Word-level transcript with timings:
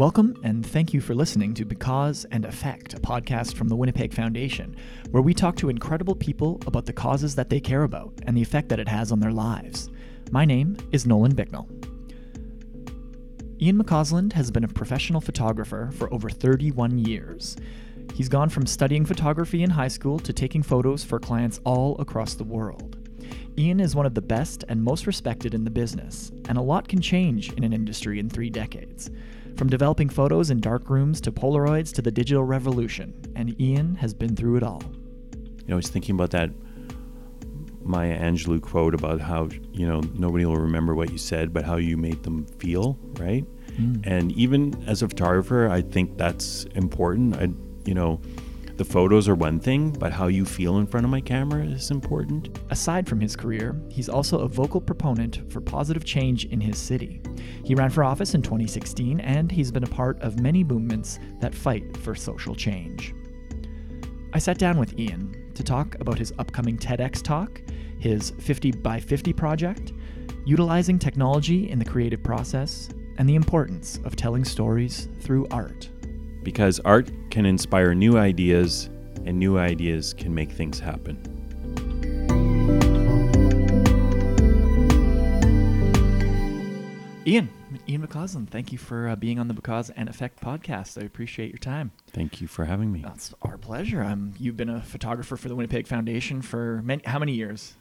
Welcome 0.00 0.34
and 0.42 0.64
thank 0.64 0.94
you 0.94 1.02
for 1.02 1.14
listening 1.14 1.52
to 1.52 1.66
Because 1.66 2.24
and 2.30 2.46
Effect, 2.46 2.94
a 2.94 2.96
podcast 2.96 3.54
from 3.54 3.68
the 3.68 3.76
Winnipeg 3.76 4.14
Foundation, 4.14 4.74
where 5.10 5.22
we 5.22 5.34
talk 5.34 5.56
to 5.56 5.68
incredible 5.68 6.14
people 6.14 6.58
about 6.66 6.86
the 6.86 6.92
causes 6.94 7.34
that 7.34 7.50
they 7.50 7.60
care 7.60 7.82
about 7.82 8.14
and 8.22 8.34
the 8.34 8.40
effect 8.40 8.70
that 8.70 8.80
it 8.80 8.88
has 8.88 9.12
on 9.12 9.20
their 9.20 9.30
lives. 9.30 9.90
My 10.30 10.46
name 10.46 10.78
is 10.90 11.06
Nolan 11.06 11.34
Bicknell. 11.34 11.68
Ian 13.60 13.76
McCausland 13.76 14.32
has 14.32 14.50
been 14.50 14.64
a 14.64 14.68
professional 14.68 15.20
photographer 15.20 15.90
for 15.92 16.10
over 16.14 16.30
31 16.30 17.00
years. 17.00 17.58
He's 18.14 18.30
gone 18.30 18.48
from 18.48 18.64
studying 18.64 19.04
photography 19.04 19.62
in 19.62 19.68
high 19.68 19.88
school 19.88 20.18
to 20.20 20.32
taking 20.32 20.62
photos 20.62 21.04
for 21.04 21.20
clients 21.20 21.60
all 21.64 22.00
across 22.00 22.32
the 22.32 22.44
world. 22.44 22.96
Ian 23.58 23.80
is 23.80 23.94
one 23.94 24.06
of 24.06 24.14
the 24.14 24.22
best 24.22 24.64
and 24.70 24.82
most 24.82 25.06
respected 25.06 25.52
in 25.52 25.64
the 25.64 25.70
business, 25.70 26.32
and 26.48 26.56
a 26.56 26.62
lot 26.62 26.88
can 26.88 27.02
change 27.02 27.52
in 27.52 27.64
an 27.64 27.74
industry 27.74 28.18
in 28.18 28.30
three 28.30 28.48
decades. 28.48 29.10
From 29.56 29.68
developing 29.68 30.08
photos 30.08 30.50
in 30.50 30.60
dark 30.60 30.88
rooms 30.88 31.20
to 31.22 31.32
Polaroids 31.32 31.92
to 31.94 32.02
the 32.02 32.10
digital 32.10 32.44
revolution, 32.44 33.14
and 33.36 33.60
Ian 33.60 33.94
has 33.96 34.14
been 34.14 34.34
through 34.34 34.56
it 34.56 34.62
all. 34.62 34.82
You 35.32 35.68
know, 35.68 35.74
I 35.74 35.76
was 35.76 35.88
thinking 35.88 36.14
about 36.14 36.30
that 36.30 36.50
Maya 37.82 38.18
Angelou 38.18 38.60
quote 38.60 38.94
about 38.94 39.20
how, 39.20 39.48
you 39.72 39.86
know, 39.86 40.00
nobody 40.14 40.44
will 40.44 40.56
remember 40.56 40.94
what 40.94 41.10
you 41.10 41.18
said, 41.18 41.52
but 41.52 41.64
how 41.64 41.76
you 41.76 41.96
made 41.96 42.22
them 42.22 42.46
feel, 42.58 42.98
right? 43.18 43.44
Mm. 43.72 44.06
And 44.06 44.32
even 44.32 44.82
as 44.86 45.02
a 45.02 45.08
photographer, 45.08 45.68
I 45.68 45.82
think 45.82 46.16
that's 46.16 46.64
important. 46.74 47.36
I, 47.36 47.48
you 47.84 47.94
know, 47.94 48.20
the 48.80 48.84
photos 48.86 49.28
are 49.28 49.34
one 49.34 49.60
thing, 49.60 49.90
but 49.90 50.10
how 50.10 50.28
you 50.28 50.42
feel 50.42 50.78
in 50.78 50.86
front 50.86 51.04
of 51.04 51.10
my 51.10 51.20
camera 51.20 51.62
is 51.62 51.90
important. 51.90 52.58
Aside 52.70 53.06
from 53.06 53.20
his 53.20 53.36
career, 53.36 53.78
he's 53.90 54.08
also 54.08 54.38
a 54.38 54.48
vocal 54.48 54.80
proponent 54.80 55.52
for 55.52 55.60
positive 55.60 56.02
change 56.02 56.46
in 56.46 56.62
his 56.62 56.78
city. 56.78 57.20
He 57.62 57.74
ran 57.74 57.90
for 57.90 58.02
office 58.02 58.32
in 58.32 58.40
2016, 58.40 59.20
and 59.20 59.52
he's 59.52 59.70
been 59.70 59.84
a 59.84 59.86
part 59.86 60.18
of 60.22 60.40
many 60.40 60.64
movements 60.64 61.18
that 61.40 61.54
fight 61.54 61.94
for 61.98 62.14
social 62.14 62.54
change. 62.54 63.14
I 64.32 64.38
sat 64.38 64.56
down 64.56 64.78
with 64.78 64.98
Ian 64.98 65.52
to 65.52 65.62
talk 65.62 66.00
about 66.00 66.18
his 66.18 66.32
upcoming 66.38 66.78
TEDx 66.78 67.20
talk, 67.20 67.60
his 67.98 68.30
50 68.30 68.72
by 68.72 68.98
50 68.98 69.34
project, 69.34 69.92
utilizing 70.46 70.98
technology 70.98 71.68
in 71.68 71.78
the 71.78 71.84
creative 71.84 72.22
process, 72.22 72.88
and 73.18 73.28
the 73.28 73.34
importance 73.34 74.00
of 74.06 74.16
telling 74.16 74.42
stories 74.42 75.06
through 75.20 75.46
art 75.50 75.90
because 76.42 76.80
art 76.80 77.10
can 77.30 77.46
inspire 77.46 77.94
new 77.94 78.16
ideas, 78.16 78.90
and 79.24 79.38
new 79.38 79.58
ideas 79.58 80.14
can 80.14 80.34
make 80.34 80.50
things 80.50 80.80
happen. 80.80 81.18
Ian, 87.26 87.50
Ian 87.88 88.06
McCausland, 88.06 88.48
thank 88.48 88.72
you 88.72 88.78
for 88.78 89.08
uh, 89.08 89.14
being 89.14 89.38
on 89.38 89.46
the 89.46 89.54
Because 89.54 89.90
and 89.90 90.08
Effect 90.08 90.40
podcast. 90.40 91.00
I 91.00 91.04
appreciate 91.04 91.50
your 91.50 91.58
time. 91.58 91.92
Thank 92.08 92.40
you 92.40 92.46
for 92.46 92.64
having 92.64 92.90
me. 92.90 93.02
That's 93.02 93.34
our 93.42 93.58
pleasure. 93.58 94.02
Um, 94.02 94.32
you've 94.38 94.56
been 94.56 94.70
a 94.70 94.80
photographer 94.80 95.36
for 95.36 95.48
the 95.48 95.54
Winnipeg 95.54 95.86
Foundation 95.86 96.42
for 96.42 96.80
many, 96.82 97.02
how 97.04 97.18
many 97.18 97.32
years? 97.32 97.74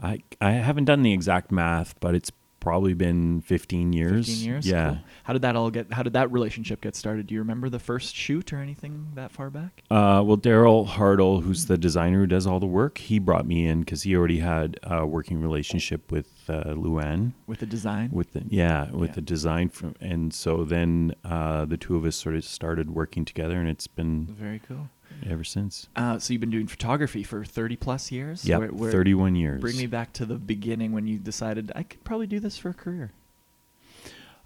I 0.00 0.20
I 0.40 0.52
haven't 0.52 0.86
done 0.86 1.02
the 1.02 1.12
exact 1.12 1.52
math, 1.52 1.98
but 2.00 2.14
it's 2.14 2.30
probably 2.66 2.94
been 2.94 3.40
15 3.42 3.92
years. 3.92 4.26
15 4.26 4.44
years? 4.44 4.66
Yeah. 4.66 4.88
Cool. 4.88 4.98
How 5.22 5.32
did 5.34 5.42
that 5.42 5.54
all 5.54 5.70
get, 5.70 5.92
how 5.92 6.02
did 6.02 6.14
that 6.14 6.32
relationship 6.32 6.80
get 6.80 6.96
started? 6.96 7.28
Do 7.28 7.34
you 7.34 7.40
remember 7.40 7.68
the 7.68 7.78
first 7.78 8.12
shoot 8.12 8.52
or 8.52 8.58
anything 8.58 9.12
that 9.14 9.30
far 9.30 9.50
back? 9.50 9.84
Uh, 9.88 10.20
well, 10.26 10.36
Daryl 10.36 10.84
Hartle, 10.84 11.44
who's 11.44 11.66
the 11.66 11.78
designer 11.78 12.18
who 12.18 12.26
does 12.26 12.44
all 12.44 12.58
the 12.58 12.66
work, 12.66 12.98
he 12.98 13.20
brought 13.20 13.46
me 13.46 13.68
in 13.68 13.80
because 13.80 14.02
he 14.02 14.16
already 14.16 14.40
had 14.40 14.80
a 14.82 15.06
working 15.06 15.40
relationship 15.40 16.10
with 16.10 16.26
uh, 16.48 16.74
Luann. 16.74 17.34
With 17.46 17.60
the 17.60 17.66
design? 17.66 18.10
With 18.10 18.32
the, 18.32 18.42
yeah, 18.48 18.90
with 18.90 19.10
yeah. 19.10 19.14
the 19.14 19.20
design. 19.20 19.68
From, 19.68 19.94
and 20.00 20.34
so 20.34 20.64
then 20.64 21.14
uh, 21.24 21.66
the 21.66 21.76
two 21.76 21.94
of 21.94 22.04
us 22.04 22.16
sort 22.16 22.34
of 22.34 22.44
started 22.44 22.90
working 22.90 23.24
together 23.24 23.60
and 23.60 23.68
it's 23.68 23.86
been 23.86 24.26
very 24.26 24.58
cool 24.58 24.88
ever 25.28 25.44
since. 25.44 25.88
Uh, 25.96 26.18
so 26.18 26.32
you've 26.32 26.40
been 26.40 26.50
doing 26.50 26.66
photography 26.66 27.22
for 27.22 27.44
30 27.44 27.76
plus 27.76 28.10
years? 28.12 28.44
Yeah, 28.44 28.66
31 28.66 29.36
years. 29.36 29.60
Bring 29.60 29.76
me 29.76 29.86
back 29.86 30.12
to 30.14 30.26
the 30.26 30.36
beginning 30.36 30.92
when 30.92 31.06
you 31.06 31.18
decided 31.18 31.72
I 31.74 31.82
could 31.82 32.02
probably 32.04 32.26
do 32.26 32.40
this 32.40 32.58
for 32.58 32.70
a 32.70 32.74
career. 32.74 33.12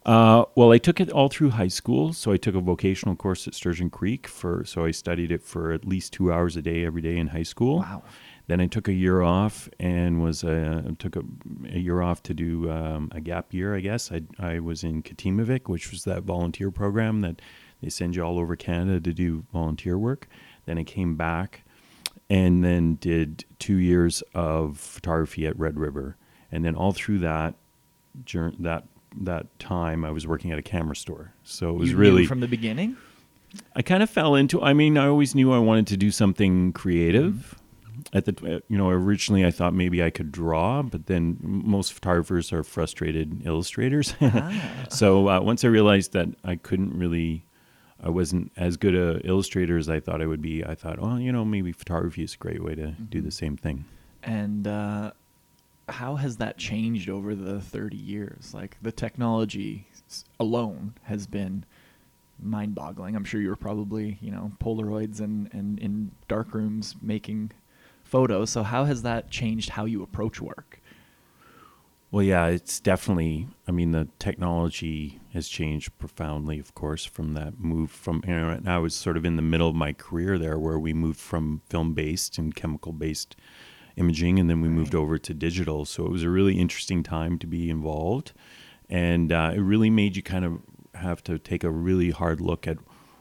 Uh, 0.04 0.44
well, 0.54 0.72
I 0.72 0.78
took 0.78 0.98
it 0.98 1.10
all 1.10 1.28
through 1.28 1.50
high 1.50 1.68
school. 1.68 2.12
So 2.12 2.32
I 2.32 2.36
took 2.36 2.54
a 2.54 2.60
vocational 2.60 3.16
course 3.16 3.46
at 3.46 3.54
Sturgeon 3.54 3.90
Creek 3.90 4.26
for. 4.26 4.64
So 4.64 4.84
I 4.84 4.90
studied 4.90 5.30
it 5.30 5.42
for 5.42 5.72
at 5.72 5.86
least 5.86 6.12
two 6.12 6.32
hours 6.32 6.56
a 6.56 6.62
day 6.62 6.84
every 6.84 7.02
day 7.02 7.16
in 7.16 7.28
high 7.28 7.42
school. 7.42 7.78
Wow. 7.78 8.02
Then 8.46 8.60
I 8.60 8.66
took 8.66 8.88
a 8.88 8.92
year 8.92 9.22
off 9.22 9.68
and 9.78 10.22
was 10.22 10.42
uh, 10.42 10.82
took 10.98 11.14
a, 11.14 11.22
a, 11.72 11.78
year 11.78 12.02
off 12.02 12.20
to 12.24 12.34
do 12.34 12.68
um, 12.68 13.08
a 13.12 13.20
gap 13.20 13.54
year. 13.54 13.76
I 13.76 13.80
guess 13.80 14.10
I 14.10 14.22
I 14.40 14.58
was 14.58 14.82
in 14.82 15.04
Katimavik, 15.04 15.68
which 15.68 15.92
was 15.92 16.02
that 16.04 16.24
volunteer 16.24 16.72
program 16.72 17.20
that 17.20 17.40
they 17.80 17.90
send 17.90 18.16
you 18.16 18.24
all 18.24 18.40
over 18.40 18.56
Canada 18.56 19.00
to 19.00 19.12
do 19.12 19.44
volunteer 19.52 19.96
work. 19.96 20.26
Then 20.66 20.78
I 20.78 20.84
came 20.84 21.16
back 21.16 21.62
and 22.28 22.64
then 22.64 22.94
did 22.94 23.44
two 23.58 23.76
years 23.76 24.22
of 24.34 24.78
photography 24.78 25.46
at 25.46 25.58
Red 25.58 25.78
River. 25.78 26.16
And 26.52 26.64
then 26.64 26.74
all 26.76 26.92
through 26.92 27.18
that, 27.18 27.54
during 28.24 28.56
that 28.60 28.84
that 29.22 29.58
time, 29.58 30.04
I 30.04 30.12
was 30.12 30.26
working 30.26 30.52
at 30.52 30.58
a 30.58 30.62
camera 30.62 30.94
store. 30.94 31.32
So 31.42 31.70
it 31.70 31.78
was 31.78 31.90
you 31.90 31.96
really 31.96 32.26
from 32.26 32.40
the 32.40 32.48
beginning. 32.48 32.96
I 33.74 33.82
kind 33.82 34.02
of 34.02 34.08
fell 34.08 34.36
into. 34.36 34.62
I 34.62 34.72
mean, 34.72 34.96
I 34.96 35.08
always 35.08 35.34
knew 35.34 35.52
I 35.52 35.58
wanted 35.58 35.88
to 35.88 35.96
do 35.96 36.12
something 36.12 36.72
creative. 36.72 37.56
Mm-hmm. 37.84 38.16
At 38.16 38.24
the 38.24 38.62
you 38.68 38.78
know 38.78 38.88
originally 38.88 39.44
I 39.44 39.50
thought 39.50 39.74
maybe 39.74 40.02
I 40.02 40.10
could 40.10 40.30
draw, 40.30 40.82
but 40.82 41.06
then 41.06 41.38
most 41.42 41.92
photographers 41.92 42.52
are 42.52 42.62
frustrated 42.62 43.44
illustrators. 43.44 44.14
ah. 44.20 44.86
so 44.88 45.28
uh, 45.28 45.40
once 45.40 45.64
I 45.64 45.68
realized 45.68 46.12
that 46.12 46.28
I 46.44 46.56
couldn't 46.56 46.96
really 46.96 47.44
I 48.02 48.08
wasn't 48.08 48.50
as 48.56 48.76
good 48.76 48.94
a 48.94 49.20
illustrator 49.26 49.76
as 49.76 49.88
I 49.88 50.00
thought 50.00 50.22
I 50.22 50.26
would 50.26 50.42
be. 50.42 50.64
I 50.64 50.74
thought, 50.74 50.98
oh, 51.00 51.16
you 51.16 51.32
know, 51.32 51.44
maybe 51.44 51.72
photography 51.72 52.22
is 52.22 52.34
a 52.34 52.38
great 52.38 52.62
way 52.62 52.74
to 52.74 52.82
mm-hmm. 52.82 53.04
do 53.04 53.20
the 53.20 53.30
same 53.30 53.56
thing. 53.56 53.84
And 54.22 54.66
uh, 54.66 55.12
how 55.88 56.16
has 56.16 56.36
that 56.38 56.56
changed 56.56 57.10
over 57.10 57.34
the 57.34 57.60
30 57.60 57.96
years? 57.96 58.54
Like 58.54 58.76
the 58.82 58.92
technology 58.92 59.86
alone 60.38 60.94
has 61.04 61.26
been 61.26 61.64
mind-boggling. 62.42 63.14
I'm 63.14 63.24
sure 63.24 63.40
you 63.40 63.50
were 63.50 63.56
probably, 63.56 64.18
you 64.20 64.30
know, 64.30 64.50
Polaroids 64.60 65.20
and, 65.20 65.52
and 65.52 65.78
in 65.78 66.10
dark 66.26 66.54
rooms 66.54 66.96
making 67.02 67.52
photos. 68.02 68.50
So 68.50 68.62
how 68.62 68.84
has 68.84 69.02
that 69.02 69.30
changed 69.30 69.70
how 69.70 69.84
you 69.84 70.02
approach 70.02 70.40
work? 70.40 70.79
Well, 72.10 72.24
yeah, 72.24 72.46
it's 72.46 72.80
definitely. 72.80 73.46
I 73.68 73.72
mean, 73.72 73.92
the 73.92 74.08
technology 74.18 75.20
has 75.32 75.46
changed 75.46 75.96
profoundly, 75.98 76.58
of 76.58 76.74
course, 76.74 77.04
from 77.04 77.34
that 77.34 77.60
move 77.60 77.90
from. 77.90 78.22
You 78.26 78.34
know, 78.34 78.60
I 78.66 78.78
was 78.78 78.94
sort 78.94 79.16
of 79.16 79.24
in 79.24 79.36
the 79.36 79.42
middle 79.42 79.68
of 79.68 79.76
my 79.76 79.92
career 79.92 80.36
there, 80.36 80.58
where 80.58 80.78
we 80.78 80.92
moved 80.92 81.20
from 81.20 81.62
film-based 81.68 82.36
and 82.36 82.54
chemical-based 82.54 83.36
imaging, 83.96 84.40
and 84.40 84.50
then 84.50 84.60
we 84.60 84.68
right. 84.68 84.76
moved 84.76 84.94
over 84.94 85.18
to 85.18 85.34
digital. 85.34 85.84
So 85.84 86.04
it 86.04 86.10
was 86.10 86.24
a 86.24 86.30
really 86.30 86.58
interesting 86.58 87.04
time 87.04 87.38
to 87.38 87.46
be 87.46 87.70
involved, 87.70 88.32
and 88.88 89.30
uh, 89.30 89.52
it 89.54 89.60
really 89.60 89.90
made 89.90 90.16
you 90.16 90.22
kind 90.22 90.44
of 90.44 90.60
have 90.94 91.22
to 91.22 91.38
take 91.38 91.62
a 91.62 91.70
really 91.70 92.10
hard 92.10 92.40
look 92.40 92.66
at 92.66 92.78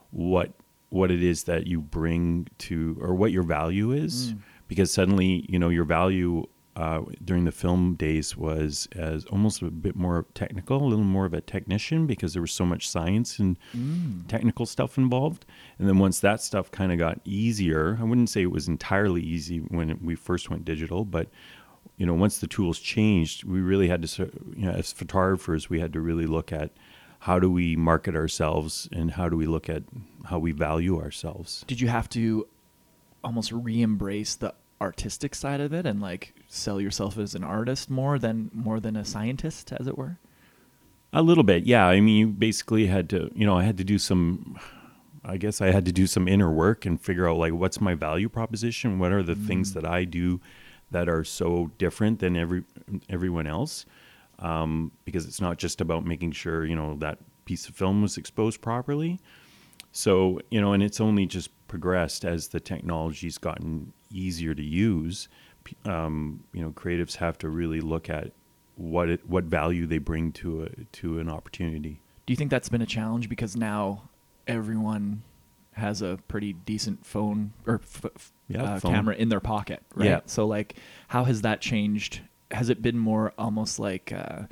what 0.09 0.53
what 0.89 1.11
it 1.11 1.21
is 1.21 1.43
that 1.43 1.67
you 1.67 1.79
bring 1.79 2.47
to, 2.57 2.97
or 2.99 3.13
what 3.13 3.31
your 3.31 3.43
value 3.43 3.91
is, 3.91 4.33
mm. 4.33 4.39
because 4.67 4.91
suddenly, 4.91 5.45
you 5.47 5.59
know, 5.59 5.69
your 5.69 5.83
value 5.83 6.43
uh, 6.79 7.01
during 7.25 7.43
the 7.43 7.51
film 7.51 7.95
days 7.95 8.37
was 8.37 8.87
as 8.95 9.25
almost 9.25 9.61
a 9.61 9.69
bit 9.69 9.97
more 9.97 10.25
technical, 10.33 10.77
a 10.77 10.87
little 10.87 11.03
more 11.03 11.25
of 11.25 11.33
a 11.33 11.41
technician 11.41 12.07
because 12.07 12.31
there 12.31 12.41
was 12.41 12.53
so 12.53 12.65
much 12.65 12.89
science 12.89 13.37
and 13.37 13.59
mm. 13.75 14.25
technical 14.29 14.65
stuff 14.65 14.97
involved. 14.97 15.45
And 15.77 15.89
then 15.89 15.97
once 15.97 16.21
that 16.21 16.41
stuff 16.41 16.71
kind 16.71 16.93
of 16.93 16.97
got 16.97 17.19
easier, 17.25 17.97
I 17.99 18.05
wouldn't 18.05 18.29
say 18.29 18.43
it 18.43 18.51
was 18.51 18.69
entirely 18.69 19.21
easy 19.21 19.57
when 19.57 19.99
we 20.01 20.15
first 20.15 20.49
went 20.49 20.63
digital, 20.63 21.03
but 21.03 21.27
you 21.97 22.05
know, 22.05 22.13
once 22.13 22.37
the 22.37 22.47
tools 22.47 22.79
changed, 22.79 23.43
we 23.43 23.59
really 23.59 23.89
had 23.89 24.01
to, 24.01 24.31
you 24.55 24.65
know, 24.65 24.71
as 24.71 24.93
photographers, 24.93 25.69
we 25.69 25.81
had 25.81 25.91
to 25.91 25.99
really 25.99 26.27
look 26.27 26.53
at 26.53 26.71
how 27.19 27.39
do 27.39 27.51
we 27.51 27.75
market 27.75 28.15
ourselves 28.15 28.87
and 28.93 29.11
how 29.11 29.27
do 29.27 29.35
we 29.35 29.47
look 29.47 29.67
at 29.67 29.83
how 30.23 30.39
we 30.39 30.53
value 30.53 30.97
ourselves. 30.97 31.65
Did 31.67 31.81
you 31.81 31.89
have 31.89 32.07
to 32.11 32.47
almost 33.21 33.51
re-embrace 33.51 34.35
the 34.35 34.53
artistic 34.81 35.35
side 35.35 35.59
of 35.59 35.73
it 35.73 35.85
and 35.85 36.01
like 36.01 36.33
sell 36.47 36.79
yourself 36.79 37.17
as 37.17 37.35
an 37.35 37.43
artist 37.43 37.89
more 37.89 38.17
than 38.17 38.49
more 38.53 38.79
than 38.79 38.95
a 38.95 39.05
scientist 39.05 39.73
as 39.73 39.87
it 39.87 39.97
were? 39.97 40.17
A 41.11 41.21
little 41.21 41.43
bit 41.43 41.65
yeah. 41.65 41.87
I 41.87 41.99
mean 42.01 42.17
you 42.17 42.27
basically 42.27 42.87
had 42.87 43.09
to 43.09 43.31
you 43.35 43.45
know 43.45 43.57
i 43.57 43.63
had 43.63 43.77
to 43.77 43.83
do 43.83 43.97
some 43.97 44.57
i 45.25 45.37
guess 45.37 45.59
i 45.59 45.71
had 45.71 45.85
to 45.85 45.91
do 45.91 46.07
some 46.07 46.27
inner 46.27 46.51
work 46.51 46.85
and 46.85 46.99
figure 46.99 47.27
out 47.27 47.37
like 47.37 47.53
what's 47.53 47.81
my 47.81 47.93
value 47.93 48.29
proposition? 48.29 48.99
What 48.99 49.11
are 49.11 49.23
the 49.23 49.35
mm. 49.35 49.47
things 49.47 49.73
that 49.73 49.85
i 49.85 50.05
do 50.05 50.39
that 50.91 51.07
are 51.07 51.23
so 51.23 51.71
different 51.77 52.19
than 52.19 52.37
every 52.37 52.63
everyone 53.09 53.47
else? 53.47 53.85
Um, 54.39 54.91
because 55.03 55.25
it's 55.25 55.41
not 55.41 55.57
just 55.57 55.81
about 55.81 56.05
making 56.05 56.31
sure 56.31 56.65
you 56.65 56.75
know 56.75 56.95
that 56.99 57.19
piece 57.43 57.67
of 57.67 57.75
film 57.75 58.01
was 58.01 58.17
exposed 58.17 58.61
properly. 58.61 59.19
So 59.91 60.39
you 60.49 60.61
know 60.61 60.71
and 60.71 60.81
it's 60.81 61.01
only 61.01 61.25
just 61.25 61.49
progressed 61.67 62.23
as 62.23 62.47
the 62.47 62.59
technology's 62.59 63.37
gotten 63.37 63.93
easier 64.11 64.53
to 64.53 64.63
use, 64.63 65.27
um, 65.85 66.43
you 66.53 66.61
know, 66.61 66.71
creatives 66.71 67.17
have 67.17 67.37
to 67.39 67.49
really 67.49 67.81
look 67.81 68.09
at 68.09 68.31
what 68.75 69.09
it, 69.09 69.27
what 69.29 69.43
value 69.45 69.85
they 69.85 69.97
bring 69.97 70.31
to 70.31 70.63
a, 70.63 70.69
to 70.97 71.19
an 71.19 71.29
opportunity. 71.29 72.01
Do 72.25 72.31
you 72.33 72.37
think 72.37 72.51
that's 72.51 72.69
been 72.69 72.81
a 72.81 72.85
challenge 72.87 73.27
because 73.29 73.55
now 73.55 74.09
everyone 74.47 75.23
has 75.73 76.01
a 76.01 76.19
pretty 76.27 76.53
decent 76.53 77.05
phone 77.05 77.53
or 77.65 77.81
f- 77.83 78.31
Yeah, 78.47 78.63
uh, 78.63 78.79
phone. 78.79 78.93
camera 78.93 79.15
in 79.15 79.29
their 79.29 79.39
pocket, 79.39 79.81
right? 79.95 80.05
Yeah. 80.07 80.19
So 80.25 80.45
like, 80.47 80.75
how 81.07 81.23
has 81.25 81.41
that 81.41 81.61
changed? 81.61 82.21
Has 82.51 82.69
it 82.69 82.81
been 82.81 82.97
more 82.97 83.33
almost 83.37 83.79
like 83.79 84.11
uh, 84.11 84.43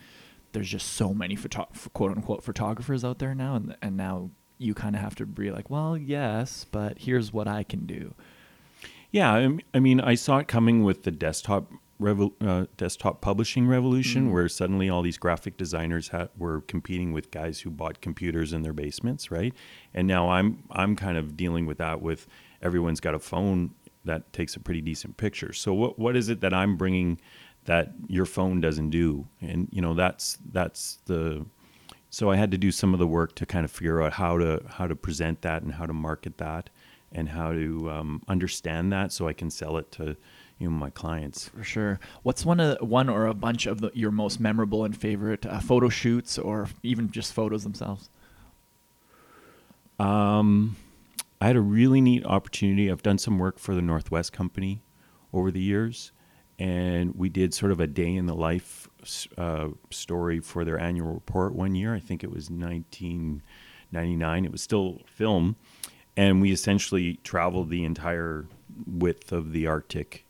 there's 0.54 0.70
just 0.70 0.94
so 0.94 1.14
many 1.14 1.36
photo- 1.36 1.68
quote 1.94 2.12
unquote 2.12 2.44
photographers 2.44 3.04
out 3.04 3.20
there 3.20 3.34
now, 3.36 3.56
and 3.56 3.76
and 3.82 3.98
now 3.98 4.30
you 4.60 4.74
kind 4.74 4.96
of 4.96 5.02
have 5.02 5.16
to 5.16 5.26
be 5.26 5.52
like, 5.52 5.70
well, 5.70 5.98
yes, 5.98 6.66
but 6.72 6.98
here's 7.00 7.32
what 7.34 7.48
I 7.48 7.64
can 7.64 7.86
do. 7.86 8.14
Yeah, 9.12 9.50
I 9.74 9.80
mean, 9.80 10.00
I 10.02 10.16
saw 10.16 10.38
it 10.40 10.48
coming 10.48 10.84
with 10.84 11.04
the 11.04 11.12
desktop 11.12 11.72
revol- 12.00 12.34
uh, 12.42 12.68
desktop 12.78 13.22
publishing 13.22 13.66
revolution, 13.68 14.28
Mm. 14.28 14.34
where 14.34 14.48
suddenly 14.50 14.90
all 14.90 15.02
these 15.02 15.18
graphic 15.18 15.58
designers 15.58 16.10
ha- 16.10 16.28
were 16.38 16.62
competing 16.62 17.14
with 17.14 17.32
guys 17.32 17.62
who 17.62 17.70
bought 17.72 18.02
computers 18.02 18.54
in 18.54 18.62
their 18.62 18.74
basements, 18.74 19.32
right? 19.32 19.54
And 19.94 20.08
now 20.08 20.30
I'm 20.30 20.64
I'm 20.72 20.96
kind 20.96 21.18
of 21.18 21.36
dealing 21.38 21.66
with 21.66 21.78
that. 21.80 22.02
With 22.02 22.28
everyone's 22.62 23.00
got 23.00 23.16
a 23.16 23.20
phone 23.20 23.72
that 24.06 24.32
takes 24.34 24.56
a 24.56 24.60
pretty 24.60 24.82
decent 24.82 25.18
picture. 25.18 25.54
So 25.54 25.74
what 25.74 25.98
what 25.98 26.16
is 26.16 26.30
it 26.30 26.42
that 26.42 26.54
I'm 26.54 26.76
bringing 26.78 27.20
that 27.66 27.94
your 28.08 28.26
phone 28.26 28.62
doesn't 28.62 28.90
do? 28.92 29.28
And 29.42 29.68
you 29.72 29.82
know, 29.82 29.94
that's 29.94 30.38
that's 30.52 31.00
the 31.06 31.46
so 32.10 32.30
I 32.30 32.36
had 32.38 32.52
to 32.52 32.58
do 32.58 32.72
some 32.72 32.94
of 32.94 33.00
the 33.00 33.08
work 33.08 33.36
to 33.36 33.46
kind 33.46 33.66
of 33.66 33.72
figure 33.72 34.02
out 34.02 34.14
how 34.14 34.38
to 34.38 34.62
how 34.68 34.86
to 34.88 34.96
present 34.96 35.42
that 35.42 35.64
and 35.64 35.74
how 35.74 35.86
to 35.86 35.94
market 35.94 36.38
that 36.38 36.70
and 37.12 37.30
how 37.30 37.52
to 37.52 37.90
um, 37.90 38.24
understand 38.28 38.92
that 38.92 39.12
so 39.12 39.28
I 39.28 39.34
can 39.34 39.50
sell 39.50 39.78
it 39.78 39.92
to 39.94 40.18
you 40.60 40.70
know 40.70 40.76
my 40.76 40.90
clients. 40.90 41.50
For 41.50 41.64
sure. 41.64 42.00
What's 42.24 42.46
one 42.46 42.60
of 42.60 42.78
one 42.82 43.10
or 43.10 43.28
a 43.28 43.34
bunch 43.34 43.66
of 43.66 43.82
the, 43.82 43.92
your 43.94 44.12
most 44.12 44.40
memorable 44.40 44.84
and 44.84 44.96
favorite 44.98 45.46
uh, 45.46 45.60
photo 45.60 45.90
shoots, 45.90 46.38
or 46.38 46.70
even 46.84 47.12
just 47.12 47.34
photos 47.34 47.64
themselves? 47.64 48.10
Um, 50.00 50.76
I 51.42 51.48
had 51.48 51.56
a 51.56 51.62
really 51.62 52.02
neat 52.02 52.26
opportunity. 52.26 52.92
I've 52.92 53.04
done 53.04 53.18
some 53.18 53.40
work 53.40 53.60
for 53.60 53.76
the 53.76 53.82
Northwest 53.82 54.34
Company 54.34 54.82
over 55.34 55.52
the 55.52 55.62
years, 55.62 56.12
and 56.58 57.16
we 57.16 57.30
did 57.30 57.54
sort 57.54 57.72
of 57.72 57.80
a 57.80 57.88
day 57.88 58.16
in 58.16 58.26
the 58.26 58.36
life 58.36 58.88
uh, 59.38 59.70
story 59.92 60.40
for 60.40 60.66
their 60.66 60.80
annual 60.80 61.14
report 61.14 61.54
one 61.54 61.76
year. 61.76 61.94
I 61.94 62.00
think 62.00 62.24
it 62.24 62.32
was 62.32 62.50
1999. 62.50 64.46
It 64.46 64.52
was 64.52 64.62
still 64.62 65.02
film, 65.06 65.56
and 66.18 66.42
we 66.42 66.52
essentially 66.52 67.20
traveled 67.24 67.70
the 67.70 67.86
entire 67.86 68.46
width 68.86 69.32
of 69.32 69.54
the 69.54 69.68
Arctic 69.68 70.26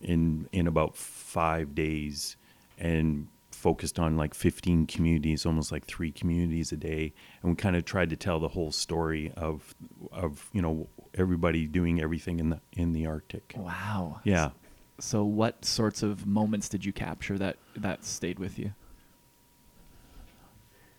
in 0.00 0.48
in 0.52 0.66
about 0.66 0.96
five 0.96 1.74
days, 1.74 2.36
and 2.78 3.26
focused 3.50 3.98
on 3.98 4.16
like 4.16 4.34
15 4.34 4.86
communities, 4.86 5.46
almost 5.46 5.70
like 5.70 5.84
three 5.84 6.10
communities 6.10 6.72
a 6.72 6.76
day, 6.76 7.12
and 7.42 7.52
we 7.52 7.56
kind 7.56 7.76
of 7.76 7.84
tried 7.84 8.10
to 8.10 8.16
tell 8.16 8.40
the 8.40 8.48
whole 8.48 8.72
story 8.72 9.32
of 9.36 9.74
of 10.10 10.48
you 10.52 10.62
know 10.62 10.88
everybody 11.14 11.66
doing 11.66 12.00
everything 12.00 12.40
in 12.40 12.50
the 12.50 12.60
in 12.72 12.92
the 12.92 13.06
Arctic. 13.06 13.54
Wow. 13.56 14.20
Yeah. 14.24 14.50
So, 14.98 15.24
what 15.24 15.64
sorts 15.64 16.02
of 16.02 16.26
moments 16.26 16.68
did 16.68 16.84
you 16.84 16.92
capture 16.92 17.36
that 17.38 17.56
that 17.76 18.04
stayed 18.04 18.38
with 18.38 18.58
you? 18.58 18.72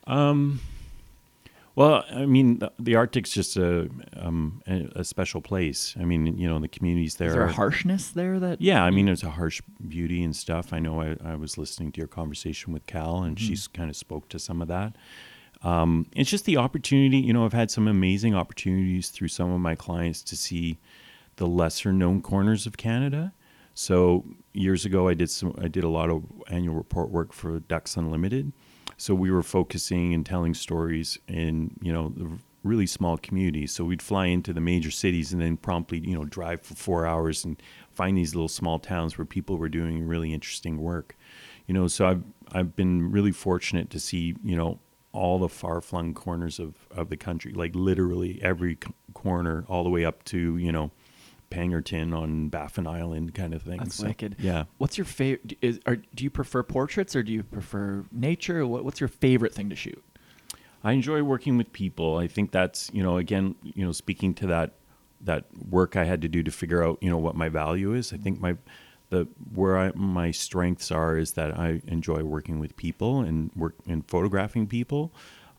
Um, 0.06 0.60
well, 1.76 2.04
I 2.12 2.26
mean, 2.26 2.60
the, 2.60 2.72
the 2.80 2.96
Arctic's 2.96 3.32
just 3.32 3.58
a, 3.58 3.90
um, 4.16 4.62
a 4.68 4.90
a 4.98 5.04
special 5.04 5.42
place. 5.42 5.96
I 6.00 6.04
mean, 6.06 6.38
you 6.38 6.48
know, 6.48 6.60
the 6.60 6.68
communities 6.68 7.16
there. 7.16 7.30
Is 7.30 7.34
there 7.34 7.44
are- 7.44 7.48
a 7.48 7.54
harshness 7.54 8.10
there 8.10 8.40
that? 8.40 8.62
Yeah, 8.62 8.84
I 8.84 8.92
mean, 8.92 9.06
there's 9.08 9.24
a 9.24 9.32
harsh 9.32 9.62
beauty 9.88 10.24
and 10.24 10.36
stuff. 10.36 10.72
I 10.74 10.80
know 10.80 11.02
I, 11.02 11.18
I 11.24 11.36
was 11.36 11.58
listening 11.58 11.92
to 11.94 11.98
your 12.00 12.08
conversation 12.08 12.74
with 12.74 12.86
Cal, 12.86 13.24
and 13.24 13.38
Mhm. 13.38 13.40
she's 13.40 13.68
kind 13.68 13.90
of 13.90 13.96
spoke 13.96 14.30
to 14.30 14.40
some 14.40 14.62
of 14.62 14.68
that. 14.68 14.96
Um, 15.64 16.08
it's 16.14 16.30
just 16.30 16.46
the 16.46 16.58
opportunity. 16.58 17.18
You 17.18 17.32
know, 17.34 17.46
I've 17.46 17.54
had 17.54 17.72
some 17.72 17.88
amazing 17.88 18.36
opportunities 18.36 19.10
through 19.10 19.30
some 19.30 19.50
of 19.52 19.60
my 19.62 19.76
clients 19.76 20.22
to 20.24 20.36
see 20.36 20.78
the 21.38 21.48
lesser 21.48 21.94
known 21.94 22.22
corners 22.22 22.68
of 22.68 22.78
Canada. 22.78 23.34
So 23.74 24.26
years 24.54 24.86
ago, 24.86 25.08
I 25.08 25.16
did 25.16 25.32
some. 25.32 25.56
I 25.60 25.68
did 25.68 25.84
a 25.84 25.90
lot 25.90 26.10
of 26.12 26.24
annual 26.50 26.76
report 26.76 27.10
work 27.10 27.34
for 27.34 27.60
Ducks 27.62 27.98
Unlimited. 27.98 28.52
So 28.98 29.14
we 29.16 29.32
were 29.32 29.44
focusing 29.44 30.14
and 30.14 30.26
telling 30.26 30.54
stories 30.54 31.18
in 31.28 31.76
you 31.82 31.92
know 31.92 32.38
really 32.64 32.88
small 32.88 33.18
communities. 33.18 33.74
So 33.74 33.84
we'd 33.84 34.02
fly 34.02 34.28
into 34.28 34.54
the 34.54 34.62
major 34.62 34.92
cities 34.92 35.34
and 35.34 35.42
then 35.42 35.58
promptly 35.58 36.00
you 36.00 36.16
know 36.16 36.26
drive 36.26 36.62
for 36.62 36.76
four 36.76 37.06
hours 37.06 37.44
and 37.46 37.62
find 37.92 38.18
these 38.18 38.36
little 38.36 38.50
small 38.50 38.80
towns 38.80 39.18
where 39.18 39.26
people 39.26 39.58
were 39.58 39.70
doing 39.70 40.04
really 40.06 40.34
interesting 40.34 40.80
work. 40.80 41.16
You 41.68 41.74
know, 41.74 41.88
so 41.88 42.08
I've 42.08 42.24
I've 42.52 42.76
been 42.76 43.12
really 43.12 43.32
fortunate 43.32 43.90
to 43.92 44.00
see 44.00 44.36
you 44.44 44.56
know 44.56 44.80
all 45.12 45.38
the 45.38 45.50
far 45.50 45.80
flung 45.80 46.14
corners 46.14 46.60
of 46.60 46.76
of 46.92 47.10
the 47.10 47.18
country, 47.18 47.54
like 47.54 47.76
literally 47.76 48.40
every 48.42 48.78
corner, 49.14 49.66
all 49.68 49.84
the 49.84 49.90
way 49.90 50.06
up 50.06 50.24
to 50.26 50.58
you 50.58 50.72
know 50.72 50.92
Pangnirtung 51.54 52.16
on 52.18 52.50
Baffin 52.50 52.88
Island, 52.88 53.36
kind 53.36 53.54
of 53.54 53.62
thing. 53.62 53.78
That's 53.78 53.96
So, 53.96 54.08
wicked. 54.08 54.36
Yeah. 54.40 54.64
What's 54.80 54.98
your 54.98 55.06
favorite? 55.06 55.58
Is 55.62 55.80
are, 55.86 55.98
do 55.98 56.24
you 56.24 56.30
prefer 56.30 56.64
portraits 56.64 57.16
or 57.16 57.24
do 57.24 57.32
you 57.32 57.44
prefer 57.44 58.06
nature? 58.12 58.66
What, 58.66 58.84
what's 58.84 59.00
your 59.00 59.08
favorite 59.08 59.54
thing 59.54 59.70
to 59.70 59.76
shoot? 59.76 60.04
I 60.84 60.92
enjoy 60.94 61.24
working 61.24 61.58
with 61.58 61.72
people. 61.72 62.18
I 62.18 62.28
think 62.28 62.52
that's 62.52 62.90
you 62.94 63.04
know 63.04 63.18
again 63.18 63.56
you 63.64 63.86
know 63.86 63.92
speaking 63.92 64.34
to 64.36 64.48
that 64.48 64.74
that 65.22 65.46
work 65.70 65.96
I 65.96 66.04
had 66.04 66.22
to 66.24 66.28
do 66.28 66.44
to 66.44 66.52
figure 66.52 66.84
out 66.84 66.98
you 67.02 67.10
know 67.10 67.18
what 67.18 67.36
my 67.36 67.50
value 67.50 67.94
is. 67.94 68.12
I 68.12 68.18
think 68.18 68.42
my 68.42 68.58
the 69.10 69.28
where 69.54 69.78
I, 69.78 69.92
my 69.96 70.32
strengths 70.32 70.92
are 70.92 71.16
is 71.18 71.34
that 71.34 71.58
I 71.58 71.82
enjoy 71.88 72.24
working 72.24 72.60
with 72.60 72.76
people 72.76 73.22
and 73.22 73.52
work 73.56 73.76
and 73.88 74.06
photographing 74.08 74.68
people. 74.68 75.14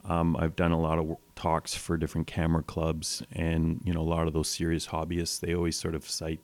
Um, 0.05 0.37
I've 0.37 0.57
done 0.57 0.73
a 0.73 0.81
lot 0.81 0.99
of 0.99 1.17
talks 1.37 1.75
for 1.75 1.97
different 1.97 2.27
camera 2.27 2.63
clubs, 2.63 3.23
and 3.33 3.81
you 3.85 3.93
know 3.93 4.01
a 4.01 4.03
lot 4.03 4.27
of 4.27 4.33
those 4.33 4.49
serious 4.49 4.89
hobbyists. 4.89 5.41
They 5.41 5.55
always 5.55 5.77
sort 5.77 5.95
of 5.95 6.09
cite, 6.09 6.43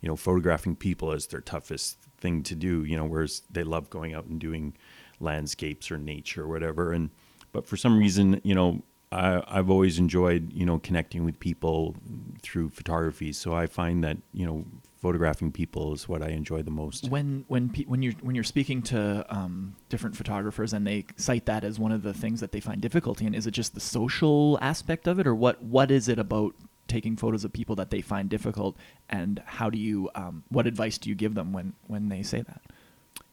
you 0.00 0.08
know, 0.08 0.16
photographing 0.16 0.76
people 0.76 1.12
as 1.12 1.26
their 1.26 1.40
toughest 1.40 1.98
thing 2.18 2.42
to 2.44 2.54
do. 2.54 2.84
You 2.84 2.96
know, 2.96 3.04
whereas 3.04 3.42
they 3.50 3.64
love 3.64 3.90
going 3.90 4.14
out 4.14 4.26
and 4.26 4.40
doing 4.40 4.76
landscapes 5.20 5.90
or 5.90 5.98
nature 5.98 6.44
or 6.44 6.48
whatever. 6.48 6.92
And 6.92 7.10
but 7.52 7.66
for 7.66 7.76
some 7.76 7.98
reason, 7.98 8.40
you 8.44 8.54
know, 8.54 8.82
I, 9.12 9.42
I've 9.46 9.70
always 9.70 9.98
enjoyed 9.98 10.52
you 10.52 10.64
know 10.64 10.78
connecting 10.78 11.24
with 11.24 11.38
people 11.40 11.96
through 12.42 12.70
photography. 12.70 13.32
So 13.32 13.54
I 13.54 13.66
find 13.66 14.02
that 14.04 14.18
you 14.32 14.46
know 14.46 14.64
photographing 15.00 15.50
people 15.50 15.94
is 15.94 16.08
what 16.08 16.22
I 16.22 16.28
enjoy 16.28 16.62
the 16.62 16.70
most. 16.70 17.08
When 17.08 17.44
when 17.48 17.70
pe- 17.70 17.84
when 17.84 18.02
you're 18.02 18.12
when 18.20 18.34
you're 18.34 18.44
speaking 18.44 18.82
to 18.82 19.24
um, 19.34 19.74
different 19.88 20.16
photographers 20.16 20.72
and 20.72 20.86
they 20.86 21.06
cite 21.16 21.46
that 21.46 21.64
as 21.64 21.78
one 21.78 21.92
of 21.92 22.02
the 22.02 22.12
things 22.12 22.40
that 22.40 22.52
they 22.52 22.60
find 22.60 22.80
difficulty 22.80 23.26
in, 23.26 23.34
is 23.34 23.46
it 23.46 23.52
just 23.52 23.74
the 23.74 23.80
social 23.80 24.58
aspect 24.60 25.06
of 25.06 25.18
it, 25.18 25.26
or 25.26 25.34
what 25.34 25.62
what 25.62 25.90
is 25.90 26.08
it 26.08 26.18
about 26.18 26.54
taking 26.86 27.16
photos 27.16 27.44
of 27.44 27.52
people 27.52 27.76
that 27.76 27.90
they 27.90 28.00
find 28.00 28.28
difficult, 28.28 28.76
and 29.08 29.42
how 29.46 29.70
do 29.70 29.78
you 29.78 30.10
um, 30.14 30.44
what 30.50 30.66
advice 30.66 30.98
do 30.98 31.08
you 31.08 31.14
give 31.14 31.34
them 31.34 31.52
when 31.52 31.72
when 31.86 32.08
they 32.08 32.22
say 32.22 32.42
that? 32.42 32.60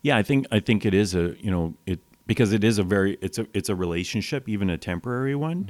Yeah, 0.01 0.17
I 0.17 0.24
think 0.24 0.47
I 0.51 0.59
think 0.59 0.86
it 0.86 0.93
is 0.93 1.15
a 1.15 1.36
you 1.39 1.51
know 1.51 1.74
it 1.86 2.00
because 2.25 2.53
it 2.53 2.63
is 2.63 2.77
a 2.77 2.83
very 2.83 3.17
it's 3.21 3.39
a 3.39 3.47
it's 3.53 3.69
a 3.69 3.75
relationship, 3.75 4.47
even 4.47 4.69
a 4.69 4.77
temporary 4.77 5.36
one. 5.36 5.69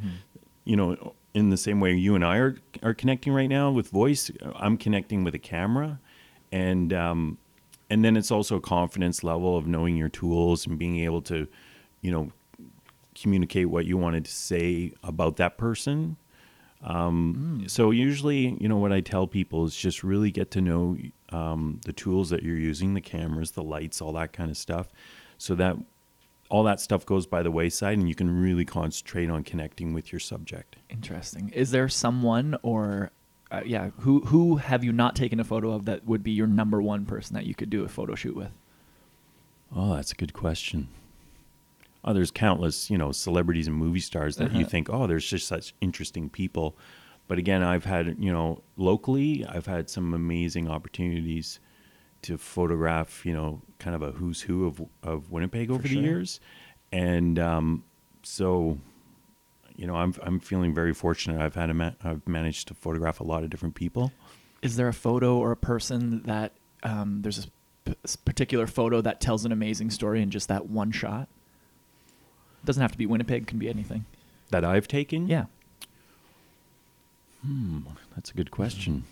You 0.64 0.76
know, 0.76 1.16
in 1.38 1.50
the 1.50 1.58
same 1.58 1.80
way 1.80 1.94
you 1.94 2.16
and 2.16 2.26
I 2.26 2.38
are 2.38 2.56
are 2.82 2.94
connecting 2.94 3.34
right 3.34 3.50
now 3.50 3.72
with 3.72 3.90
voice, 3.90 4.32
I'm 4.56 4.78
connecting 4.78 5.24
with 5.24 5.36
a 5.36 5.40
camera, 5.40 6.00
and 6.52 6.92
um, 6.94 7.38
and 7.90 8.04
then 8.04 8.18
it's 8.18 8.32
also 8.32 8.56
a 8.58 8.62
confidence 8.62 9.24
level 9.24 9.56
of 9.58 9.68
knowing 9.68 9.96
your 9.98 10.10
tools 10.10 10.68
and 10.68 10.78
being 10.80 10.98
able 11.00 11.22
to, 11.24 11.48
you 12.02 12.12
know, 12.12 12.32
communicate 13.22 13.70
what 13.70 13.86
you 13.86 13.98
wanted 13.98 14.26
to 14.26 14.32
say 14.32 14.94
about 15.04 15.36
that 15.38 15.58
person. 15.58 16.18
Um, 16.84 17.64
So 17.68 17.92
usually, 17.92 18.58
you 18.62 18.68
know, 18.68 18.78
what 18.78 18.92
I 18.92 19.02
tell 19.02 19.28
people 19.28 19.66
is 19.66 19.76
just 19.76 20.04
really 20.04 20.32
get 20.32 20.52
to 20.52 20.62
know 20.62 20.98
um, 21.30 21.80
the 21.86 21.94
tools 21.94 22.30
that 22.30 22.44
you're 22.44 22.58
using, 22.70 22.94
the 22.94 23.02
cameras, 23.02 23.52
the 23.52 23.64
lights, 23.64 24.02
all 24.02 24.14
that 24.14 24.34
kind 24.34 24.52
of 24.52 24.58
stuff, 24.58 24.88
so 25.38 25.56
that 25.56 25.76
all 26.50 26.64
that 26.64 26.80
stuff 26.80 27.06
goes 27.06 27.26
by 27.28 27.44
the 27.44 27.52
wayside, 27.52 27.98
and 27.98 28.08
you 28.08 28.16
can 28.16 28.30
really 28.42 28.66
concentrate 28.66 29.30
on 29.30 29.44
connecting 29.44 29.94
with 29.94 30.12
your 30.12 30.20
subject. 30.20 30.78
Interesting. 30.90 31.50
Is 31.50 31.72
there 31.72 31.90
someone 31.90 32.58
or 32.64 33.12
uh, 33.52 33.62
yeah, 33.66 33.90
who 34.00 34.22
who 34.22 34.58
have 34.58 34.84
you 34.84 34.92
not 34.92 35.16
taken 35.16 35.40
a 35.40 35.44
photo 35.44 35.72
of 35.72 35.86
that 35.86 36.06
would 36.06 36.24
be 36.24 36.32
your 36.32 36.48
number 36.48 36.82
one 36.82 37.06
person 37.06 37.34
that 37.36 37.46
you 37.46 37.56
could 37.56 37.70
do 37.70 37.84
a 37.84 37.88
photo 37.88 38.16
shoot 38.16 38.36
with? 38.36 38.52
Oh, 39.76 39.96
that's 39.96 40.12
a 40.12 40.16
good 40.16 40.34
question. 40.34 40.88
Oh, 42.04 42.14
there's 42.14 42.32
countless, 42.32 42.90
you 42.90 42.98
know, 42.98 43.12
celebrities 43.12 43.68
and 43.68 43.76
movie 43.76 44.00
stars 44.00 44.38
that 44.38 44.54
you 44.54 44.62
Uh-huh. 44.62 44.70
think, 44.70 44.90
oh, 44.90 45.08
there's 45.08 45.30
just 45.30 45.46
such 45.48 45.74
interesting 45.82 46.30
people. 46.30 46.78
But 47.28 47.38
again, 47.38 47.62
I've 47.64 47.84
had, 47.84 48.16
you 48.18 48.32
know, 48.32 48.62
locally, 48.78 49.46
I've 49.46 49.66
had 49.66 49.90
some 49.90 50.14
amazing 50.14 50.70
opportunities 50.70 51.60
to 52.24 52.38
photograph, 52.38 53.26
you 53.26 53.34
know, 53.34 53.62
kind 53.80 53.96
of 53.96 54.02
a 54.02 54.12
who's 54.12 54.42
who 54.42 54.66
of 54.68 54.82
of 55.04 55.32
Winnipeg 55.32 55.70
over 55.72 55.88
the 55.88 55.96
years, 56.00 56.40
and 56.92 57.38
um, 57.40 57.84
so, 58.24 58.78
you 59.76 59.88
know, 59.88 59.96
I'm 59.96 60.14
I'm 60.24 60.40
feeling 60.40 60.74
very 60.74 60.94
fortunate. 60.94 61.40
I've 61.42 61.56
had 61.56 61.70
a 61.70 61.74
ma- 61.74 61.92
I've 62.04 62.28
managed 62.28 62.68
to 62.70 62.74
photograph 62.74 63.20
a 63.20 63.24
lot 63.24 63.44
of 63.44 63.50
different 63.50 63.76
people. 63.76 64.12
Is 64.62 64.76
there 64.76 64.88
a 64.88 64.94
photo 64.94 65.38
or 65.38 65.52
a 65.52 65.58
person 65.58 66.24
that 66.24 66.52
um, 66.84 67.22
there's 67.22 67.46
a 67.46 67.48
p- 67.86 67.96
particular 68.26 68.66
photo 68.68 69.02
that 69.02 69.22
tells 69.22 69.46
an 69.46 69.52
amazing 69.52 69.92
story 69.92 70.22
in 70.22 70.32
just 70.32 70.48
that 70.48 70.68
one 70.68 70.92
shot? 70.92 71.28
Doesn't 72.66 72.82
have 72.82 72.92
to 72.92 72.98
be 72.98 73.06
Winnipeg; 73.06 73.48
can 73.48 73.60
be 73.60 73.70
anything. 73.70 74.06
that 74.50 74.66
I've 74.66 74.88
taken. 74.88 75.28
Yeah. 75.28 75.46
Hmm, 77.46 77.80
that's 78.16 78.32
a 78.32 78.34
good 78.34 78.50
question. 78.52 79.04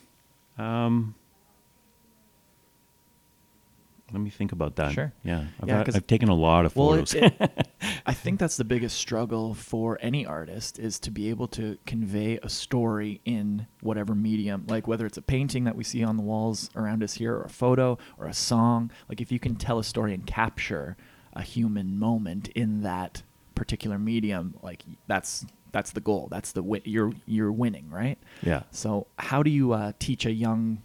Um, 0.57 1.13
let 4.11 4.21
me 4.21 4.29
think 4.29 4.51
about 4.51 4.75
that. 4.77 4.91
Sure. 4.93 5.11
Yeah, 5.23 5.45
I've, 5.61 5.67
Yeah, 5.67 5.77
had- 5.77 5.95
I've 5.95 6.07
taken 6.07 6.29
a 6.29 6.35
lot 6.35 6.65
of 6.65 6.75
Well, 6.75 6.89
photos. 6.89 7.13
it, 7.15 7.33
it- 7.39 7.67
I 8.05 8.13
think 8.13 8.39
that's 8.39 8.55
the 8.57 8.63
biggest 8.63 8.97
struggle 8.97 9.53
for 9.55 9.97
any 10.01 10.25
artist 10.25 10.77
is 10.79 10.99
to 10.99 11.11
be 11.11 11.29
able 11.29 11.47
to 11.49 11.77
convey 11.85 12.37
a 12.41 12.49
story 12.49 13.19
in 13.25 13.67
whatever 13.81 14.13
medium, 14.15 14.65
like 14.67 14.87
whether 14.87 15.05
it's 15.05 15.17
a 15.17 15.21
painting 15.23 15.63
that 15.65 15.75
we 15.75 15.83
see 15.83 16.03
on 16.03 16.17
the 16.17 16.23
walls 16.23 16.69
around 16.75 17.03
us 17.03 17.13
here, 17.15 17.33
or 17.35 17.43
a 17.43 17.49
photo, 17.49 17.97
or 18.17 18.27
a 18.27 18.33
song. 18.33 18.91
Like 19.09 19.21
if 19.21 19.31
you 19.31 19.39
can 19.39 19.55
tell 19.55 19.79
a 19.79 19.83
story 19.83 20.13
and 20.13 20.25
capture 20.25 20.97
a 21.33 21.41
human 21.41 21.97
moment 21.99 22.47
in 22.49 22.81
that 22.81 23.23
particular 23.55 23.97
medium, 23.97 24.55
like 24.61 24.83
that's 25.07 25.45
that's 25.71 25.91
the 25.91 25.99
goal. 26.01 26.27
That's 26.31 26.51
the 26.53 26.63
win- 26.63 26.81
you're 26.85 27.11
you're 27.25 27.51
winning, 27.51 27.89
right? 27.89 28.17
yeah. 28.43 28.63
So 28.71 29.07
how 29.19 29.41
do 29.43 29.49
you 29.49 29.73
uh, 29.73 29.91
teach 29.99 30.25
a 30.25 30.31
young 30.31 30.81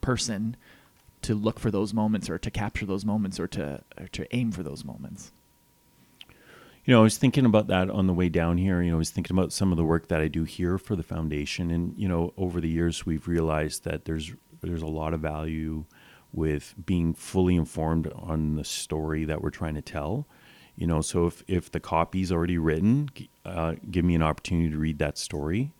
person 0.00 0.56
to 1.24 1.34
look 1.34 1.58
for 1.58 1.70
those 1.70 1.92
moments, 1.92 2.30
or 2.30 2.38
to 2.38 2.50
capture 2.50 2.86
those 2.86 3.04
moments, 3.04 3.38
or 3.38 3.46
to 3.48 3.82
or 3.98 4.08
to 4.08 4.34
aim 4.34 4.52
for 4.52 4.62
those 4.62 4.84
moments? 4.84 5.32
You 6.84 6.92
know, 6.92 7.00
I 7.00 7.02
was 7.02 7.16
thinking 7.16 7.46
about 7.46 7.68
that 7.68 7.88
on 7.88 8.06
the 8.06 8.12
way 8.12 8.28
down 8.28 8.58
here. 8.58 8.82
You 8.82 8.90
know, 8.90 8.96
I 8.96 8.98
was 8.98 9.10
thinking 9.10 9.36
about 9.36 9.52
some 9.52 9.72
of 9.72 9.78
the 9.78 9.84
work 9.84 10.08
that 10.08 10.20
I 10.20 10.28
do 10.28 10.44
here 10.44 10.76
for 10.76 10.96
the 10.96 11.02
foundation, 11.02 11.70
and 11.70 11.94
you 11.96 12.08
know, 12.08 12.32
over 12.36 12.60
the 12.60 12.68
years, 12.68 13.06
we've 13.06 13.26
realized 13.26 13.84
that 13.84 14.04
there's 14.04 14.32
there's 14.60 14.82
a 14.82 14.86
lot 14.86 15.14
of 15.14 15.20
value 15.20 15.84
with 16.32 16.74
being 16.84 17.14
fully 17.14 17.54
informed 17.54 18.10
on 18.14 18.56
the 18.56 18.64
story 18.64 19.24
that 19.24 19.40
we're 19.40 19.50
trying 19.50 19.74
to 19.74 19.82
tell. 19.82 20.26
You 20.76 20.86
know, 20.86 21.00
so 21.00 21.26
if 21.26 21.42
if 21.46 21.70
the 21.70 21.80
copy's 21.80 22.32
already 22.32 22.58
written, 22.58 23.08
uh, 23.44 23.74
give 23.90 24.04
me 24.04 24.14
an 24.14 24.22
opportunity 24.22 24.70
to 24.70 24.76
read 24.76 24.98
that 24.98 25.16
story. 25.16 25.72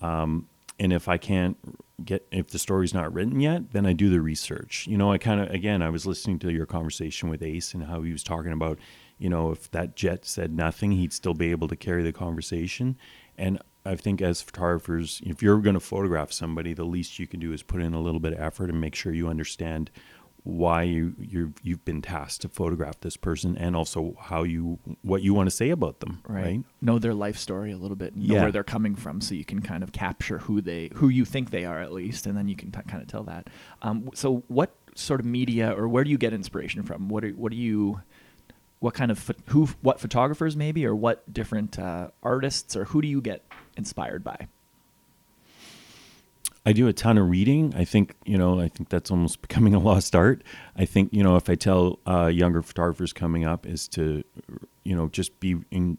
Um, 0.00 0.48
and 0.78 0.92
if 0.92 1.08
I 1.08 1.18
can't 1.18 1.56
get 2.02 2.26
if 2.30 2.48
the 2.48 2.58
story's 2.58 2.94
not 2.94 3.12
written 3.12 3.40
yet, 3.40 3.72
then 3.72 3.86
I 3.86 3.92
do 3.92 4.10
the 4.10 4.20
research. 4.20 4.86
You 4.86 4.96
know, 4.96 5.12
I 5.12 5.18
kind 5.18 5.40
of 5.40 5.50
again, 5.50 5.82
I 5.82 5.90
was 5.90 6.06
listening 6.06 6.38
to 6.40 6.52
your 6.52 6.66
conversation 6.66 7.28
with 7.28 7.42
Ace 7.42 7.74
and 7.74 7.84
how 7.84 8.02
he 8.02 8.12
was 8.12 8.22
talking 8.22 8.52
about, 8.52 8.78
you 9.18 9.28
know, 9.28 9.50
if 9.50 9.70
that 9.70 9.94
jet 9.94 10.24
said 10.24 10.52
nothing, 10.52 10.92
he'd 10.92 11.12
still 11.12 11.34
be 11.34 11.50
able 11.50 11.68
to 11.68 11.76
carry 11.76 12.02
the 12.02 12.12
conversation. 12.12 12.96
And 13.36 13.60
I 13.84 13.96
think 13.96 14.22
as 14.22 14.40
photographers, 14.40 15.20
if 15.24 15.42
you're 15.42 15.60
going 15.60 15.74
to 15.74 15.80
photograph 15.80 16.32
somebody, 16.32 16.72
the 16.72 16.84
least 16.84 17.18
you 17.18 17.26
can 17.26 17.40
do 17.40 17.52
is 17.52 17.62
put 17.62 17.82
in 17.82 17.92
a 17.92 18.00
little 18.00 18.20
bit 18.20 18.32
of 18.32 18.40
effort 18.40 18.70
and 18.70 18.80
make 18.80 18.94
sure 18.94 19.12
you 19.12 19.28
understand 19.28 19.90
why 20.44 20.82
you 20.82 21.14
you 21.18 21.54
you've 21.62 21.84
been 21.86 22.02
tasked 22.02 22.42
to 22.42 22.48
photograph 22.50 23.00
this 23.00 23.16
person 23.16 23.56
and 23.56 23.74
also 23.74 24.14
how 24.20 24.42
you 24.42 24.78
what 25.02 25.22
you 25.22 25.32
want 25.32 25.46
to 25.48 25.50
say 25.50 25.70
about 25.70 26.00
them, 26.00 26.20
right? 26.28 26.62
Know 26.82 26.98
their 26.98 27.14
life 27.14 27.38
story 27.38 27.72
a 27.72 27.78
little 27.78 27.96
bit, 27.96 28.14
know 28.14 28.34
Yeah. 28.34 28.42
where 28.42 28.52
they're 28.52 28.62
coming 28.62 28.94
from, 28.94 29.20
so 29.22 29.34
you 29.34 29.44
can 29.44 29.60
kind 29.62 29.82
of 29.82 29.92
capture 29.92 30.38
who 30.38 30.60
they, 30.60 30.90
who 30.96 31.08
you 31.08 31.24
think 31.24 31.50
they 31.50 31.64
are 31.64 31.80
at 31.80 31.92
least, 31.92 32.26
and 32.26 32.36
then 32.36 32.46
you 32.46 32.56
can 32.56 32.70
t- 32.70 32.80
kind 32.86 33.02
of 33.02 33.08
tell 33.08 33.22
that. 33.24 33.48
Um, 33.80 34.10
so, 34.14 34.44
what 34.48 34.74
sort 34.94 35.18
of 35.20 35.26
media, 35.26 35.72
or 35.74 35.88
where 35.88 36.04
do 36.04 36.10
you 36.10 36.18
get 36.18 36.32
inspiration 36.34 36.82
from? 36.82 37.08
What 37.08 37.24
are 37.24 37.30
what 37.30 37.50
do 37.50 37.56
you, 37.56 38.02
what 38.80 38.92
kind 38.92 39.10
of 39.10 39.18
pho- 39.18 39.32
who, 39.46 39.68
what 39.80 39.98
photographers 39.98 40.56
maybe, 40.56 40.84
or 40.86 40.94
what 40.94 41.32
different 41.32 41.78
uh, 41.78 42.08
artists, 42.22 42.76
or 42.76 42.84
who 42.84 43.00
do 43.00 43.08
you 43.08 43.22
get 43.22 43.42
inspired 43.78 44.22
by? 44.22 44.48
I 46.66 46.72
do 46.72 46.88
a 46.88 46.92
ton 46.92 47.18
of 47.18 47.28
reading. 47.28 47.74
I 47.76 47.84
think, 47.84 48.14
you 48.24 48.38
know, 48.38 48.58
I 48.58 48.68
think 48.68 48.88
that's 48.88 49.10
almost 49.10 49.42
becoming 49.46 49.74
a 49.74 49.78
lost 49.78 50.16
art. 50.16 50.42
I 50.76 50.84
think, 50.84 51.12
you 51.12 51.22
know, 51.22 51.36
if 51.36 51.50
I 51.50 51.54
tell 51.54 51.98
uh, 52.06 52.26
younger 52.26 52.62
photographers 52.62 53.12
coming 53.12 53.44
up 53.44 53.66
is 53.66 53.86
to, 53.88 54.24
you 54.82 54.96
know, 54.96 55.08
just 55.08 55.38
be, 55.40 55.56
in, 55.70 55.98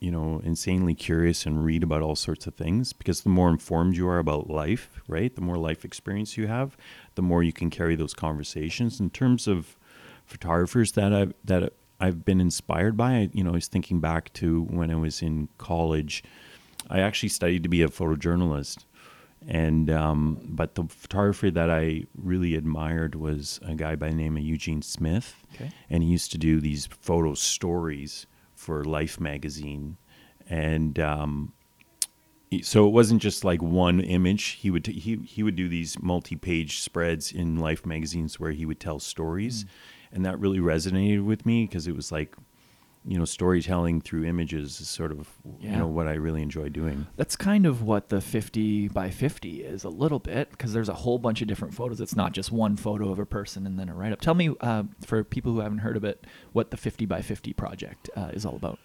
you 0.00 0.10
know, 0.10 0.40
insanely 0.44 0.94
curious 0.94 1.46
and 1.46 1.64
read 1.64 1.82
about 1.82 2.02
all 2.02 2.16
sorts 2.16 2.46
of 2.46 2.54
things 2.54 2.92
because 2.92 3.22
the 3.22 3.28
more 3.28 3.48
informed 3.48 3.96
you 3.96 4.08
are 4.08 4.18
about 4.18 4.48
life, 4.48 5.02
right, 5.08 5.34
the 5.34 5.40
more 5.40 5.56
life 5.56 5.84
experience 5.84 6.36
you 6.36 6.46
have, 6.46 6.76
the 7.14 7.22
more 7.22 7.42
you 7.42 7.52
can 7.52 7.70
carry 7.70 7.96
those 7.96 8.14
conversations. 8.14 9.00
In 9.00 9.10
terms 9.10 9.46
of 9.46 9.76
photographers 10.24 10.92
that 10.92 11.12
I've 11.12 11.34
that 11.44 11.72
I've 11.98 12.24
been 12.24 12.40
inspired 12.40 12.96
by, 12.96 13.30
you 13.32 13.42
know, 13.42 13.50
I 13.50 13.54
was 13.54 13.68
thinking 13.68 14.00
back 14.00 14.32
to 14.34 14.62
when 14.64 14.90
I 14.90 14.96
was 14.96 15.22
in 15.22 15.48
college. 15.56 16.22
I 16.88 17.00
actually 17.00 17.30
studied 17.30 17.62
to 17.62 17.68
be 17.68 17.82
a 17.82 17.88
photojournalist 17.88 18.84
and 19.48 19.90
um, 19.90 20.38
but 20.48 20.74
the 20.74 20.84
photographer 20.84 21.50
that 21.50 21.70
I 21.70 22.04
really 22.16 22.54
admired 22.54 23.14
was 23.14 23.60
a 23.62 23.74
guy 23.74 23.94
by 23.96 24.08
the 24.08 24.14
name 24.14 24.36
of 24.36 24.42
Eugene 24.42 24.82
Smith, 24.82 25.36
Okay. 25.54 25.70
and 25.88 26.02
he 26.02 26.08
used 26.10 26.32
to 26.32 26.38
do 26.38 26.60
these 26.60 26.86
photo 26.86 27.34
stories 27.34 28.26
for 28.54 28.84
Life 28.84 29.20
magazine, 29.20 29.96
and 30.48 30.98
um, 30.98 31.52
so 32.62 32.86
it 32.86 32.90
wasn't 32.90 33.20
just 33.22 33.44
like 33.44 33.60
one 33.62 34.00
image. 34.00 34.42
He 34.60 34.70
would 34.70 34.84
t- 34.84 34.92
he 34.98 35.16
he 35.24 35.42
would 35.42 35.56
do 35.56 35.68
these 35.68 36.00
multi-page 36.02 36.80
spreads 36.80 37.32
in 37.32 37.56
Life 37.56 37.84
magazines 37.86 38.40
where 38.40 38.52
he 38.52 38.64
would 38.66 38.80
tell 38.80 38.98
stories, 38.98 39.64
and 40.12 40.24
that 40.24 40.38
really 40.40 40.58
resonated 40.60 41.24
with 41.24 41.44
me 41.46 41.66
because 41.66 41.86
it 41.86 41.94
was 41.96 42.10
like. 42.10 42.34
You 43.06 43.18
know, 43.18 43.24
storytelling 43.24 44.00
through 44.00 44.24
images 44.24 44.80
is 44.80 44.88
sort 44.88 45.12
of 45.12 45.28
you 45.60 45.70
know 45.70 45.86
what 45.86 46.08
I 46.08 46.14
really 46.14 46.42
enjoy 46.42 46.68
doing. 46.68 47.06
That's 47.16 47.36
kind 47.36 47.64
of 47.64 47.82
what 47.82 48.08
the 48.08 48.20
50 48.20 48.88
by 48.88 49.10
50 49.10 49.62
is 49.62 49.84
a 49.84 49.88
little 49.88 50.18
bit 50.18 50.50
because 50.50 50.72
there's 50.72 50.88
a 50.88 50.94
whole 50.94 51.18
bunch 51.18 51.40
of 51.40 51.48
different 51.48 51.74
photos. 51.74 52.00
It's 52.00 52.16
not 52.16 52.32
just 52.32 52.50
one 52.50 52.76
photo 52.76 53.10
of 53.10 53.18
a 53.18 53.26
person 53.26 53.66
and 53.66 53.78
then 53.78 53.88
a 53.88 53.94
write 53.94 54.12
up. 54.12 54.20
Tell 54.20 54.34
me, 54.34 54.54
uh, 54.60 54.84
for 55.04 55.22
people 55.22 55.52
who 55.52 55.60
haven't 55.60 55.78
heard 55.78 55.96
of 55.96 56.04
it, 56.04 56.26
what 56.52 56.70
the 56.70 56.76
50 56.76 57.06
by 57.06 57.22
50 57.22 57.52
project 57.52 58.10
uh, 58.16 58.30
is 58.32 58.44
all 58.44 58.56
about. 58.56 58.78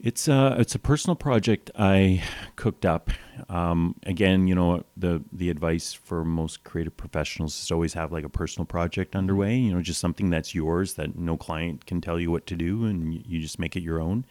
It's 0.00 0.28
a 0.28 0.54
it's 0.58 0.76
a 0.76 0.78
personal 0.78 1.16
project 1.16 1.72
I 1.76 2.22
cooked 2.54 2.86
up. 2.86 3.10
Um, 3.48 3.96
again, 4.04 4.46
you 4.46 4.54
know 4.54 4.84
the 4.96 5.24
the 5.32 5.50
advice 5.50 5.92
for 5.92 6.24
most 6.24 6.62
creative 6.62 6.96
professionals 6.96 7.58
is 7.58 7.66
to 7.66 7.74
always 7.74 7.94
have 7.94 8.12
like 8.12 8.24
a 8.24 8.28
personal 8.28 8.64
project 8.64 9.16
underway. 9.16 9.56
You 9.56 9.74
know, 9.74 9.82
just 9.82 10.00
something 10.00 10.30
that's 10.30 10.54
yours 10.54 10.94
that 10.94 11.18
no 11.18 11.36
client 11.36 11.86
can 11.86 12.00
tell 12.00 12.20
you 12.20 12.30
what 12.30 12.46
to 12.46 12.54
do, 12.54 12.84
and 12.84 13.12
you, 13.26 13.40
just 13.40 13.58
make 13.58 13.74
it 13.74 13.82
your 13.82 14.00
own. 14.00 14.24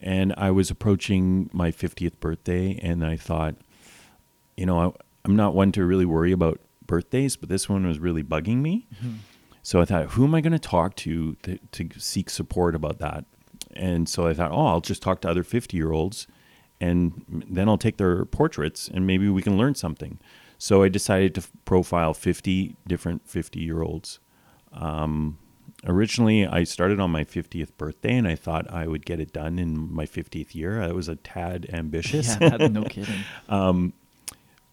And 0.00 0.32
I 0.36 0.52
was 0.52 0.70
approaching 0.70 1.50
my 1.52 1.72
50th 1.72 2.20
birthday, 2.20 2.78
and 2.82 3.04
I 3.04 3.16
thought, 3.16 3.56
you 4.56 4.66
know, 4.66 4.78
I, 4.78 4.92
I'm 5.24 5.34
not 5.34 5.54
one 5.54 5.72
to 5.72 5.84
really 5.84 6.04
worry 6.04 6.30
about 6.30 6.60
birthdays, 6.86 7.36
but 7.36 7.48
this 7.48 7.68
one 7.68 7.86
was 7.86 7.98
really 7.98 8.22
bugging 8.22 8.58
me. 8.58 8.86
So 9.62 9.80
I 9.80 9.86
thought, 9.86 10.10
who 10.10 10.24
am 10.24 10.34
I 10.34 10.40
going 10.40 10.52
to 10.52 10.58
talk 10.58 10.94
to, 10.96 11.34
to 11.42 11.58
to 11.72 11.88
seek 11.98 12.30
support 12.30 12.74
about 12.76 12.98
that? 13.00 13.24
And 13.74 14.08
so 14.08 14.26
I 14.26 14.34
thought, 14.34 14.52
oh, 14.52 14.66
I'll 14.66 14.80
just 14.80 15.02
talk 15.02 15.20
to 15.22 15.30
other 15.30 15.44
50 15.44 15.76
year 15.76 15.92
olds 15.92 16.26
and 16.80 17.44
then 17.48 17.68
I'll 17.68 17.78
take 17.78 17.96
their 17.96 18.24
portraits 18.24 18.88
and 18.92 19.06
maybe 19.06 19.28
we 19.28 19.42
can 19.42 19.56
learn 19.56 19.74
something. 19.74 20.18
So 20.58 20.82
I 20.82 20.88
decided 20.88 21.34
to 21.36 21.40
f- 21.40 21.50
profile 21.64 22.14
50 22.14 22.76
different 22.86 23.28
50 23.28 23.60
year 23.60 23.82
olds. 23.82 24.18
Um, 24.72 25.38
originally, 25.86 26.46
I 26.46 26.64
started 26.64 27.00
on 27.00 27.10
my 27.10 27.24
50th 27.24 27.76
birthday 27.76 28.16
and 28.16 28.26
I 28.26 28.34
thought 28.34 28.70
I 28.70 28.86
would 28.86 29.04
get 29.06 29.20
it 29.20 29.32
done 29.32 29.58
in 29.58 29.92
my 29.92 30.06
50th 30.06 30.54
year. 30.54 30.80
I 30.80 30.92
was 30.92 31.08
a 31.08 31.16
tad 31.16 31.68
ambitious 31.72 32.36
Yeah, 32.40 32.56
no 32.68 32.84
kidding. 32.84 33.22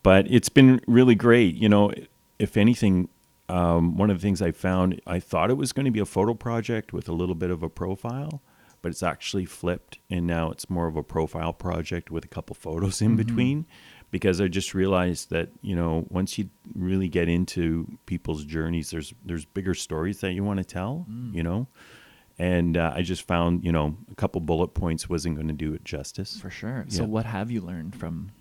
but 0.03 0.29
it's 0.29 0.49
been 0.49 0.81
really 0.87 1.15
great. 1.15 1.55
You 1.55 1.69
know, 1.69 1.91
if 2.39 2.57
anything, 2.57 3.09
um, 3.49 3.97
one 3.97 4.09
of 4.09 4.17
the 4.17 4.21
things 4.21 4.41
I 4.41 4.51
found, 4.51 5.01
I 5.05 5.19
thought 5.19 5.49
it 5.49 5.57
was 5.57 5.73
going 5.73 5.85
to 5.85 5.91
be 5.91 5.99
a 5.99 6.05
photo 6.05 6.33
project 6.33 6.93
with 6.93 7.07
a 7.07 7.13
little 7.13 7.35
bit 7.35 7.51
of 7.51 7.61
a 7.63 7.69
profile, 7.69 8.41
but 8.81 8.89
it's 8.89 9.03
actually 9.03 9.45
flipped, 9.45 9.99
and 10.09 10.25
now 10.25 10.51
it's 10.51 10.69
more 10.69 10.87
of 10.87 10.95
a 10.95 11.03
profile 11.03 11.53
project 11.53 12.09
with 12.11 12.25
a 12.25 12.27
couple 12.27 12.55
photos 12.55 13.01
in 13.01 13.15
between. 13.15 13.65
Because 14.09 14.41
I 14.41 14.49
just 14.49 14.73
realized 14.73 15.29
that 15.29 15.49
you 15.61 15.75
know 15.75 16.05
once 16.09 16.37
you 16.37 16.49
really 16.75 17.07
get 17.07 17.29
into 17.29 17.87
people's 18.05 18.43
journeys, 18.43 18.89
there's 18.89 19.13
there's 19.23 19.45
bigger 19.45 19.73
stories 19.73 20.19
that 20.19 20.33
you 20.33 20.43
want 20.43 20.57
to 20.57 20.65
tell. 20.65 21.05
You 21.31 21.43
know, 21.43 21.67
and 22.37 22.75
uh, 22.75 22.91
I 22.95 23.03
just 23.03 23.25
found 23.27 23.63
you 23.63 23.71
know 23.71 23.95
a 24.11 24.15
couple 24.15 24.41
bullet 24.41 24.69
points 24.69 25.07
wasn't 25.07 25.35
going 25.35 25.47
to 25.47 25.53
do 25.53 25.73
it 25.73 25.85
justice. 25.85 26.39
For 26.39 26.49
sure. 26.49 26.85
So, 26.89 27.05
what 27.05 27.25
have 27.25 27.51
you 27.51 27.61
learned 27.61 27.95
from? 27.95 28.31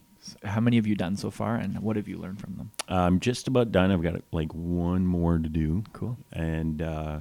How 0.44 0.60
many 0.60 0.76
have 0.76 0.86
you 0.86 0.96
done 0.96 1.16
so 1.16 1.30
far, 1.30 1.56
and 1.56 1.78
what 1.80 1.96
have 1.96 2.08
you 2.08 2.18
learned 2.18 2.40
from 2.40 2.56
them? 2.56 2.72
I'm 2.88 3.20
just 3.20 3.46
about 3.46 3.72
done. 3.72 3.90
I've 3.92 4.02
got 4.02 4.20
like 4.32 4.52
one 4.52 5.06
more 5.06 5.38
to 5.38 5.48
do. 5.48 5.84
Cool. 5.92 6.18
And 6.32 6.82
uh, 6.82 7.20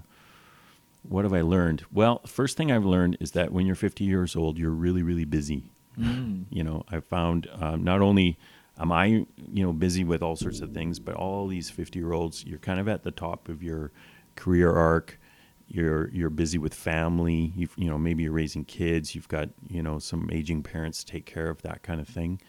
what 1.04 1.26
have 1.26 1.34
I 1.34 1.42
learned? 1.42 1.86
Well, 1.92 2.22
first 2.26 2.58
thing 2.58 2.72
I've 2.72 2.86
learned 2.86 3.18
is 3.20 3.32
that 3.32 3.52
when 3.52 3.66
you're 3.66 3.76
50 3.76 4.04
years 4.04 4.36
old, 4.36 4.58
you're 4.58 4.70
really, 4.72 5.02
really 5.02 5.26
busy. 5.26 5.72
Mm. 5.98 6.46
You 6.50 6.64
know, 6.64 6.84
I 6.90 7.00
found 7.00 7.48
um, 7.60 7.84
not 7.84 8.02
only 8.02 8.38
am 8.80 8.92
I, 8.92 9.06
you 9.06 9.28
know, 9.64 9.74
busy 9.74 10.04
with 10.04 10.22
all 10.22 10.36
sorts 10.36 10.62
of 10.62 10.74
things, 10.74 11.00
but 11.00 11.16
all 11.16 11.48
these 11.48 11.70
50 11.70 12.00
year 12.00 12.14
olds, 12.14 12.46
you're 12.46 12.60
kind 12.60 12.80
of 12.80 12.88
at 12.88 13.04
the 13.04 13.12
top 13.12 13.50
of 13.50 13.62
your 13.64 13.92
career 14.36 14.74
arc. 14.74 15.20
You're 15.68 16.10
you're 16.10 16.32
busy 16.32 16.58
with 16.58 16.74
family. 16.74 17.54
You've, 17.56 17.74
you 17.78 17.90
know, 17.90 17.98
maybe 17.98 18.24
you're 18.24 18.32
raising 18.32 18.66
kids. 18.66 19.14
You've 19.14 19.28
got 19.28 19.50
you 19.70 19.84
know 19.84 20.00
some 20.00 20.28
aging 20.32 20.64
parents 20.64 21.04
to 21.04 21.12
take 21.12 21.28
care 21.28 21.48
of, 21.50 21.62
that 21.62 21.84
kind 21.84 22.02
of 22.02 22.08
thing. 22.08 22.42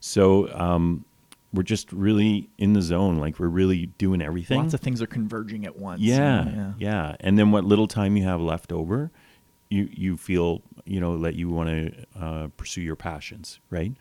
So 0.00 0.52
um, 0.52 1.04
we're 1.52 1.62
just 1.62 1.92
really 1.92 2.48
in 2.58 2.72
the 2.74 2.82
zone. 2.82 3.18
Like 3.18 3.38
we're 3.38 3.48
really 3.48 3.86
doing 3.86 4.22
everything. 4.22 4.60
Lots 4.60 4.74
of 4.74 4.80
things 4.80 5.02
are 5.02 5.06
converging 5.06 5.66
at 5.66 5.76
once. 5.76 6.00
Yeah, 6.00 6.44
yeah. 6.48 6.72
yeah, 6.78 7.16
And 7.20 7.38
then 7.38 7.50
what 7.50 7.64
little 7.64 7.88
time 7.88 8.16
you 8.16 8.24
have 8.24 8.40
left 8.40 8.72
over, 8.72 9.10
you 9.68 9.88
you 9.90 10.16
feel 10.16 10.62
you 10.84 11.00
know 11.00 11.18
that 11.18 11.34
you 11.34 11.48
want 11.48 11.68
to 11.68 12.06
uh, 12.20 12.48
pursue 12.56 12.82
your 12.82 12.96
passions, 12.96 13.60
right? 13.70 13.92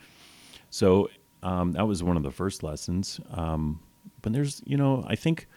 So 0.69 1.09
um, 1.43 1.71
that 1.73 1.87
was 1.87 2.03
one 2.03 2.17
of 2.17 2.23
the 2.23 2.31
first 2.31 2.63
lessons. 2.63 3.19
Um, 3.31 3.79
but 4.21 4.33
there's 4.33 4.61
you 4.65 4.77
know 4.77 5.03
I 5.07 5.15
think 5.15 5.47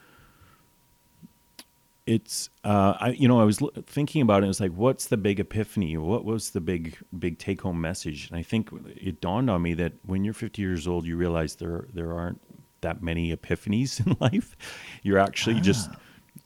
it's 2.07 2.51
uh, 2.65 2.95
I 3.01 3.11
you 3.11 3.29
know 3.29 3.41
I 3.41 3.45
was 3.45 3.63
l- 3.63 3.71
thinking 3.87 4.23
about 4.23 4.43
it. 4.43 4.49
It's 4.49 4.61
like, 4.61 4.73
what's 4.73 5.07
the 5.07 5.17
big 5.17 5.39
epiphany? 5.41 5.97
What 5.97 6.25
was 6.25 6.51
the 6.51 6.61
big 6.61 6.97
big 7.19 7.39
take 7.39 7.61
home 7.63 7.81
message? 7.81 8.29
And 8.29 8.39
I 8.39 8.43
think 8.43 8.71
it 8.97 9.21
dawned 9.21 9.49
on 9.51 9.63
me 9.63 9.75
that 9.75 9.93
when 10.05 10.25
you're 10.25 10.35
50 10.35 10.61
years 10.61 10.89
old, 10.89 11.07
you 11.07 11.17
realize 11.17 11.57
there 11.57 11.87
there 11.95 12.13
aren't 12.13 12.41
that 12.81 13.03
many 13.03 13.35
epiphanies 13.35 14.05
in 14.07 14.17
life. 14.21 14.57
You're 15.03 15.19
actually 15.19 15.61
just 15.61 15.91
Ah. 15.93 15.97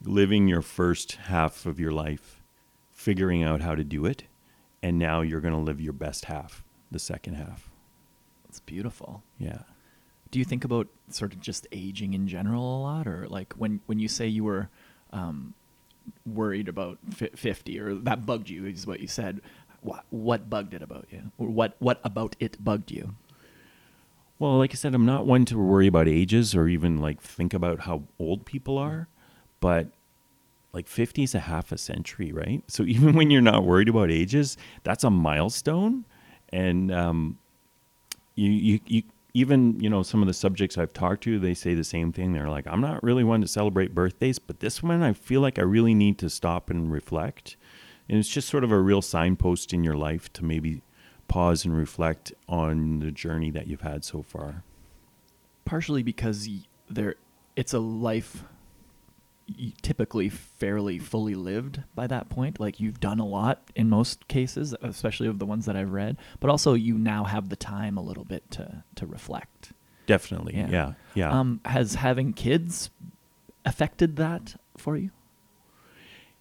living 0.03 0.47
your 0.47 0.61
first 0.61 1.13
half 1.13 1.65
of 1.65 1.79
your 1.79 1.91
life, 1.91 2.41
figuring 2.91 3.41
out 3.43 3.61
how 3.61 3.73
to 3.73 3.83
do 3.83 4.05
it, 4.05 4.23
and 4.83 4.99
now 4.99 5.21
you're 5.21 5.41
going 5.41 5.53
to 5.55 5.59
live 5.59 5.81
your 5.81 5.93
best 5.93 6.25
half, 6.25 6.63
the 6.91 6.99
second 6.99 7.33
half. 7.35 7.71
It's 8.47 8.59
beautiful. 8.59 9.23
Yeah. 9.39 9.61
Do 10.29 10.39
you 10.39 10.45
think 10.45 10.63
about 10.65 10.87
sort 11.09 11.33
of 11.33 11.39
just 11.39 11.65
aging 11.71 12.13
in 12.13 12.27
general 12.27 12.77
a 12.77 12.81
lot, 12.81 13.07
or 13.07 13.27
like 13.27 13.53
when 13.53 13.79
when 13.87 13.97
you 13.97 14.07
say 14.07 14.27
you 14.27 14.43
were 14.43 14.69
um, 15.11 15.53
worried 16.25 16.67
about 16.67 16.97
fi- 17.09 17.31
fifty, 17.35 17.79
or 17.79 17.95
that 17.95 18.25
bugged 18.25 18.49
you, 18.49 18.65
is 18.65 18.87
what 18.87 18.99
you 18.99 19.07
said. 19.07 19.41
What 19.81 20.05
what 20.09 20.49
bugged 20.49 20.73
it 20.73 20.81
about 20.81 21.07
you, 21.11 21.31
or 21.37 21.47
what 21.49 21.75
what 21.79 21.99
about 22.03 22.35
it 22.39 22.63
bugged 22.63 22.91
you? 22.91 23.15
Well, 24.39 24.57
like 24.57 24.71
I 24.71 24.75
said, 24.75 24.93
I'm 24.93 25.05
not 25.05 25.25
one 25.25 25.45
to 25.45 25.57
worry 25.57 25.87
about 25.87 26.07
ages 26.07 26.53
or 26.53 26.67
even 26.67 26.99
like 26.99 27.21
think 27.21 27.53
about 27.53 27.81
how 27.81 28.03
old 28.19 28.45
people 28.45 28.77
are, 28.77 29.07
but 29.59 29.87
like 30.73 30.87
50 30.87 31.23
is 31.23 31.33
a 31.33 31.39
half 31.39 31.71
a 31.71 31.77
century, 31.77 32.31
right? 32.31 32.63
So 32.67 32.83
even 32.87 33.15
when 33.15 33.31
you're 33.31 33.41
not 33.41 33.63
worried 33.63 33.89
about 33.89 34.11
ages, 34.11 34.57
that's 34.83 35.03
a 35.03 35.09
milestone. 35.09 36.05
And 36.49 36.91
um, 36.91 37.39
you, 38.35 38.51
you, 38.51 38.79
you, 38.85 39.03
even, 39.37 39.79
you 39.79 39.87
know, 39.87 40.01
some 40.01 40.23
of 40.23 40.27
the 40.27 40.33
subjects 40.33 40.79
I've 40.79 40.93
talked 40.93 41.21
to, 41.25 41.37
they 41.37 41.53
say 41.53 41.75
the 41.75 41.83
same 41.83 42.11
thing. 42.11 42.33
They're 42.33 42.49
like, 42.49 42.65
I'm 42.65 42.81
not 42.81 43.03
really 43.03 43.23
one 43.23 43.41
to 43.41 43.47
celebrate 43.47 43.93
birthdays, 43.93 44.39
but 44.39 44.61
this 44.61 44.81
one 44.81 45.03
I 45.03 45.13
feel 45.13 45.41
like 45.41 45.59
I 45.59 45.61
really 45.61 45.93
need 45.93 46.17
to 46.19 46.29
stop 46.29 46.71
and 46.71 46.91
reflect. 46.91 47.55
And 48.09 48.17
it's 48.17 48.29
just 48.29 48.49
sort 48.49 48.63
of 48.63 48.71
a 48.71 48.79
real 48.79 49.03
signpost 49.03 49.73
in 49.73 49.83
your 49.83 49.93
life 49.93 50.33
to 50.33 50.43
maybe 50.43 50.81
pause 51.27 51.65
and 51.65 51.77
reflect 51.77 52.33
on 52.47 52.99
the 52.99 53.11
journey 53.11 53.51
that 53.51 53.67
you've 53.67 53.81
had 53.81 54.03
so 54.03 54.23
far. 54.23 54.63
partially 55.65 56.01
because 56.01 56.49
there 56.89 57.15
it's 57.55 57.73
a 57.73 57.79
life 57.79 58.43
typically 59.81 60.27
fairly 60.29 60.99
fully 60.99 61.33
lived 61.33 61.81
by 61.95 62.05
that 62.05 62.27
point 62.27 62.59
like 62.59 62.81
you've 62.81 62.99
done 62.99 63.19
a 63.19 63.25
lot 63.25 63.61
in 63.75 63.89
most 63.89 64.27
cases 64.27 64.75
especially 64.81 65.27
of 65.27 65.39
the 65.39 65.45
ones 65.45 65.65
that 65.65 65.75
i've 65.77 65.91
read 65.93 66.17
but 66.41 66.49
also 66.49 66.73
you 66.73 66.97
now 66.97 67.23
have 67.23 67.47
the 67.47 67.55
time 67.55 67.97
a 67.97 68.01
little 68.01 68.25
bit 68.25 68.49
to 68.51 68.83
to 68.95 69.05
reflect 69.05 69.71
Definitely. 70.05 70.55
Yeah. 70.55 70.69
Yeah. 70.69 70.93
Yeah. 71.15 71.39
um 71.39 71.61
has 71.65 71.95
having 71.95 72.33
kids 72.33 72.89
affected 73.65 74.15
that 74.17 74.55
for 74.77 74.95
you 74.97 75.11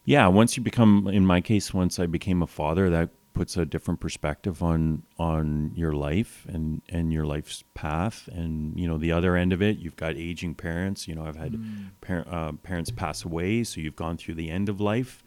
yeah. 0.06 0.28
Once 0.28 0.56
you 0.56 0.62
become, 0.62 1.08
in 1.08 1.26
my 1.26 1.40
case, 1.42 1.74
once 1.74 1.98
I 1.98 2.06
became 2.06 2.40
a 2.40 2.46
father, 2.46 2.88
that 2.90 3.10
puts 3.36 3.56
a 3.56 3.66
different 3.66 4.00
perspective 4.00 4.62
on 4.62 5.02
on 5.18 5.70
your 5.74 5.92
life 5.92 6.46
and 6.48 6.80
and 6.88 7.12
your 7.12 7.24
life's 7.26 7.62
path. 7.74 8.28
And 8.32 8.78
you 8.80 8.88
know 8.88 8.98
the 8.98 9.12
other 9.12 9.36
end 9.36 9.52
of 9.52 9.60
it 9.62 9.78
you've 9.78 9.96
got 9.96 10.16
aging 10.16 10.54
parents. 10.54 11.06
You 11.06 11.14
know 11.14 11.24
i've 11.26 11.36
had 11.36 11.52
Mm. 11.52 11.90
par- 12.00 12.26
uh, 12.28 12.52
parents 12.70 12.90
pass 12.90 13.24
away 13.24 13.62
so 13.64 13.80
you've 13.80 13.96
gone 14.04 14.16
through 14.16 14.34
the 14.36 14.50
end 14.50 14.68
of 14.68 14.80
life. 14.80 15.22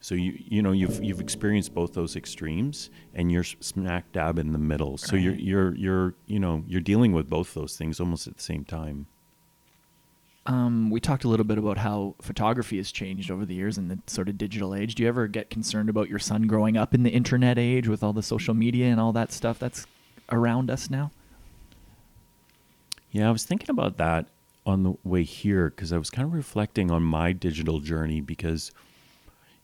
So 0.00 0.14
you 0.14 0.32
you 0.54 0.62
know 0.62 0.72
you've 0.72 1.02
you've 1.02 1.20
experienced 1.20 1.74
both 1.74 1.94
those 1.94 2.14
extremes 2.16 2.90
and 3.14 3.32
you're 3.32 3.42
smack 3.44 4.12
dab 4.12 4.38
in 4.38 4.52
the 4.52 4.58
middle. 4.72 4.96
So 4.98 5.16
you're 5.16 5.34
you're 5.34 5.74
you're 5.74 6.14
you 6.26 6.38
know 6.38 6.62
you're 6.68 6.80
dealing 6.92 7.12
with 7.12 7.28
both 7.28 7.54
those 7.54 7.76
things 7.76 7.98
almost 7.98 8.26
at 8.28 8.36
the 8.36 8.42
same 8.52 8.64
time 8.64 9.06
um, 10.48 10.88
we 10.88 10.98
talked 10.98 11.24
a 11.24 11.28
little 11.28 11.44
bit 11.44 11.58
about 11.58 11.76
how 11.76 12.14
photography 12.22 12.78
has 12.78 12.90
changed 12.90 13.30
over 13.30 13.44
the 13.44 13.54
years 13.54 13.76
in 13.76 13.88
the 13.88 13.98
sort 14.06 14.30
of 14.30 14.38
digital 14.38 14.74
age. 14.74 14.94
Do 14.94 15.02
you 15.02 15.08
ever 15.08 15.28
get 15.28 15.50
concerned 15.50 15.90
about 15.90 16.08
your 16.08 16.18
son 16.18 16.46
growing 16.46 16.78
up 16.78 16.94
in 16.94 17.02
the 17.02 17.10
internet 17.10 17.58
age 17.58 17.86
with 17.86 18.02
all 18.02 18.14
the 18.14 18.22
social 18.22 18.54
media 18.54 18.86
and 18.86 18.98
all 18.98 19.12
that 19.12 19.30
stuff 19.30 19.58
that's 19.58 19.86
around 20.32 20.70
us 20.70 20.88
now? 20.88 21.12
Yeah, 23.10 23.28
I 23.28 23.30
was 23.30 23.44
thinking 23.44 23.68
about 23.68 23.98
that 23.98 24.26
on 24.64 24.84
the 24.84 24.94
way 25.04 25.22
here 25.22 25.68
because 25.68 25.92
I 25.92 25.98
was 25.98 26.08
kind 26.08 26.26
of 26.26 26.32
reflecting 26.32 26.90
on 26.90 27.02
my 27.02 27.32
digital 27.32 27.80
journey 27.80 28.22
because, 28.22 28.72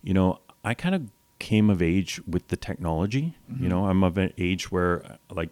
you 0.02 0.12
know, 0.12 0.40
I 0.64 0.74
kind 0.74 0.94
of 0.94 1.10
came 1.38 1.70
of 1.70 1.80
age 1.80 2.20
with 2.26 2.48
the 2.48 2.56
technology. 2.56 3.36
You 3.58 3.68
know, 3.68 3.86
I'm 3.86 4.04
of 4.04 4.18
an 4.18 4.34
age 4.36 4.70
where, 4.70 5.18
like, 5.30 5.50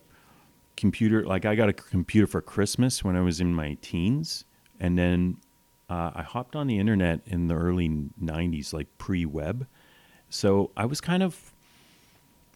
computer, 0.77 1.25
like, 1.25 1.47
I 1.47 1.55
got 1.55 1.71
a 1.71 1.73
computer 1.73 2.27
for 2.27 2.43
Christmas 2.43 3.03
when 3.03 3.17
I 3.17 3.23
was 3.23 3.41
in 3.41 3.55
my 3.55 3.79
teens. 3.81 4.45
And 4.83 4.99
then 4.99 5.37
uh, 5.89 6.11
I 6.15 6.23
hopped 6.23 6.57
on 6.57 6.67
the 6.67 6.79
internet 6.79 7.21
in 7.27 7.47
the 7.47 7.55
early 7.55 7.89
90s, 7.89 8.73
like 8.73 8.89
pre 8.99 9.25
web. 9.25 9.67
So 10.29 10.71
I 10.77 10.87
was 10.87 11.01
kind 11.01 11.23
of 11.23 11.53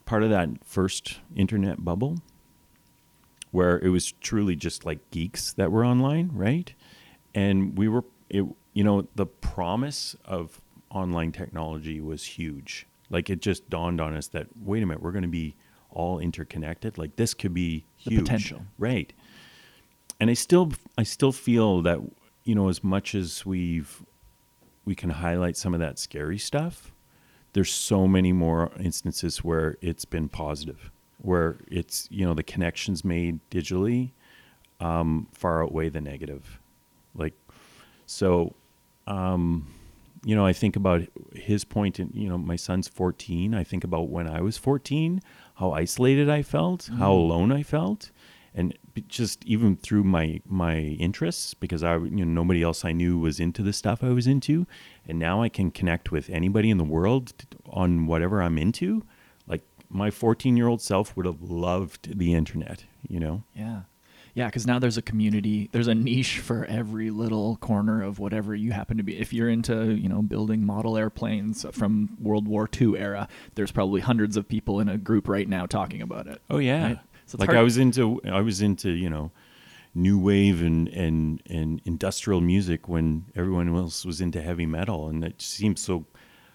part 0.06 0.22
of 0.24 0.30
that 0.30 0.48
first 0.64 1.20
internet 1.36 1.84
bubble 1.84 2.18
where 3.52 3.78
it 3.78 3.88
was 3.90 4.12
truly 4.20 4.56
just 4.56 4.84
like 4.84 4.98
geeks 5.10 5.52
that 5.54 5.70
were 5.70 5.84
online, 5.84 6.30
right? 6.32 6.72
And 7.34 7.76
we 7.78 7.86
were, 7.88 8.04
it, 8.28 8.44
you 8.72 8.84
know, 8.84 9.06
the 9.14 9.26
promise 9.26 10.16
of 10.24 10.60
online 10.90 11.32
technology 11.32 12.00
was 12.00 12.24
huge. 12.24 12.86
Like 13.08 13.30
it 13.30 13.40
just 13.40 13.68
dawned 13.70 14.00
on 14.00 14.14
us 14.16 14.26
that 14.28 14.48
wait 14.64 14.82
a 14.82 14.86
minute, 14.86 15.02
we're 15.02 15.12
going 15.12 15.22
to 15.22 15.28
be 15.28 15.54
all 15.90 16.18
interconnected. 16.18 16.98
Like 16.98 17.16
this 17.16 17.34
could 17.34 17.54
be 17.54 17.84
The 18.04 18.10
huge, 18.10 18.22
potential. 18.24 18.62
right? 18.78 19.12
And 20.18 20.30
I 20.30 20.34
still, 20.34 20.72
I 20.96 21.02
still 21.02 21.32
feel 21.32 21.82
that 21.82 22.00
you 22.46 22.54
know, 22.54 22.68
as 22.68 22.82
much 22.82 23.14
as 23.14 23.44
we've 23.44 24.02
we 24.84 24.94
can 24.94 25.10
highlight 25.10 25.56
some 25.56 25.74
of 25.74 25.80
that 25.80 25.98
scary 25.98 26.38
stuff, 26.38 26.92
there's 27.52 27.72
so 27.72 28.06
many 28.06 28.32
more 28.32 28.70
instances 28.78 29.42
where 29.42 29.76
it's 29.82 30.04
been 30.04 30.28
positive, 30.28 30.90
where 31.18 31.56
it's 31.68 32.08
you 32.10 32.24
know 32.24 32.34
the 32.34 32.44
connections 32.44 33.04
made 33.04 33.40
digitally 33.50 34.12
um, 34.80 35.26
far 35.32 35.64
outweigh 35.64 35.88
the 35.88 36.00
negative. 36.00 36.60
Like, 37.14 37.34
so, 38.06 38.54
um, 39.06 39.66
you 40.24 40.36
know, 40.36 40.46
I 40.46 40.52
think 40.52 40.76
about 40.76 41.02
his 41.34 41.64
point. 41.64 41.98
In 41.98 42.10
you 42.14 42.28
know, 42.28 42.38
my 42.38 42.56
son's 42.56 42.86
14. 42.86 43.54
I 43.54 43.64
think 43.64 43.82
about 43.82 44.08
when 44.08 44.28
I 44.28 44.40
was 44.40 44.56
14, 44.56 45.20
how 45.56 45.72
isolated 45.72 46.30
I 46.30 46.42
felt, 46.42 46.90
how 46.98 47.12
alone 47.12 47.50
I 47.50 47.64
felt, 47.64 48.12
and 48.56 48.76
just 49.06 49.44
even 49.44 49.76
through 49.76 50.02
my 50.02 50.40
my 50.46 50.78
interests 50.78 51.54
because 51.54 51.84
I 51.84 51.96
you 51.96 52.24
know 52.24 52.42
nobody 52.42 52.62
else 52.62 52.84
I 52.84 52.92
knew 52.92 53.18
was 53.18 53.38
into 53.38 53.62
the 53.62 53.72
stuff 53.72 54.02
I 54.02 54.08
was 54.08 54.26
into, 54.26 54.66
and 55.06 55.18
now 55.18 55.42
I 55.42 55.50
can 55.50 55.70
connect 55.70 56.10
with 56.10 56.30
anybody 56.30 56.70
in 56.70 56.78
the 56.78 56.84
world 56.84 57.34
on 57.66 58.06
whatever 58.06 58.42
I'm 58.42 58.56
into. 58.58 59.04
Like 59.46 59.62
my 59.90 60.10
14 60.10 60.56
year 60.56 60.66
old 60.66 60.80
self 60.80 61.14
would 61.16 61.26
have 61.26 61.42
loved 61.42 62.18
the 62.18 62.32
internet, 62.32 62.84
you 63.06 63.20
know. 63.20 63.44
Yeah. 63.54 63.82
Yeah, 64.34 64.46
because 64.48 64.66
now 64.66 64.78
there's 64.78 64.98
a 64.98 65.02
community, 65.02 65.70
there's 65.72 65.88
a 65.88 65.94
niche 65.94 66.40
for 66.40 66.66
every 66.66 67.08
little 67.08 67.56
corner 67.56 68.02
of 68.02 68.18
whatever 68.18 68.54
you 68.54 68.70
happen 68.70 68.98
to 68.98 69.02
be. 69.02 69.18
If 69.18 69.32
you're 69.32 69.48
into, 69.48 69.92
you 69.94 70.10
know, 70.10 70.20
building 70.20 70.62
model 70.62 70.98
airplanes 70.98 71.64
from 71.72 72.18
World 72.20 72.46
War 72.46 72.68
II 72.78 72.98
era, 72.98 73.28
there's 73.54 73.72
probably 73.72 74.02
hundreds 74.02 74.36
of 74.36 74.46
people 74.46 74.78
in 74.78 74.90
a 74.90 74.98
group 74.98 75.26
right 75.26 75.48
now 75.48 75.64
talking 75.64 76.02
about 76.02 76.26
it. 76.26 76.42
Oh 76.50 76.58
yeah. 76.58 76.86
Right? 76.86 76.98
So 77.26 77.36
like 77.38 77.48
hard- 77.48 77.58
I 77.58 77.62
was 77.62 77.76
into 77.76 78.20
I 78.24 78.40
was 78.40 78.62
into, 78.62 78.90
you 78.90 79.10
know, 79.10 79.30
new 79.94 80.18
wave 80.18 80.62
and, 80.62 80.88
and 80.88 81.42
and 81.48 81.80
industrial 81.84 82.40
music 82.40 82.88
when 82.88 83.24
everyone 83.34 83.68
else 83.74 84.04
was 84.04 84.20
into 84.20 84.40
heavy 84.42 84.66
metal 84.66 85.08
and 85.08 85.24
it 85.24 85.40
seems 85.42 85.80
so 85.80 86.06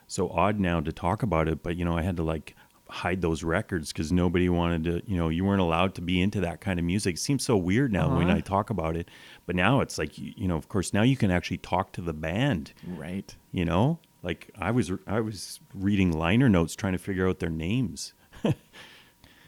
so 0.08 0.30
odd 0.30 0.60
now 0.60 0.80
to 0.82 0.92
talk 0.92 1.24
about 1.24 1.48
it, 1.48 1.64
but 1.64 1.76
you 1.78 1.86
know, 1.86 1.98
I 1.98 2.02
had 2.02 2.18
to 2.18 2.24
like 2.24 2.56
hide 2.90 3.22
those 3.22 3.42
records 3.44 3.94
cuz 3.94 4.12
nobody 4.12 4.50
wanted 4.50 4.84
to, 4.84 5.02
you 5.10 5.16
know, 5.18 5.30
you 5.30 5.46
weren't 5.46 5.62
allowed 5.62 5.96
to 5.96 6.02
be 6.02 6.20
into 6.22 6.42
that 6.42 6.60
kind 6.62 6.78
of 6.80 6.86
music. 6.86 7.16
It 7.16 7.20
seems 7.20 7.44
so 7.44 7.56
weird 7.56 7.92
now 7.94 8.18
when 8.18 8.28
Uh-huh. 8.28 8.38
I 8.38 8.42
talk 8.42 8.70
about 8.70 8.96
it. 8.98 9.10
But 9.46 9.56
now 9.56 9.80
it's 9.82 9.98
like 9.98 10.18
you 10.18 10.48
know, 10.48 10.56
of 10.58 10.68
course 10.70 10.94
now 10.94 11.02
you 11.02 11.16
can 11.18 11.32
actually 11.32 11.58
talk 11.58 11.92
to 11.94 12.02
the 12.02 12.14
band, 12.14 12.74
Right. 12.86 13.36
you 13.52 13.66
know? 13.66 14.00
Like 14.24 14.52
I 14.58 14.72
was 14.72 14.92
I 15.08 15.20
was 15.22 15.60
reading 15.74 16.12
liner 16.12 16.48
notes 16.50 16.76
trying 16.76 16.94
to 16.94 17.00
figure 17.00 17.28
out 17.28 17.40
their 17.40 17.50
names. 17.50 18.14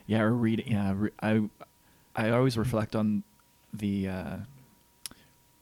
Yeah, 0.05 0.21
or 0.21 0.33
reading. 0.33 0.71
Yeah, 0.71 0.93
re- 0.95 1.11
I 1.21 1.49
I 2.15 2.29
always 2.29 2.57
reflect 2.57 2.95
on 2.95 3.23
the. 3.73 4.07
Uh, 4.07 4.37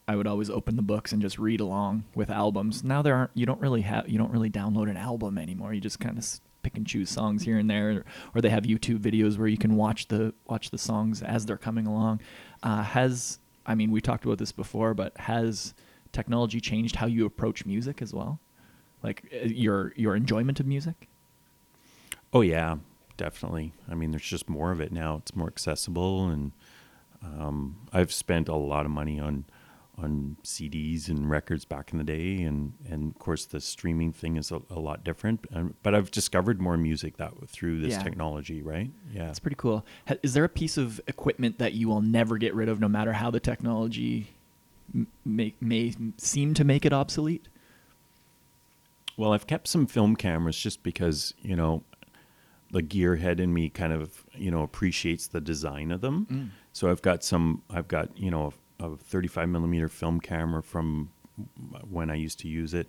I 0.07 0.15
would 0.15 0.27
always 0.27 0.49
open 0.49 0.75
the 0.75 0.81
books 0.81 1.13
and 1.13 1.21
just 1.21 1.39
read 1.39 1.61
along 1.61 2.03
with 2.15 2.29
albums. 2.29 2.83
Now 2.83 3.01
there 3.01 3.15
aren't. 3.15 3.31
You 3.33 3.45
don't 3.45 3.61
really 3.61 3.81
have. 3.81 4.09
You 4.09 4.17
don't 4.17 4.31
really 4.31 4.49
download 4.49 4.89
an 4.89 4.97
album 4.97 5.37
anymore. 5.37 5.73
You 5.73 5.79
just 5.79 5.99
kind 5.99 6.17
of 6.17 6.25
pick 6.63 6.75
and 6.77 6.85
choose 6.85 7.09
songs 7.09 7.43
here 7.43 7.57
and 7.57 7.69
there, 7.69 7.91
or, 7.91 8.05
or 8.35 8.41
they 8.41 8.49
have 8.49 8.63
YouTube 8.63 8.99
videos 8.99 9.37
where 9.37 9.47
you 9.47 9.57
can 9.57 9.75
watch 9.75 10.07
the 10.07 10.33
watch 10.47 10.69
the 10.71 10.77
songs 10.77 11.21
as 11.21 11.45
they're 11.45 11.57
coming 11.57 11.87
along. 11.87 12.19
Uh, 12.63 12.83
has 12.83 13.39
I 13.65 13.75
mean 13.75 13.91
we 13.91 14.01
talked 14.01 14.25
about 14.25 14.37
this 14.37 14.51
before, 14.51 14.93
but 14.93 15.15
has 15.17 15.73
technology 16.11 16.59
changed 16.59 16.97
how 16.97 17.05
you 17.05 17.25
approach 17.25 17.65
music 17.65 18.01
as 18.01 18.13
well? 18.13 18.39
Like 19.03 19.23
uh, 19.33 19.45
your 19.45 19.93
your 19.95 20.15
enjoyment 20.15 20.59
of 20.59 20.65
music? 20.65 21.07
Oh 22.33 22.41
yeah, 22.41 22.77
definitely. 23.21 23.71
I 23.89 23.93
mean, 23.95 24.11
there's 24.11 24.23
just 24.23 24.49
more 24.49 24.71
of 24.71 24.81
it 24.81 24.91
now. 24.91 25.17
It's 25.17 25.35
more 25.35 25.47
accessible, 25.47 26.27
and 26.27 26.51
um, 27.23 27.77
I've 27.93 28.11
spent 28.11 28.49
a 28.49 28.55
lot 28.55 28.85
of 28.85 28.91
money 28.91 29.19
on 29.19 29.45
on 29.97 30.37
CDs 30.43 31.09
and 31.09 31.29
records 31.29 31.63
back 31.63 31.91
in 31.91 31.99
the 31.99 32.03
day, 32.03 32.41
and 32.41 32.73
and 32.89 33.13
of 33.13 33.19
course 33.19 33.45
the 33.45 33.61
streaming 33.61 34.11
thing 34.11 34.37
is 34.37 34.51
a, 34.51 34.61
a 34.71 34.79
lot 34.79 35.03
different. 35.03 35.45
Um, 35.53 35.75
but 35.83 35.93
I've 35.93 36.09
discovered 36.09 36.59
more 36.59 36.77
music 36.77 37.17
that 37.17 37.33
through 37.47 37.81
this 37.81 37.91
Yeah. 37.91 38.01
technology, 38.03 38.61
right? 38.63 38.89
Yeah. 39.13 39.29
it's 39.29 39.37
pretty 39.39 39.57
cool. 39.57 39.85
Is 40.23 40.33
there 40.33 40.43
a 40.45 40.49
piece 40.49 40.77
of 40.77 40.99
equipment 41.07 41.59
that 41.59 41.73
you 41.73 41.87
will 41.87 42.01
never 42.01 42.37
get 42.39 42.55
rid 42.55 42.69
of, 42.69 42.79
no 42.79 42.87
matter 42.87 43.13
how 43.13 43.29
the 43.29 43.39
technology 43.39 44.29
may, 45.23 45.53
may 45.61 45.93
seem 46.17 46.53
to 46.55 46.63
make 46.63 46.85
it 46.85 46.93
obsolete? 46.93 47.47
Well, 49.17 49.33
I've 49.33 49.45
kept 49.45 49.67
some 49.67 49.85
film 49.85 50.15
cameras 50.15 50.57
just 50.57 50.81
because 50.81 51.35
you 51.43 51.55
know 51.55 51.83
the 52.71 52.81
gearhead 52.81 53.39
in 53.39 53.53
me 53.53 53.69
kind 53.69 53.93
of 53.93 54.25
you 54.33 54.49
know 54.49 54.63
appreciates 54.63 55.27
the 55.27 55.41
design 55.41 55.91
of 55.91 56.01
them. 56.01 56.51
So 56.73 56.89
I've 56.89 57.01
got 57.01 57.23
some. 57.23 57.61
I've 57.69 57.87
got 57.87 58.17
you 58.17 58.31
know 58.31 58.53
a, 58.79 58.91
a 58.91 58.97
35 58.97 59.49
millimeter 59.49 59.89
film 59.89 60.19
camera 60.19 60.63
from 60.63 61.11
when 61.89 62.09
I 62.09 62.15
used 62.15 62.39
to 62.39 62.47
use 62.47 62.73
it. 62.73 62.87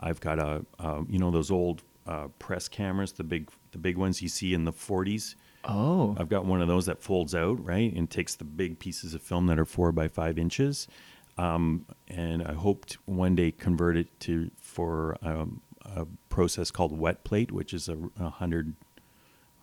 I've 0.00 0.20
got 0.20 0.38
a, 0.38 0.64
a 0.78 1.04
you 1.08 1.18
know 1.18 1.30
those 1.30 1.50
old 1.50 1.82
uh, 2.06 2.28
press 2.38 2.68
cameras, 2.68 3.12
the 3.12 3.24
big 3.24 3.50
the 3.72 3.78
big 3.78 3.96
ones 3.96 4.22
you 4.22 4.28
see 4.28 4.54
in 4.54 4.64
the 4.64 4.72
40s. 4.72 5.34
Oh, 5.64 6.16
I've 6.18 6.28
got 6.28 6.46
one 6.46 6.62
of 6.62 6.68
those 6.68 6.86
that 6.86 7.02
folds 7.02 7.34
out, 7.34 7.62
right, 7.64 7.92
and 7.92 8.08
takes 8.08 8.36
the 8.36 8.44
big 8.44 8.78
pieces 8.78 9.12
of 9.12 9.22
film 9.22 9.46
that 9.46 9.58
are 9.58 9.64
four 9.66 9.92
by 9.92 10.08
five 10.08 10.38
inches. 10.38 10.88
Um, 11.36 11.84
and 12.08 12.42
I 12.42 12.52
hoped 12.52 12.98
one 13.04 13.34
day 13.36 13.52
convert 13.52 13.96
it 13.96 14.20
to 14.20 14.50
for 14.56 15.16
um, 15.22 15.60
a 15.84 16.06
process 16.28 16.70
called 16.70 16.96
wet 16.96 17.24
plate, 17.24 17.52
which 17.52 17.74
is 17.74 17.88
a, 17.88 17.98
a 18.18 18.30
hundred 18.30 18.74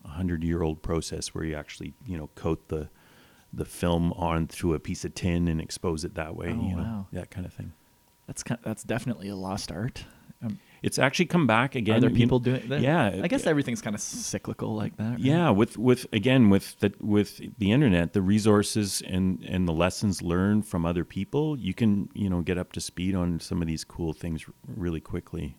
a 0.05 0.09
hundred 0.09 0.43
year 0.43 0.61
old 0.61 0.81
process 0.81 1.33
where 1.33 1.43
you 1.43 1.55
actually 1.55 1.93
you 2.05 2.17
know 2.17 2.27
coat 2.35 2.67
the 2.69 2.89
the 3.51 3.65
film 3.65 4.11
on 4.13 4.47
through 4.47 4.73
a 4.73 4.79
piece 4.79 5.03
of 5.05 5.13
tin 5.15 5.47
and 5.47 5.59
expose 5.61 6.03
it 6.03 6.15
that 6.15 6.35
way. 6.35 6.47
Oh, 6.49 6.61
you 6.69 6.75
know, 6.75 6.83
wow. 6.83 7.07
that 7.13 7.31
kind 7.31 7.45
of 7.45 7.53
thing. 7.53 7.73
that's 8.27 8.43
kind 8.43 8.59
that's 8.63 8.83
definitely 8.83 9.29
a 9.29 9.35
lost 9.35 9.71
art. 9.71 10.05
Um, 10.43 10.59
It's 10.83 10.99
actually 10.99 11.27
come 11.27 11.47
back 11.47 11.73
again. 11.75 11.95
are 11.97 11.99
there 12.01 12.09
you 12.09 12.15
people 12.15 12.39
know- 12.39 12.57
doing 12.57 12.69
that? 12.69 12.81
Yeah, 12.81 13.21
I 13.23 13.27
guess 13.29 13.47
everything's 13.47 13.81
kind 13.81 13.95
of 13.95 14.01
cyclical 14.01 14.75
like 14.75 14.97
that. 14.97 15.11
right? 15.11 15.19
Yeah, 15.19 15.49
with 15.49 15.77
with 15.77 16.05
again 16.13 16.49
with 16.49 16.77
the 16.79 16.93
with 16.99 17.39
the 17.57 17.71
internet, 17.71 18.11
the 18.13 18.21
resources 18.21 19.01
and 19.07 19.41
and 19.47 19.67
the 19.67 19.71
lessons 19.73 20.21
learned 20.21 20.67
from 20.67 20.85
other 20.85 21.05
people, 21.05 21.57
you 21.57 21.73
can 21.73 22.09
you 22.13 22.29
know 22.29 22.41
get 22.41 22.57
up 22.57 22.73
to 22.73 22.81
speed 22.81 23.15
on 23.15 23.39
some 23.39 23.61
of 23.61 23.67
these 23.67 23.83
cool 23.85 24.11
things 24.13 24.45
really 24.67 24.99
quickly. 24.99 25.55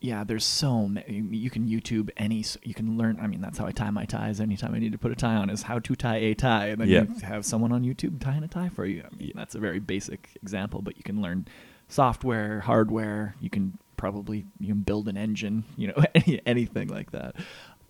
Yeah, 0.00 0.24
there's 0.24 0.44
so 0.46 0.88
many. 0.88 1.22
You 1.30 1.50
can 1.50 1.68
YouTube 1.68 2.08
any. 2.16 2.44
You 2.62 2.72
can 2.74 2.96
learn. 2.96 3.18
I 3.20 3.26
mean, 3.26 3.40
that's 3.40 3.58
how 3.58 3.66
I 3.66 3.72
tie 3.72 3.90
my 3.90 4.04
ties. 4.06 4.40
Anytime 4.40 4.74
I 4.74 4.78
need 4.78 4.92
to 4.92 4.98
put 4.98 5.12
a 5.12 5.14
tie 5.14 5.34
on, 5.36 5.50
is 5.50 5.62
how 5.62 5.78
to 5.78 5.94
tie 5.94 6.16
a 6.16 6.34
tie, 6.34 6.68
and 6.68 6.80
then 6.80 6.88
Yeah. 6.88 7.02
you 7.02 7.20
have 7.22 7.44
someone 7.44 7.70
on 7.72 7.82
YouTube 7.84 8.18
tying 8.20 8.42
a 8.42 8.48
tie 8.48 8.70
for 8.70 8.86
you. 8.86 9.02
I 9.04 9.14
mean, 9.16 9.32
that's 9.34 9.54
a 9.54 9.58
very 9.58 9.78
basic 9.78 10.30
example, 10.42 10.80
but 10.80 10.96
you 10.96 11.02
can 11.02 11.20
learn 11.20 11.46
software, 11.88 12.60
hardware. 12.60 13.34
You 13.40 13.50
can 13.50 13.78
probably 13.98 14.46
you 14.58 14.68
can 14.68 14.80
build 14.80 15.06
an 15.08 15.16
engine. 15.18 15.64
You 15.76 15.88
know, 15.88 16.04
any, 16.14 16.40
anything 16.46 16.88
like 16.88 17.10
that. 17.10 17.36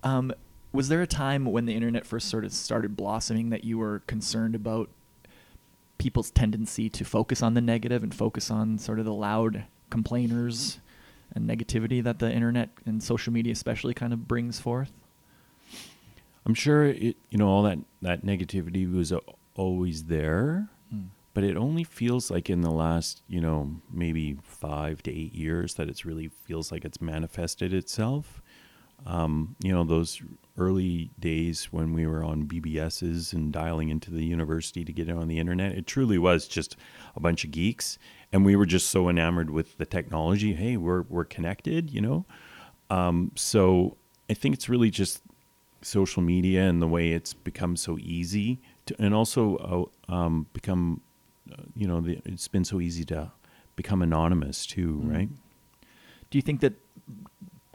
Um, 0.02 0.32
was 0.72 0.88
there 0.88 1.02
a 1.02 1.06
time 1.06 1.44
when 1.44 1.66
the 1.66 1.74
internet 1.74 2.06
first 2.06 2.28
sort 2.28 2.44
of 2.44 2.52
started 2.52 2.96
blossoming 2.96 3.50
that 3.50 3.64
you 3.64 3.78
were 3.78 4.00
concerned 4.06 4.54
about 4.54 4.88
people's 5.98 6.30
tendency 6.30 6.88
to 6.88 7.04
focus 7.04 7.42
on 7.42 7.54
the 7.54 7.60
negative 7.60 8.02
and 8.02 8.14
focus 8.14 8.50
on 8.50 8.78
sort 8.78 8.98
of 8.98 9.04
the 9.04 9.12
loud 9.12 9.64
complainers 9.90 10.80
and 11.34 11.48
negativity 11.48 12.02
that 12.02 12.18
the 12.18 12.30
internet 12.30 12.70
and 12.86 13.02
social 13.02 13.32
media 13.32 13.52
especially 13.52 13.94
kind 13.94 14.12
of 14.12 14.26
brings 14.26 14.60
forth? 14.60 14.92
I'm 16.46 16.54
sure 16.54 16.86
it 16.86 17.16
you 17.30 17.38
know 17.38 17.48
all 17.48 17.62
that 17.64 17.78
that 18.02 18.24
negativity 18.24 18.90
was 18.90 19.12
always 19.54 20.04
there, 20.04 20.68
but 21.34 21.44
it 21.44 21.56
only 21.56 21.84
feels 21.84 22.30
like 22.30 22.50
in 22.50 22.62
the 22.62 22.70
last 22.70 23.22
you 23.28 23.40
know 23.40 23.76
maybe 23.92 24.38
five 24.42 25.02
to 25.04 25.10
eight 25.10 25.34
years 25.34 25.74
that 25.74 25.88
it's 25.88 26.04
really 26.04 26.28
feels 26.28 26.72
like 26.72 26.84
it's 26.84 27.00
manifested 27.00 27.72
itself. 27.72 28.42
Um, 29.06 29.56
you 29.62 29.72
know 29.72 29.84
those 29.84 30.20
early 30.58 31.10
days 31.18 31.66
when 31.72 31.92
we 31.92 32.06
were 32.06 32.22
on 32.24 32.44
BBSs 32.46 33.32
and 33.32 33.52
dialing 33.52 33.88
into 33.88 34.10
the 34.10 34.24
university 34.24 34.84
to 34.84 34.92
get 34.92 35.08
on 35.10 35.28
the 35.28 35.38
internet, 35.38 35.72
it 35.72 35.86
truly 35.86 36.18
was 36.18 36.46
just 36.48 36.76
a 37.16 37.20
bunch 37.20 37.44
of 37.44 37.50
geeks, 37.50 37.98
and 38.32 38.44
we 38.44 38.56
were 38.56 38.66
just 38.66 38.90
so 38.90 39.08
enamored 39.08 39.50
with 39.50 39.78
the 39.78 39.86
technology. 39.86 40.54
Hey, 40.54 40.76
we're 40.76 41.02
we're 41.02 41.24
connected, 41.24 41.90
you 41.90 42.00
know. 42.00 42.24
Um, 42.90 43.32
so 43.36 43.96
I 44.28 44.34
think 44.34 44.54
it's 44.54 44.68
really 44.68 44.90
just 44.90 45.22
social 45.82 46.22
media 46.22 46.68
and 46.68 46.82
the 46.82 46.86
way 46.88 47.12
it's 47.12 47.32
become 47.32 47.76
so 47.76 47.96
easy 47.98 48.58
to, 48.86 48.94
and 48.98 49.14
also 49.14 49.88
uh, 50.08 50.12
um, 50.12 50.46
become, 50.52 51.00
uh, 51.52 51.62
you 51.74 51.86
know, 51.86 52.00
the, 52.00 52.20
it's 52.24 52.48
been 52.48 52.64
so 52.64 52.80
easy 52.80 53.04
to 53.06 53.30
become 53.76 54.02
anonymous 54.02 54.66
too, 54.66 55.00
Mm. 55.04 55.14
right? 55.14 55.28
Do 56.30 56.38
you 56.38 56.42
think 56.42 56.60
that 56.60 56.74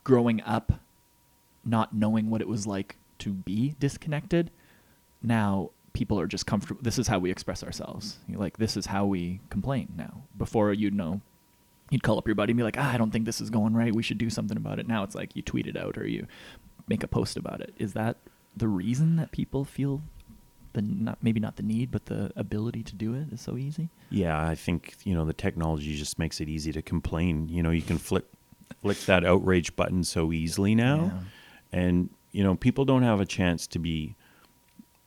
growing 0.04 0.42
up, 0.44 0.72
not 1.66 1.94
knowing 1.94 2.30
what 2.30 2.42
it 2.42 2.48
was 2.48 2.68
like 2.68 2.98
to 3.20 3.32
be 3.32 3.76
disconnected, 3.80 4.52
now 5.22 5.72
people 5.94 6.20
are 6.20 6.28
just 6.28 6.46
comfortable? 6.46 6.82
This 6.84 7.00
is 7.00 7.08
how 7.08 7.20
we 7.20 7.32
express 7.32 7.64
ourselves. 7.64 8.20
You're 8.28 8.40
like, 8.40 8.58
this 8.58 8.78
is 8.78 8.88
how 8.88 9.06
we 9.06 9.40
complain 9.50 9.94
now. 9.98 10.24
Before 10.38 10.72
you'd 10.74 10.94
know, 10.94 11.22
you'd 11.90 12.04
call 12.04 12.18
up 12.18 12.28
your 12.28 12.36
buddy 12.36 12.52
and 12.52 12.58
be 12.58 12.64
like, 12.64 12.78
ah, 12.78 12.94
I 12.94 12.98
don't 12.98 13.12
think 13.12 13.26
this 13.26 13.42
is 13.42 13.50
going 13.50 13.74
right. 13.74 13.94
We 13.94 14.04
should 14.04 14.18
do 14.18 14.30
something 14.30 14.58
about 14.58 14.80
it. 14.80 14.88
Now 14.88 15.04
it's 15.04 15.16
like 15.16 15.36
you 15.36 15.42
tweet 15.42 15.68
it 15.68 15.78
out 15.78 15.98
or 15.98 16.06
you 16.08 16.28
make 16.88 17.04
a 17.04 17.08
post 17.08 17.38
about 17.38 17.62
it. 17.62 17.74
Is 17.78 17.94
that 17.94 18.18
the 18.56 18.68
reason 18.68 19.16
that 19.16 19.32
people 19.32 19.66
feel 19.66 20.02
the 20.74 20.82
not 20.82 21.18
maybe 21.22 21.40
not 21.40 21.56
the 21.56 21.64
need, 21.64 21.90
but 21.90 22.06
the 22.06 22.32
ability 22.36 22.84
to 22.84 22.96
do 22.96 23.14
it 23.16 23.32
is 23.32 23.42
so 23.42 23.58
easy? 23.58 23.90
Yeah, 24.10 24.40
I 24.48 24.56
think 24.56 24.96
you 25.04 25.16
know 25.16 25.26
the 25.26 25.34
technology 25.34 25.96
just 25.96 26.20
makes 26.20 26.40
it 26.42 26.50
easy 26.50 26.72
to 26.74 26.82
complain. 26.82 27.50
You 27.50 27.64
know, 27.64 27.72
you 27.72 27.82
can 27.82 27.98
flick 27.98 28.26
flick 28.82 29.00
that 29.06 29.26
outrage 29.26 29.76
button 29.76 30.04
so 30.04 30.32
easily 30.32 30.76
now, 30.76 31.22
and 31.76 32.10
you 32.32 32.44
know 32.44 32.56
people 32.56 32.86
don't 32.86 33.04
have 33.04 33.20
a 33.20 33.26
chance 33.26 33.68
to 33.68 33.80
be 33.80 34.16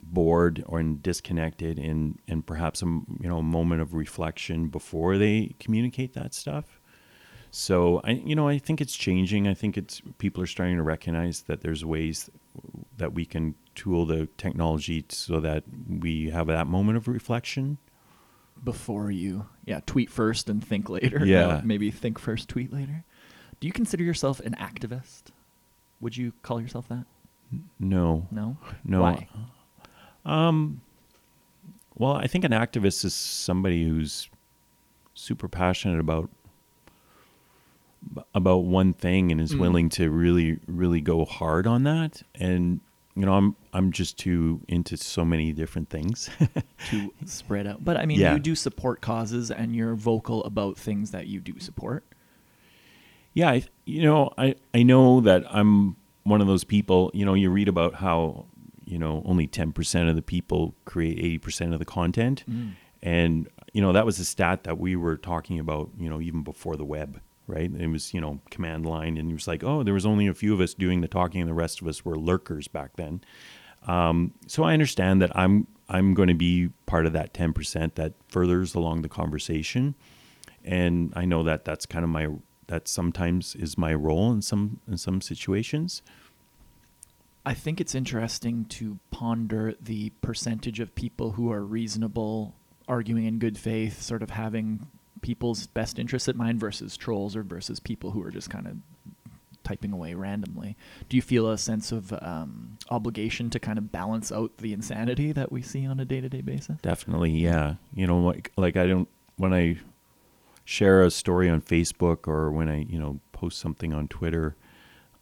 bored 0.01 0.63
or 0.67 0.83
disconnected 0.83 1.79
in 1.79 2.19
and 2.29 2.47
perhaps 2.47 2.83
a 2.83 2.85
you 2.85 3.29
know 3.29 3.43
moment 3.43 3.81
of 3.81 3.95
reflection 3.95 4.69
before 4.69 5.19
they 5.19 5.55
communicate 5.59 6.15
that 6.15 6.35
stuff. 6.35 6.79
So 7.51 8.01
I 8.05 8.11
you 8.13 8.37
know 8.37 8.47
I 8.47 8.59
think 8.59 8.81
it's 8.81 8.95
changing. 8.95 9.49
I 9.49 9.55
think 9.55 9.77
it's 9.79 10.03
people 10.19 10.43
are 10.43 10.47
starting 10.47 10.77
to 10.77 10.83
recognize 10.83 11.43
that 11.43 11.63
there's 11.63 11.85
ways 11.85 12.31
that 12.99 13.15
we 13.15 13.25
can 13.25 13.55
tool 13.75 14.05
the 14.05 14.29
technology 14.37 15.05
so 15.09 15.41
that 15.41 15.65
we 15.89 16.31
have 16.31 16.49
that 16.49 16.67
moment 16.67 16.99
of 16.99 17.09
reflection. 17.09 17.79
before 18.65 19.09
you 19.11 19.47
yeah 19.65 19.81
tweet 19.87 20.11
first 20.11 20.51
and 20.51 20.63
think 20.67 20.91
later 20.91 21.25
Yeah. 21.25 21.47
No, 21.47 21.63
maybe 21.65 21.91
think 21.93 22.19
first 22.19 22.49
tweet 22.49 22.73
later 22.73 23.05
do 23.61 23.67
you 23.69 23.73
consider 23.73 24.03
yourself 24.03 24.41
an 24.41 24.55
activist 24.59 25.31
would 26.01 26.17
you 26.17 26.33
call 26.43 26.61
yourself 26.61 26.89
that 26.89 27.05
No. 27.79 28.27
no 28.31 28.57
No. 28.85 29.01
why 29.03 29.29
Um, 30.25 30.81
well, 31.97 32.13
I 32.13 32.27
think 32.27 32.45
an 32.45 32.53
activist 32.53 33.05
is 33.05 33.15
somebody 33.15 33.89
who's 33.89 34.29
super 35.15 35.49
passionate 35.49 35.99
about 36.01 36.29
about 38.35 38.59
one 38.65 38.93
thing 38.93 39.33
and 39.33 39.41
is 39.41 39.55
Mm. 39.55 39.59
willing 39.59 39.89
to 39.91 40.11
really, 40.11 40.59
really 40.67 41.01
go 41.01 41.25
hard 41.25 41.67
on 41.67 41.83
that. 41.85 42.23
And 42.35 42.81
you 43.17 43.27
know, 43.27 43.33
I'm 43.35 43.57
I'm 43.73 43.91
just 43.91 44.17
too 44.17 44.61
into 44.69 44.97
so 44.97 45.25
many 45.25 45.53
different 45.53 45.89
things. 45.89 46.31
to 46.91 47.13
spread 47.27 47.67
out 47.67 47.85
but 47.85 47.97
i 47.97 48.07
mean 48.07 48.21
Yeah. 48.21 48.35
you 48.35 48.39
do 48.41 48.55
support 48.55 49.01
causes 49.01 49.51
and 49.51 49.75
you're 49.75 49.95
vocal 49.97 50.45
about 50.45 50.77
things 50.79 51.11
that 51.11 51.27
you 51.27 51.41
do 51.41 51.59
support 51.59 52.05
yeah, 53.39 53.51
I, 53.51 53.63
you 53.85 54.03
know, 54.03 54.33
I 54.37 54.57
I 54.75 54.83
know 54.83 55.21
that 55.21 55.45
I'm 55.49 55.95
one 56.25 56.41
of 56.41 56.49
those 56.49 56.65
people. 56.65 57.13
You 57.15 57.25
know, 57.25 57.35
you 57.35 57.51
read 57.51 57.69
about 57.69 57.95
how 57.95 58.47
you 58.85 58.99
know 58.99 59.23
only 59.25 59.47
ten 59.47 59.71
percent 59.71 60.09
of 60.09 60.17
the 60.17 60.23
people 60.23 60.75
create 60.87 61.19
eighty 61.19 61.39
percent 61.39 61.73
of 61.73 61.79
the 61.79 61.85
content. 61.85 62.43
And 63.01 63.49
you 63.73 63.81
know 63.81 63.93
that 63.93 64.05
was 64.05 64.19
a 64.19 64.25
stat 64.25 64.65
that 64.65 64.79
we 64.79 64.97
were 64.97 65.17
talking 65.17 65.61
about. 65.61 65.91
You 65.97 66.11
know, 66.11 66.21
even 66.21 66.43
before 66.43 66.77
the 66.77 66.85
web, 66.85 67.21
right? 67.47 67.71
It 67.73 67.87
was 67.87 68.13
you 68.13 68.21
know 68.21 68.41
command 68.51 68.87
line, 68.87 69.17
and 69.17 69.31
it 69.31 69.35
was 69.35 69.47
like, 69.47 69.63
oh, 69.63 69.85
there 69.85 69.95
was 69.95 70.05
only 70.05 70.27
a 70.27 70.35
few 70.35 70.53
of 70.53 70.61
us 70.61 70.75
doing 70.75 71.01
the 71.01 71.07
talking, 71.07 71.41
and 71.41 71.49
the 71.49 71.55
rest 71.55 71.81
of 71.81 71.87
us 71.87 72.05
were 72.05 72.19
lurkers 72.19 72.67
back 72.67 72.97
then. 72.97 73.21
Um, 73.87 74.35
so 74.49 74.65
I 74.65 74.73
understand 74.73 75.23
that 75.23 75.31
I'm 75.37 75.69
I'm 75.89 76.13
going 76.13 76.29
to 76.29 76.35
be 76.35 76.71
part 76.87 77.07
of 77.07 77.13
that 77.13 77.35
ten 77.35 77.53
percent 77.53 77.95
that 77.95 78.15
furthers 78.27 78.75
along 78.75 79.03
the 79.03 79.09
conversation, 79.09 79.95
and 80.65 81.13
I 81.15 81.25
know 81.25 81.45
that 81.45 81.65
that's 81.65 81.87
kind 81.87 82.03
of 82.03 82.11
my 82.11 82.27
that 82.69 82.87
sometimes 82.87 83.55
is 83.55 83.77
my 83.77 83.93
role 83.93 84.33
in 84.33 84.41
some 84.41 84.81
in 84.89 84.97
some 84.97 85.21
situations. 85.21 86.03
I 87.45 87.55
think 87.55 87.81
it's 87.81 87.95
interesting 87.95 88.67
to 88.67 88.99
ponder 89.11 89.75
the 89.81 90.11
percentage 90.21 90.81
of 90.81 90.95
people 90.95 91.33
who 91.33 91.51
are 91.51 91.63
reasonable, 91.63 92.55
arguing 92.87 93.25
in 93.25 93.39
good 93.39 93.57
faith, 93.57 94.03
sort 94.03 94.23
of 94.23 94.31
having 94.31 94.87
people's 95.23 95.67
best 95.67 95.99
interests 95.99 96.29
at 96.29 96.37
mind 96.37 96.61
versus 96.61 96.97
trolls 96.97 97.35
or 97.35 97.43
versus 97.43 97.81
people 97.81 98.11
who 98.11 98.23
are 98.23 98.31
just 98.31 98.51
kind 98.51 98.67
of 98.67 98.77
typing 99.65 99.93
away 99.93 100.15
randomly. 100.15 100.77
Do 101.09 101.17
you 101.17 101.23
feel 101.23 101.51
a 101.51 101.59
sense 101.59 101.93
of 101.93 102.13
um, 102.23 102.79
obligation 102.91 103.51
to 103.51 103.59
kind 103.59 103.79
of 103.79 103.91
balance 103.91 104.31
out 104.31 104.59
the 104.59 104.73
insanity 104.73 105.33
that 105.33 105.51
we 105.51 105.63
see 105.63 105.87
on 105.87 106.01
a 106.01 106.05
day 106.05 106.21
to 106.21 106.29
day 106.29 106.43
basis? 106.43 106.81
Definitely, 106.83 107.31
yeah. 107.33 107.75
You 107.95 108.07
know, 108.07 108.21
like 108.21 108.53
like 108.57 108.77
I 108.77 108.87
don't 108.87 109.09
when 109.37 109.53
I 109.53 109.79
share 110.69 111.03
a 111.03 111.11
story 111.11 111.49
on 111.49 111.63
Facebook 111.63 112.29
or 112.29 112.51
when 112.51 112.69
I 112.69 112.83
you 112.83 112.99
know 112.99 113.21
post 113.33 113.59
something 113.59 113.95
on 113.95 114.07
Twitter, 114.07 114.55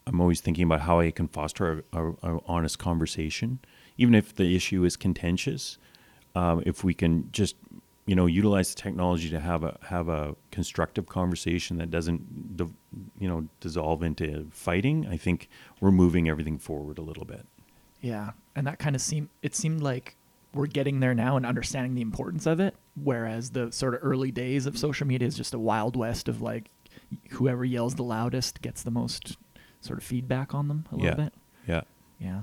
I'm 0.04 0.20
always 0.20 0.40
thinking 0.40 0.64
about 0.64 0.80
how 0.80 0.98
I 0.98 1.12
can 1.12 1.28
foster 1.28 1.84
a, 1.92 2.02
a, 2.02 2.12
a 2.34 2.40
honest 2.46 2.80
conversation, 2.80 3.60
even 3.96 4.12
if 4.16 4.34
the 4.34 4.56
issue 4.56 4.82
is 4.84 4.96
contentious. 4.96 5.78
Um, 6.34 6.64
if 6.66 6.82
we 6.82 6.94
can 6.94 7.30
just 7.30 7.54
you 8.06 8.16
know 8.16 8.26
utilize 8.26 8.74
the 8.74 8.82
technology 8.82 9.30
to 9.30 9.38
have 9.38 9.62
a 9.62 9.78
have 9.82 10.08
a 10.08 10.34
constructive 10.50 11.06
conversation 11.06 11.78
that 11.78 11.92
doesn't 11.92 12.22
you 13.20 13.28
know 13.28 13.46
dissolve 13.60 14.02
into 14.02 14.48
fighting, 14.50 15.06
I 15.06 15.16
think 15.16 15.48
we're 15.80 15.92
moving 15.92 16.28
everything 16.28 16.58
forward 16.58 16.98
a 16.98 17.02
little 17.02 17.24
bit. 17.24 17.46
Yeah, 18.00 18.32
and 18.56 18.66
that 18.66 18.80
kind 18.80 18.96
of 18.96 19.00
seemed 19.00 19.28
it 19.42 19.54
seemed 19.54 19.80
like 19.80 20.16
we're 20.56 20.66
getting 20.66 21.00
there 21.00 21.14
now 21.14 21.36
and 21.36 21.46
understanding 21.46 21.94
the 21.94 22.02
importance 22.02 22.46
of 22.46 22.60
it. 22.60 22.74
Whereas 23.02 23.50
the 23.50 23.70
sort 23.70 23.94
of 23.94 24.00
early 24.02 24.30
days 24.30 24.66
of 24.66 24.78
social 24.78 25.06
media 25.06 25.28
is 25.28 25.36
just 25.36 25.54
a 25.54 25.58
wild 25.58 25.96
west 25.96 26.28
of 26.28 26.40
like 26.40 26.70
whoever 27.30 27.64
yells 27.64 27.94
the 27.94 28.02
loudest 28.02 28.62
gets 28.62 28.82
the 28.82 28.90
most 28.90 29.36
sort 29.80 29.98
of 29.98 30.04
feedback 30.04 30.54
on 30.54 30.68
them 30.68 30.86
a 30.90 30.96
little 30.96 31.10
yeah. 31.10 31.14
bit. 31.14 31.34
Yeah. 31.68 31.80
Yeah. 32.18 32.42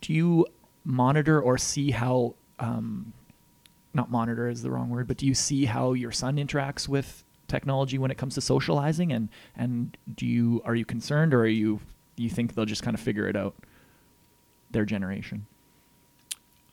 Do 0.00 0.12
you 0.12 0.46
monitor 0.84 1.40
or 1.40 1.58
see 1.58 1.90
how, 1.90 2.34
um, 2.58 3.12
not 3.94 4.10
monitor 4.10 4.48
is 4.48 4.62
the 4.62 4.70
wrong 4.70 4.88
word, 4.88 5.06
but 5.06 5.16
do 5.16 5.26
you 5.26 5.34
see 5.34 5.66
how 5.66 5.92
your 5.92 6.12
son 6.12 6.36
interacts 6.36 6.88
with 6.88 7.24
technology 7.48 7.98
when 7.98 8.10
it 8.10 8.16
comes 8.16 8.34
to 8.36 8.40
socializing? 8.40 9.12
And, 9.12 9.28
and 9.56 9.96
do 10.14 10.26
you, 10.26 10.62
are 10.64 10.74
you 10.74 10.84
concerned 10.84 11.34
or 11.34 11.40
are 11.40 11.46
you, 11.46 11.80
you 12.16 12.30
think 12.30 12.54
they'll 12.54 12.64
just 12.64 12.82
kind 12.82 12.94
of 12.94 13.00
figure 13.00 13.28
it 13.28 13.36
out, 13.36 13.54
their 14.70 14.84
generation? 14.84 15.46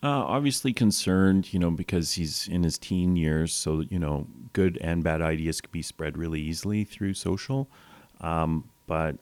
Uh, 0.02 0.08
obviously 0.08 0.72
concerned, 0.72 1.54
you 1.54 1.60
know, 1.60 1.72
because 1.72 2.14
he's 2.14 2.48
in 2.48 2.64
his 2.64 2.78
teen 2.78 3.18
years, 3.18 3.52
so 3.52 3.82
you 3.90 4.00
know, 4.00 4.28
good 4.54 4.78
and 4.80 5.04
bad 5.04 5.22
ideas 5.22 5.60
could 5.60 5.72
be 5.74 5.82
spread 5.82 6.18
really 6.18 6.40
easily 6.40 6.86
through 6.86 7.14
social. 7.14 7.68
Um, 8.22 8.70
but 8.88 9.18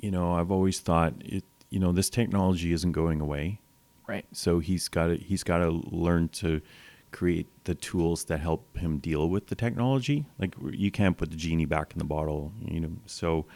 you 0.00 0.10
know, 0.10 0.32
I've 0.32 0.50
always 0.50 0.80
thought 0.80 1.14
it. 1.20 1.44
You 1.68 1.80
know, 1.80 1.92
this 1.92 2.08
technology 2.08 2.72
isn't 2.72 2.92
going 2.92 3.20
away, 3.20 3.60
Right. 4.06 4.24
so 4.32 4.58
he's 4.60 4.88
got 4.88 5.08
to 5.08 5.16
he's 5.16 5.42
got 5.42 5.58
to 5.58 5.70
learn 5.90 6.28
to 6.40 6.62
create 7.10 7.46
the 7.64 7.74
tools 7.74 8.24
that 8.24 8.40
help 8.40 8.76
him 8.78 8.98
deal 8.98 9.28
with 9.28 9.48
the 9.48 9.54
technology. 9.54 10.24
Like 10.38 10.54
you 10.70 10.90
can't 10.90 11.16
put 11.16 11.30
the 11.30 11.36
genie 11.36 11.64
back 11.66 11.92
in 11.92 11.98
the 11.98 12.04
bottle, 12.04 12.52
you 12.64 12.80
know. 12.80 12.92
So 13.06 13.46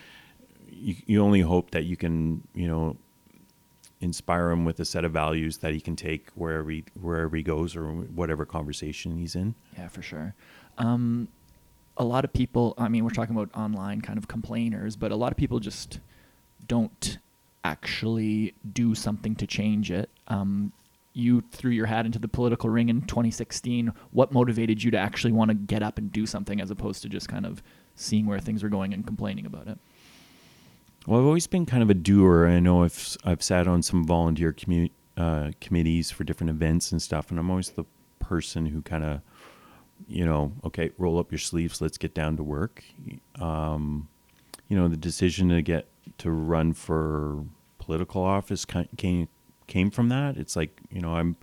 you, 0.71 0.97
you 1.07 1.23
only 1.23 1.41
hope 1.41 1.71
that 1.71 1.85
you 1.85 1.97
can, 1.97 2.47
you 2.55 2.69
know, 2.69 2.97
inspire 4.01 4.51
him 4.51 4.65
with 4.65 4.79
a 4.81 4.85
set 4.85 5.05
of 5.05 5.13
values 5.13 5.59
that 5.59 5.73
he 5.73 5.81
can 5.81 5.97
take 5.97 6.29
wherever 6.35 6.71
he 6.71 6.85
wherever 7.01 7.37
he 7.37 7.43
goes 7.43 7.75
or 7.75 7.87
whatever 7.87 8.45
conversation 8.47 9.19
he's 9.19 9.35
in. 9.35 9.55
Yeah, 9.77 9.89
for 9.89 10.03
sure. 10.03 10.35
Um, 10.79 11.29
a 11.97 12.05
lot 12.05 12.25
of 12.25 12.33
people, 12.33 12.75
I 12.79 12.89
mean, 12.89 13.05
we're 13.05 13.11
talking 13.11 13.35
about 13.35 13.51
online 13.57 14.01
kind 14.01 14.19
of 14.19 14.29
complainers, 14.29 14.95
but 14.95 15.11
a 15.11 15.17
lot 15.17 15.33
of 15.33 15.37
people 15.37 15.59
just 15.59 15.99
don't 16.69 17.19
actually 17.65 18.55
do 18.73 18.95
something 18.95 19.35
to 19.35 19.47
change 19.47 19.91
it. 19.91 20.09
Um, 20.29 20.73
you 21.13 21.43
threw 21.51 21.73
your 21.73 21.87
hat 21.87 22.07
into 22.07 22.21
the 22.21 22.29
political 22.29 22.71
ring 22.71 22.89
in 22.89 23.01
2016. 23.03 23.93
What 24.13 24.31
motivated 24.31 24.83
you 24.83 24.93
to 24.93 24.99
actually 24.99 25.33
want 25.33 25.51
to 25.51 25.55
get 25.55 25.83
up 25.83 25.99
and 25.99 26.13
do 26.13 26.27
something 26.27 26.61
as 26.61 26.71
opposed 26.71 27.03
to 27.03 27.09
just 27.09 27.29
kind 27.29 27.45
of 27.45 27.61
seeing 27.97 28.27
where 28.27 28.39
things 28.39 28.63
are 28.63 28.69
going 28.69 28.95
and 28.95 29.05
complaining 29.05 29.45
about 29.45 29.67
it? 29.67 29.79
Well, 31.09 31.21
I've 31.21 31.27
always 31.27 31.47
been 31.47 31.65
kind 31.65 31.83
of 31.83 31.89
a 31.89 31.95
doer. 31.95 32.47
I 32.47 32.61
know 32.61 32.83
I've 32.83 33.17
I've 33.25 33.43
sat 33.43 33.67
on 33.67 33.81
some 33.83 34.05
volunteer 34.05 34.53
commu- 34.53 34.91
uh, 35.17 35.53
committees 35.59 36.11
for 36.11 36.23
different 36.23 36.51
events 36.51 36.93
and 36.93 37.01
stuff, 37.01 37.31
and 37.31 37.41
I'm 37.41 37.49
always 37.49 37.71
the 37.71 37.87
person 38.19 38.67
who 38.67 38.83
kind 38.83 39.03
of, 39.03 39.23
you 40.07 40.27
know, 40.27 40.53
okay, 40.65 40.91
roll 40.99 41.19
up 41.19 41.33
your 41.33 41.39
sleeves, 41.39 41.81
let's 41.81 41.97
get 41.97 42.13
down 42.13 42.37
to 42.37 42.43
work. 42.43 42.85
Um, 43.41 44.09
you 44.69 44.77
know, 44.77 44.87
the 44.87 44.99
decision 44.99 45.49
to 45.49 45.63
get 45.63 45.87
to 46.19 46.31
run 46.31 46.75
for 46.75 47.43
political 47.79 48.23
office 48.23 48.67
came 48.67 49.29
came 49.67 49.91
from 49.91 50.11
that. 50.11 50.37
It's 50.37 50.57
like 50.57 50.79
you 50.91 51.01
know, 51.01 51.15
I'm 51.15 51.37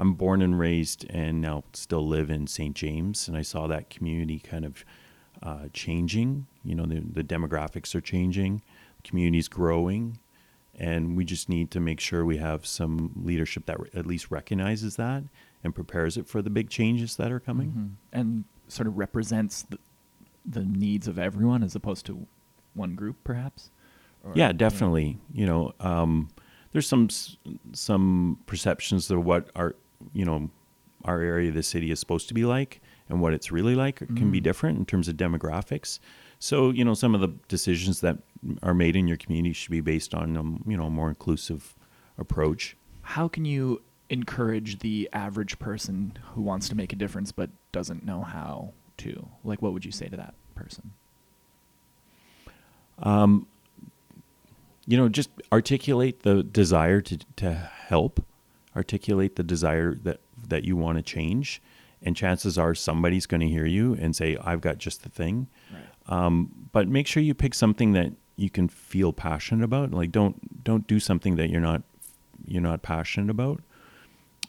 I'm 0.00 0.14
born 0.14 0.42
and 0.42 0.58
raised 0.58 1.06
and 1.10 1.40
now 1.40 1.62
still 1.74 2.04
live 2.04 2.28
in 2.28 2.48
St. 2.48 2.74
James, 2.74 3.28
and 3.28 3.36
I 3.36 3.42
saw 3.42 3.68
that 3.68 3.88
community 3.88 4.40
kind 4.40 4.64
of 4.64 4.84
uh, 5.44 5.68
changing. 5.72 6.48
You 6.64 6.74
know, 6.74 6.86
the, 6.86 7.00
the 7.00 7.22
demographics 7.22 7.94
are 7.94 8.00
changing, 8.00 8.62
the 9.02 9.08
community's 9.08 9.48
growing, 9.48 10.18
and 10.78 11.16
we 11.16 11.24
just 11.24 11.48
need 11.48 11.70
to 11.72 11.80
make 11.80 12.00
sure 12.00 12.24
we 12.24 12.38
have 12.38 12.66
some 12.66 13.12
leadership 13.22 13.66
that 13.66 13.78
re- 13.80 13.90
at 13.94 14.06
least 14.06 14.30
recognizes 14.30 14.96
that 14.96 15.24
and 15.64 15.74
prepares 15.74 16.16
it 16.16 16.26
for 16.26 16.42
the 16.42 16.50
big 16.50 16.70
changes 16.70 17.16
that 17.16 17.30
are 17.30 17.40
coming. 17.40 17.70
Mhm. 17.72 17.90
And 18.18 18.44
sort 18.68 18.86
of 18.86 18.96
represents 18.96 19.62
the, 19.62 19.78
the 20.46 20.64
needs 20.64 21.06
of 21.06 21.18
everyone 21.18 21.62
as 21.62 21.74
opposed 21.74 22.06
to 22.06 22.26
one 22.74 22.94
group, 22.94 23.16
perhaps? 23.22 23.70
Or- 24.24 24.32
Yeah, 24.34 24.52
definitely. 24.52 25.18
You 25.32 25.46
know, 25.46 25.72
um, 25.80 26.28
there's 26.72 26.86
some 26.86 27.08
some 27.72 28.38
perceptions 28.46 29.10
of 29.10 29.24
what 29.24 29.50
our 29.54 29.74
you 30.14 30.24
know 30.24 30.50
our 31.04 31.20
area 31.20 31.48
of 31.48 31.54
the 31.54 31.62
city 31.62 31.90
is 31.90 31.98
supposed 32.00 32.28
to 32.28 32.34
be 32.34 32.44
like 32.44 32.80
and 33.08 33.20
what 33.20 33.34
it's 33.34 33.50
really 33.52 33.74
like 33.74 33.96
can 34.16 34.30
be 34.30 34.40
Mm. 34.40 34.44
different 34.44 34.78
in 34.78 34.86
terms 34.86 35.08
of 35.08 35.16
demographics. 35.16 35.98
So 36.38 36.70
you 36.70 36.84
know, 36.84 36.94
some 36.94 37.14
of 37.14 37.20
the 37.20 37.28
decisions 37.48 38.00
that 38.00 38.18
are 38.62 38.74
made 38.74 38.96
in 38.96 39.06
your 39.08 39.16
community 39.16 39.52
should 39.52 39.70
be 39.70 39.80
based 39.80 40.14
on 40.14 40.36
um, 40.36 40.64
you 40.66 40.76
know 40.76 40.86
a 40.86 40.90
more 40.90 41.08
inclusive 41.08 41.74
approach. 42.18 42.76
How 43.02 43.28
can 43.28 43.44
you 43.44 43.82
encourage 44.10 44.80
the 44.80 45.08
average 45.12 45.58
person 45.58 46.16
who 46.34 46.42
wants 46.42 46.68
to 46.68 46.74
make 46.74 46.92
a 46.92 46.96
difference 46.96 47.32
but 47.32 47.50
doesn't 47.72 48.04
know 48.04 48.22
how 48.22 48.72
to? 48.98 49.28
Like, 49.44 49.62
what 49.62 49.72
would 49.72 49.84
you 49.84 49.92
say 49.92 50.08
to 50.08 50.16
that 50.16 50.34
person? 50.54 50.92
Um, 52.98 53.46
you 54.86 54.96
know, 54.96 55.08
just 55.08 55.30
articulate 55.50 56.22
the 56.22 56.42
desire 56.42 57.00
to 57.00 57.18
to 57.36 57.52
help, 57.52 58.24
articulate 58.76 59.36
the 59.36 59.42
desire 59.42 59.94
that 59.94 60.20
that 60.48 60.64
you 60.64 60.76
want 60.76 60.98
to 60.98 61.02
change, 61.02 61.62
and 62.02 62.16
chances 62.16 62.58
are 62.58 62.74
somebody's 62.74 63.26
going 63.26 63.40
to 63.40 63.48
hear 63.48 63.66
you 63.66 63.94
and 63.94 64.14
say, 64.14 64.36
"I've 64.42 64.60
got 64.60 64.78
just 64.78 65.02
the 65.02 65.08
thing." 65.08 65.46
Right. 65.72 66.24
Um, 66.24 66.68
but 66.72 66.88
make 66.88 67.06
sure 67.06 67.22
you 67.22 67.34
pick 67.34 67.54
something 67.54 67.92
that 67.92 68.12
you 68.36 68.50
can 68.50 68.68
feel 68.68 69.12
passionate 69.12 69.64
about. 69.64 69.92
Like 69.92 70.12
don't 70.12 70.64
don't 70.64 70.86
do 70.86 70.98
something 71.00 71.36
that 71.36 71.50
you're 71.50 71.60
not 71.60 71.82
you're 72.46 72.62
not 72.62 72.82
passionate 72.82 73.30
about, 73.30 73.60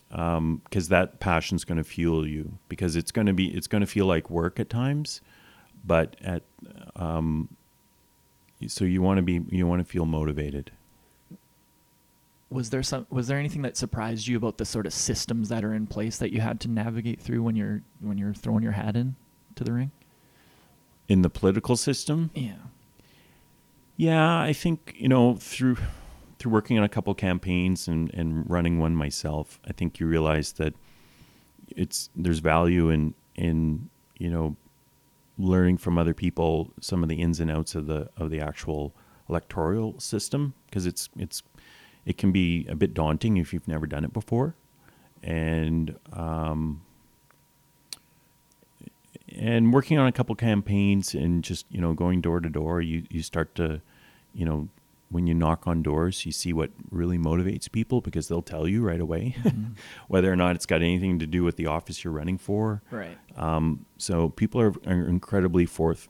because 0.09 0.89
that 0.89 1.19
passion's 1.19 1.63
going 1.63 1.77
to 1.77 1.83
fuel 1.83 2.27
you. 2.27 2.53
Because 2.69 2.95
it's 2.95 3.11
going 3.11 3.27
to 3.27 3.33
be 3.33 3.47
it's 3.47 3.67
going 3.67 3.81
to 3.81 3.87
feel 3.87 4.05
like 4.05 4.29
work 4.29 4.59
at 4.59 4.69
times, 4.69 5.21
but 5.85 6.15
at 6.23 6.43
um, 6.95 7.49
so 8.67 8.85
you 8.85 9.01
want 9.01 9.17
to 9.17 9.21
be 9.23 9.41
you 9.49 9.67
want 9.67 9.79
to 9.79 9.85
feel 9.85 10.05
motivated. 10.05 10.71
Was 12.49 12.69
there 12.69 12.83
some? 12.83 13.07
Was 13.09 13.27
there 13.27 13.39
anything 13.39 13.63
that 13.63 13.75
surprised 13.75 14.27
you 14.27 14.37
about 14.37 14.59
the 14.59 14.65
sort 14.65 14.85
of 14.85 14.93
systems 14.93 15.49
that 15.49 15.65
are 15.65 15.73
in 15.73 15.87
place 15.87 16.17
that 16.19 16.31
you 16.31 16.39
had 16.39 16.59
to 16.61 16.67
navigate 16.67 17.19
through 17.19 17.41
when 17.41 17.55
you're 17.55 17.81
when 17.99 18.17
you're 18.19 18.33
throwing 18.35 18.61
your 18.61 18.73
hat 18.73 18.95
in 18.95 19.15
to 19.55 19.63
the 19.63 19.73
ring? 19.73 19.91
In 21.07 21.23
the 21.23 21.29
political 21.31 21.75
system, 21.75 22.29
Yeah. 22.35 22.53
Yeah, 23.95 24.39
I 24.39 24.53
think 24.53 24.95
you 24.97 25.07
know 25.07 25.35
through 25.35 25.77
through 26.39 26.51
working 26.51 26.77
on 26.77 26.83
a 26.83 26.89
couple 26.89 27.13
campaigns 27.13 27.87
and, 27.87 28.13
and 28.13 28.49
running 28.49 28.79
one 28.79 28.95
myself, 28.95 29.59
I 29.65 29.73
think 29.73 29.99
you 29.99 30.07
realize 30.07 30.53
that 30.53 30.73
it's 31.69 32.09
there's 32.15 32.39
value 32.39 32.89
in 32.89 33.13
in 33.35 33.89
you 34.17 34.29
know 34.29 34.55
learning 35.37 35.77
from 35.77 35.97
other 35.97 36.13
people 36.13 36.71
some 36.79 37.03
of 37.03 37.09
the 37.09 37.15
ins 37.15 37.39
and 37.39 37.49
outs 37.49 37.75
of 37.75 37.87
the 37.87 38.09
of 38.17 38.29
the 38.29 38.39
actual 38.39 38.93
electoral 39.29 39.99
system 39.99 40.53
because 40.65 40.85
it's 40.85 41.09
it's 41.17 41.43
it 42.05 42.17
can 42.17 42.31
be 42.31 42.65
a 42.67 42.75
bit 42.75 42.93
daunting 42.93 43.37
if 43.37 43.53
you've 43.53 43.67
never 43.67 43.87
done 43.87 44.03
it 44.03 44.11
before, 44.11 44.55
and 45.21 45.95
um, 46.11 46.81
and 49.35 49.73
working 49.73 49.97
on 49.97 50.07
a 50.07 50.11
couple 50.11 50.35
campaigns 50.35 51.13
and 51.13 51.43
just 51.43 51.65
you 51.69 51.81
know 51.81 51.93
going 51.93 52.21
door 52.21 52.39
to 52.39 52.49
door 52.49 52.81
you 52.81 53.03
you 53.09 53.21
start 53.21 53.53
to 53.55 53.81
you 54.33 54.45
know 54.45 54.67
when 55.09 55.27
you 55.27 55.33
knock 55.33 55.67
on 55.67 55.83
doors 55.83 56.25
you 56.25 56.31
see 56.31 56.51
what 56.53 56.71
really 56.89 57.17
motivates 57.17 57.71
people 57.71 58.01
because 58.01 58.27
they'll 58.27 58.41
tell 58.41 58.67
you 58.67 58.81
right 58.83 58.99
away 58.99 59.35
Mhm. 59.43 59.73
whether 60.07 60.31
or 60.31 60.35
not 60.35 60.55
it's 60.55 60.65
got 60.65 60.81
anything 60.81 61.19
to 61.19 61.27
do 61.27 61.43
with 61.43 61.55
the 61.55 61.65
office 61.67 62.03
you're 62.03 62.13
running 62.13 62.37
for 62.37 62.81
Right. 62.91 63.17
um, 63.37 63.85
so 63.97 64.29
people 64.29 64.59
are, 64.61 64.73
are 64.87 65.07
incredibly 65.07 65.65
forth 65.65 66.09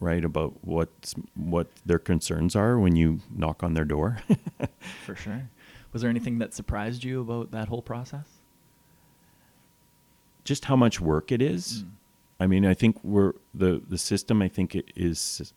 right 0.00 0.24
about 0.24 0.54
what 0.64 0.88
what 1.34 1.66
their 1.84 1.98
concerns 1.98 2.56
are 2.56 2.78
when 2.78 2.96
you 2.96 3.20
knock 3.34 3.62
on 3.62 3.74
their 3.74 3.84
door 3.84 4.18
For 5.06 5.14
sure. 5.14 5.48
Was 5.92 6.02
there 6.02 6.10
anything 6.10 6.38
that 6.38 6.54
surprised 6.54 7.04
you 7.04 7.20
about 7.20 7.50
that 7.50 7.68
whole 7.68 7.82
process? 7.82 8.26
just 10.44 10.64
how 10.64 10.76
much 10.76 11.00
work 11.00 11.30
it 11.30 11.42
is 11.42 11.84
Mm. 11.84 11.88
I 12.40 12.46
mean, 12.46 12.64
I 12.66 12.74
think 12.74 12.96
we're 13.04 13.34
the 13.54 13.82
the 13.86 13.98
system. 13.98 14.42
I 14.42 14.48
think 14.48 14.74
it 14.74 14.90
is, 14.96 15.52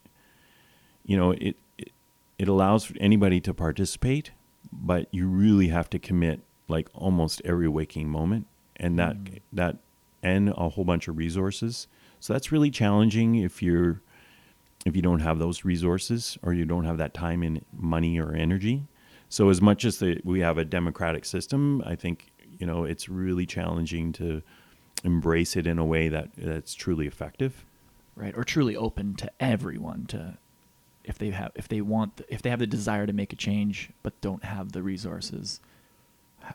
you 1.06 1.18
know, 1.18 1.32
it, 1.32 1.56
it 1.78 1.92
it 2.38 2.48
allows 2.48 2.92
anybody 3.00 3.40
to 3.42 3.54
participate, 3.54 4.32
but 4.72 5.08
you 5.12 5.28
really 5.28 5.70
have 5.70 5.90
to 5.92 6.00
commit 6.00 6.42
like 6.68 6.90
almost 6.94 7.42
every 7.46 7.68
waking 7.70 8.10
moment, 8.10 8.48
and 8.76 9.00
that 9.00 9.16
Mm. 9.16 9.42
that 9.54 9.78
and 10.22 10.50
a 10.50 10.70
whole 10.70 10.86
bunch 10.86 11.08
of 11.08 11.18
resources. 11.18 11.88
So 12.20 12.34
that's 12.34 12.52
really 12.52 12.72
challenging 12.72 13.36
if 13.36 13.62
you're 13.64 14.02
if 14.86 14.96
you 14.96 15.02
don't 15.02 15.22
have 15.22 15.40
those 15.40 15.64
resources 15.66 16.38
or 16.44 16.54
you 16.54 16.66
don't 16.66 16.84
have 16.86 16.98
that 16.98 17.14
time 17.14 17.42
and 17.44 17.64
money 17.78 18.20
or 18.20 18.34
energy. 18.34 18.84
So 19.30 19.50
as 19.50 19.62
much 19.62 19.86
as 19.86 19.98
the, 19.98 20.20
we 20.24 20.42
have 20.42 20.58
a 20.58 20.66
democratic 20.66 21.26
system, 21.26 21.82
I 21.86 21.96
think 21.96 22.32
you 22.60 22.68
know 22.68 22.84
it's 22.84 23.08
really 23.10 23.46
challenging 23.46 24.12
to 24.14 24.42
embrace 25.04 25.56
it 25.56 25.68
in 25.68 25.78
a 25.80 25.86
way 25.86 26.08
that 26.10 26.30
that's 26.38 26.74
truly 26.74 27.08
effective. 27.08 27.66
right 28.16 28.36
or 28.38 28.44
truly 28.44 28.76
open 28.76 29.16
to 29.16 29.30
everyone 29.40 30.06
to 30.08 30.38
if 31.04 31.18
they 31.18 31.30
have 31.32 31.52
if 31.56 31.68
they 31.68 31.82
want 31.82 32.22
if 32.30 32.42
they 32.42 32.50
have 32.50 32.60
the 32.60 32.68
desire 32.68 33.06
to 33.06 33.14
make 33.14 33.34
a 33.34 33.36
change 33.36 33.90
but 34.04 34.14
don't 34.22 34.44
have 34.46 34.72
the 34.72 34.82
resources 34.82 35.60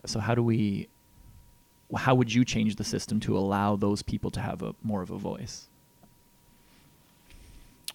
so 0.07 0.20
how 0.20 0.35
do 0.35 0.42
we 0.42 0.88
how 1.96 2.14
would 2.14 2.33
you 2.33 2.44
change 2.44 2.77
the 2.77 2.85
system 2.85 3.18
to 3.20 3.37
allow 3.37 3.77
those 3.77 4.03
people 4.03 4.31
to 4.31 4.40
have 4.40 4.62
a 4.62 4.74
more 4.83 5.03
of 5.03 5.11
a 5.11 5.18
voice 5.18 5.68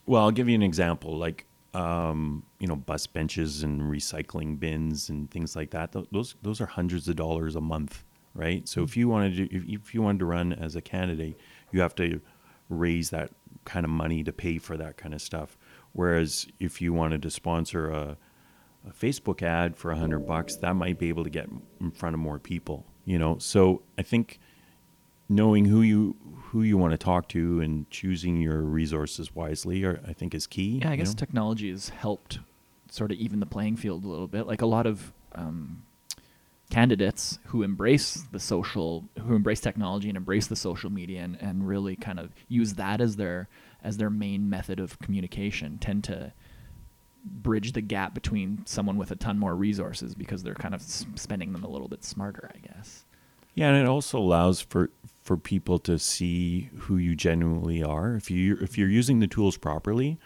Well, 0.05 0.23
I'll 0.23 0.31
give 0.31 0.49
you 0.49 0.55
an 0.55 0.63
example, 0.63 1.17
like 1.17 1.45
um, 1.73 2.43
you 2.59 2.67
know, 2.67 2.75
bus 2.75 3.07
benches 3.07 3.63
and 3.63 3.81
recycling 3.81 4.59
bins 4.59 5.09
and 5.09 5.31
things 5.31 5.55
like 5.55 5.71
that. 5.71 5.91
Th- 5.93 6.05
Those 6.11 6.35
those 6.43 6.61
are 6.61 6.65
hundreds 6.67 7.07
of 7.07 7.15
dollars 7.15 7.55
a 7.55 7.61
month, 7.61 8.03
right? 8.33 8.67
So 8.67 8.83
if 8.83 8.97
you 8.97 9.07
wanted 9.07 9.35
to, 9.37 9.55
if, 9.55 9.63
if 9.67 9.93
you 9.93 10.01
wanted 10.01 10.19
to 10.19 10.25
run 10.25 10.53
as 10.53 10.75
a 10.75 10.81
candidate, 10.81 11.39
you 11.71 11.81
have 11.81 11.95
to 11.95 12.21
raise 12.69 13.09
that 13.11 13.31
kind 13.65 13.85
of 13.85 13.89
money 13.89 14.23
to 14.23 14.33
pay 14.33 14.57
for 14.57 14.77
that 14.77 14.97
kind 14.97 15.13
of 15.13 15.21
stuff. 15.21 15.57
Whereas 15.93 16.47
if 16.59 16.81
you 16.81 16.93
wanted 16.93 17.21
to 17.21 17.29
sponsor 17.29 17.89
a, 17.89 18.17
a 18.87 18.91
Facebook 18.91 19.41
ad 19.41 19.77
for 19.77 19.91
a 19.91 19.97
hundred 19.97 20.25
bucks, 20.27 20.55
that 20.57 20.75
might 20.75 20.97
be 20.97 21.09
able 21.09 21.23
to 21.23 21.29
get 21.29 21.49
in 21.79 21.91
front 21.91 22.13
of 22.15 22.19
more 22.19 22.39
people. 22.39 22.85
You 23.05 23.19
know, 23.19 23.37
so 23.37 23.81
I 23.97 24.01
think 24.01 24.39
knowing 25.29 25.65
who 25.65 25.81
you 25.81 26.15
who 26.47 26.61
you 26.61 26.77
want 26.77 26.91
to 26.91 26.97
talk 26.97 27.27
to 27.29 27.59
and 27.61 27.89
choosing 27.89 28.39
your 28.39 28.61
resources 28.61 29.33
wisely 29.33 29.83
are, 29.83 30.01
I 30.07 30.13
think 30.13 30.35
is 30.35 30.45
key. 30.45 30.79
yeah 30.81 30.91
i 30.91 30.95
guess 30.95 31.09
know? 31.09 31.15
technology 31.15 31.71
has 31.71 31.89
helped 31.89 32.39
sort 32.91 33.11
of 33.11 33.17
even 33.17 33.39
the 33.39 33.45
playing 33.45 33.75
field 33.75 34.03
a 34.03 34.07
little 34.07 34.27
bit 34.27 34.45
like 34.45 34.61
a 34.61 34.65
lot 34.65 34.85
of 34.85 35.11
um, 35.33 35.83
candidates 36.69 37.39
who 37.47 37.61
embrace 37.61 38.25
the 38.31 38.39
social 38.39 39.03
who 39.19 39.35
embrace 39.35 39.59
technology 39.59 40.07
and 40.09 40.17
embrace 40.17 40.47
the 40.47 40.55
social 40.55 40.89
media 40.89 41.21
and, 41.21 41.37
and 41.39 41.67
really 41.67 41.95
kind 41.95 42.19
of 42.19 42.31
use 42.47 42.73
that 42.75 42.99
as 42.99 43.15
their 43.15 43.47
as 43.83 43.97
their 43.97 44.09
main 44.09 44.49
method 44.49 44.79
of 44.79 44.97
communication 44.99 45.77
tend 45.77 46.03
to 46.03 46.31
bridge 47.25 47.73
the 47.73 47.81
gap 47.81 48.13
between 48.13 48.65
someone 48.65 48.97
with 48.97 49.11
a 49.11 49.15
ton 49.15 49.37
more 49.37 49.55
resources 49.55 50.15
because 50.15 50.43
they're 50.43 50.55
kind 50.55 50.73
of 50.73 50.81
s- 50.81 51.05
spending 51.15 51.53
them 51.53 51.63
a 51.63 51.69
little 51.69 51.87
bit 51.87 52.03
smarter 52.03 52.49
i 52.53 52.57
guess 52.67 53.05
Yeah, 53.55 53.69
and 53.69 53.77
it 53.77 53.87
also 53.87 54.17
allows 54.17 54.61
for 54.61 54.89
for 55.21 55.37
people 55.37 55.77
to 55.79 55.97
see 55.99 56.69
who 56.79 56.97
you 56.97 57.15
genuinely 57.15 57.81
are. 57.83 58.15
If 58.15 58.29
you 58.31 58.57
if 58.61 58.77
you're 58.77 58.89
using 58.89 59.19
the 59.19 59.27
tools 59.27 59.57
properly, 59.57 60.17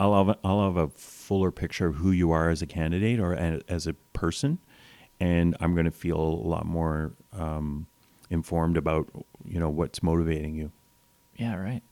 I'll 0.00 0.24
have 0.24 0.38
I'll 0.42 0.64
have 0.64 0.76
a 0.76 0.88
fuller 0.88 1.50
picture 1.52 1.86
of 1.86 1.96
who 1.96 2.10
you 2.10 2.30
are 2.32 2.48
as 2.50 2.62
a 2.62 2.66
candidate 2.66 3.20
or 3.20 3.34
as 3.68 3.86
a 3.86 3.92
person, 4.12 4.58
and 5.20 5.56
I'm 5.60 5.74
going 5.74 5.84
to 5.84 5.90
feel 5.90 6.18
a 6.18 6.48
lot 6.48 6.66
more 6.66 7.12
um, 7.32 7.86
informed 8.30 8.76
about 8.76 9.08
you 9.44 9.60
know 9.60 9.68
what's 9.68 10.02
motivating 10.02 10.54
you. 10.54 10.72
Yeah, 11.36 11.56
right. 11.56 11.82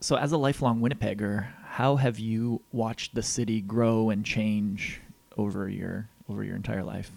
So, 0.00 0.16
as 0.16 0.32
a 0.32 0.38
lifelong 0.38 0.80
Winnipegger, 0.80 1.48
how 1.64 1.96
have 1.96 2.18
you 2.18 2.62
watched 2.72 3.14
the 3.14 3.22
city 3.22 3.60
grow 3.60 4.10
and 4.10 4.24
change 4.24 5.00
over 5.36 5.68
your 5.68 6.08
over 6.28 6.44
your 6.44 6.56
entire 6.56 6.84
life? 6.84 7.10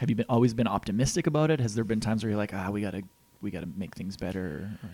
Have 0.00 0.10
you 0.10 0.16
been 0.16 0.26
always 0.28 0.54
been 0.54 0.68
optimistic 0.68 1.26
about 1.26 1.50
it? 1.50 1.60
Has 1.60 1.74
there 1.74 1.84
been 1.84 2.00
times 2.00 2.22
where 2.22 2.30
you're 2.30 2.38
like, 2.38 2.54
ah, 2.54 2.70
we 2.70 2.80
gotta 2.80 3.02
we 3.40 3.50
gotta 3.50 3.68
make 3.76 3.94
things 3.94 4.16
better? 4.16 4.78
Or, 4.82 4.90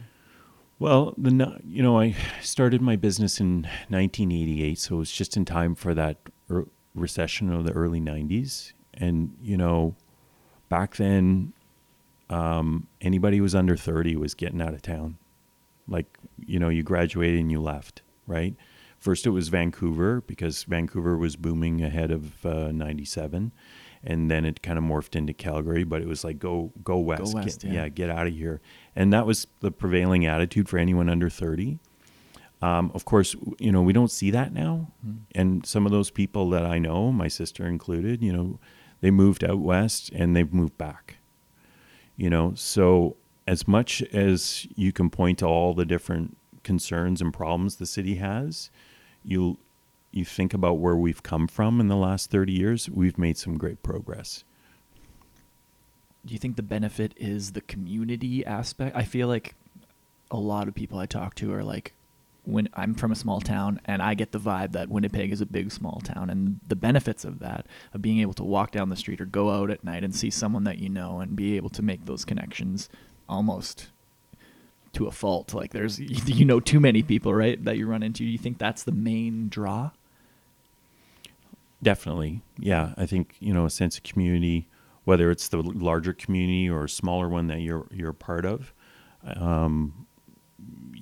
Well, 0.79 1.15
the 1.17 1.61
you 1.67 1.83
know 1.83 1.99
I 1.99 2.15
started 2.43 2.81
my 2.81 2.97
business 2.97 3.41
in 3.41 3.63
1988, 3.89 4.79
so 4.79 4.97
it 4.97 4.99
was 4.99 5.13
just 5.13 5.37
in 5.37 5.45
time 5.45 5.75
for 5.75 5.95
that 5.95 6.19
er- 6.51 6.69
recession 6.95 7.51
of 7.51 7.65
the 7.65 7.73
early 7.73 8.01
90s, 8.01 8.74
and 8.99 9.37
you 9.43 9.57
know, 9.57 9.95
back 10.69 10.97
then, 10.97 11.53
um, 12.31 12.87
anybody 13.01 13.39
who 13.39 13.43
was 13.43 13.55
under 13.55 13.77
30 13.77 14.17
was 14.17 14.35
getting 14.35 14.61
out 14.61 14.75
of 14.75 14.83
town. 14.83 15.19
Like 15.87 16.19
you 16.39 16.59
know, 16.59 16.69
you 16.69 16.83
graduated 16.83 17.41
and 17.41 17.51
you 17.51 17.61
left, 17.61 18.03
right? 18.27 18.55
First, 19.05 19.27
it 19.27 19.31
was 19.31 19.49
Vancouver 19.49 20.23
because 20.23 20.65
Vancouver 20.65 21.19
was 21.19 21.37
booming 21.37 21.83
ahead 21.83 22.11
of 22.11 22.47
uh, 22.47 22.73
97. 22.73 23.53
And 24.03 24.31
then 24.31 24.47
it 24.47 24.63
kind 24.63 24.79
of 24.79 24.85
morphed 24.85 25.15
into 25.15 25.35
Calgary, 25.35 25.85
but 25.85 26.01
it 26.01 26.09
was 26.09 26.25
like 26.25 26.39
go 26.39 26.73
go 26.83 26.99
west, 26.99 27.35
west, 27.35 27.61
get, 27.61 27.71
yeah. 27.71 27.83
yeah, 27.83 27.89
get 27.89 28.09
out 28.09 28.27
of 28.27 28.33
here. 28.33 28.63
And 28.97 29.13
that 29.13 29.27
was 29.27 29.47
the 29.61 29.71
prevailing 29.71 30.25
attitude 30.25 30.71
for 30.71 30.79
anyone 30.79 31.11
under 31.11 31.29
30. 31.29 31.79
Um, 32.63 32.93
of 32.95 33.05
course, 33.05 33.37
you 33.59 33.71
know, 33.71 33.83
we 33.83 33.93
don't 33.93 34.11
see 34.11 34.31
that 34.31 34.55
now. 34.55 34.89
Hmm. 35.05 35.13
And 35.35 35.67
some 35.67 35.85
of 35.85 35.93
those 35.93 36.11
people 36.11 36.49
that 36.51 36.65
I 36.65 36.79
know, 36.79 37.13
my 37.13 37.29
sister 37.29 37.67
included, 37.67 38.23
you 38.23 38.33
know, 38.33 38.59
they 39.05 39.11
moved 39.11 39.45
out 39.45 39.59
west 39.59 40.09
and 40.15 40.35
they've 40.35 40.55
moved 40.55 40.79
back. 40.79 41.19
You 42.17 42.31
know, 42.31 42.55
so 42.55 43.17
as 43.47 43.69
much 43.69 44.01
as 44.15 44.67
you 44.77 44.93
can 44.93 45.11
point 45.11 45.41
to 45.41 45.47
all 45.47 45.75
the 45.75 45.85
different 45.85 46.39
concerns 46.63 47.21
and 47.21 47.31
problems 47.31 47.77
the 47.77 47.85
city 47.85 48.15
has, 48.15 48.71
you 49.23 49.59
you 50.11 50.25
think 50.25 50.55
about 50.55 50.79
where 50.79 50.97
we've 50.97 51.23
come 51.23 51.47
from 51.47 51.81
in 51.81 51.89
the 51.89 51.97
last 51.97 52.31
30 52.31 52.55
years, 52.55 52.89
we've 52.89 53.19
made 53.19 53.37
some 53.37 53.59
great 53.59 53.83
progress. 53.83 54.43
do 56.25 56.33
you 56.33 56.39
think 56.39 56.57
the 56.57 56.63
benefit 56.63 57.13
is 57.19 57.53
the 57.53 57.61
community 57.61 58.47
aspect? 58.47 58.97
I 58.97 59.03
feel 59.03 59.29
like 59.29 59.55
a 60.31 60.39
lot 60.39 60.67
of 60.67 60.75
people 60.75 60.99
I 60.99 61.05
talk 61.05 61.35
to 61.35 61.53
are 61.53 61.63
like, 61.63 61.93
when 62.45 62.69
I'm 62.75 62.95
from 62.95 63.13
a 63.13 63.17
small 63.17 63.41
town 63.41 63.81
and 63.85 64.03
I 64.03 64.15
get 64.15 64.33
the 64.33 64.39
vibe 64.39 64.73
that 64.73 64.89
Winnipeg 64.89 65.33
is 65.33 65.41
a 65.41 65.47
big 65.47 65.73
small 65.73 66.01
town 66.05 66.31
and 66.31 66.61
the 66.67 66.77
benefits 66.77 67.25
of 67.25 67.39
that 67.41 67.67
of 67.93 68.03
being 68.03 68.21
able 68.21 68.35
to 68.35 68.45
walk 68.45 68.71
down 68.71 68.91
the 68.91 68.97
street 68.97 69.21
or 69.21 69.27
go 69.27 69.51
out 69.51 69.71
at 69.71 69.85
night 69.85 70.05
and 70.05 70.15
see 70.15 70.31
someone 70.31 70.65
that 70.65 70.79
you 70.79 70.89
know 70.89 71.21
and 71.21 71.37
be 71.37 71.57
able 71.57 71.71
to 71.71 71.83
make 71.83 72.05
those 72.05 72.25
connections 72.25 72.89
almost 73.29 73.89
to 74.93 75.07
a 75.07 75.11
fault 75.11 75.55
like 75.55 75.73
there's 75.73 75.99
you 76.29 76.45
know 76.45 76.61
too 76.61 76.81
many 76.81 77.03
people 77.03 77.35
right 77.35 77.65
that 77.65 77.79
you 77.79 77.87
run 77.87 78.03
into 78.03 78.19
do 78.25 78.31
you 78.31 78.39
think 78.39 78.59
that's 78.59 78.83
the 78.83 78.93
main 78.93 79.49
draw 79.49 79.91
Definitely. 81.85 82.41
Yeah. 82.59 82.95
I 82.97 83.05
think, 83.05 83.37
you 83.41 83.53
know, 83.53 83.67
a 83.67 83.71
sense 83.71 83.99
of 83.99 84.05
community, 84.05 84.69
whether 85.05 85.31
it's 85.31 85.49
the 85.49 85.59
larger 85.59 86.15
community 86.15 86.69
or 86.69 86.85
a 86.85 86.89
smaller 86.89 87.29
one 87.29 87.47
that 87.49 87.61
you're 87.61 87.87
you're 87.93 88.15
part 88.15 88.47
of. 88.47 88.73
Um, 89.23 90.07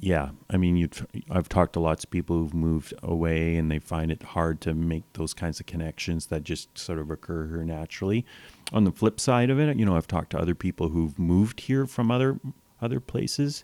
yeah. 0.02 0.30
I 0.50 0.56
mean, 0.56 0.76
you 0.76 0.88
I've 1.30 1.48
talked 1.48 1.74
to 1.74 1.80
lots 1.80 2.02
of 2.02 2.10
people 2.10 2.36
who've 2.36 2.52
moved 2.52 2.92
away 3.04 3.56
and 3.56 3.70
they 3.70 3.78
find 3.78 4.10
it 4.10 4.22
hard 4.22 4.60
to 4.62 4.74
make 4.74 5.04
those 5.12 5.32
kinds 5.32 5.60
of 5.60 5.66
connections 5.66 6.26
that 6.26 6.42
just 6.42 6.76
sort 6.76 6.98
of 6.98 7.08
occur 7.08 7.46
here 7.46 7.62
naturally. 7.62 8.26
On 8.72 8.82
the 8.82 8.90
flip 8.90 9.20
side 9.20 9.48
of 9.48 9.60
it, 9.60 9.76
you 9.76 9.84
know, 9.84 9.96
I've 9.96 10.08
talked 10.08 10.30
to 10.30 10.40
other 10.40 10.56
people 10.56 10.88
who've 10.88 11.16
moved 11.18 11.60
here 11.60 11.86
from 11.86 12.10
other 12.10 12.40
other 12.80 12.98
places 12.98 13.62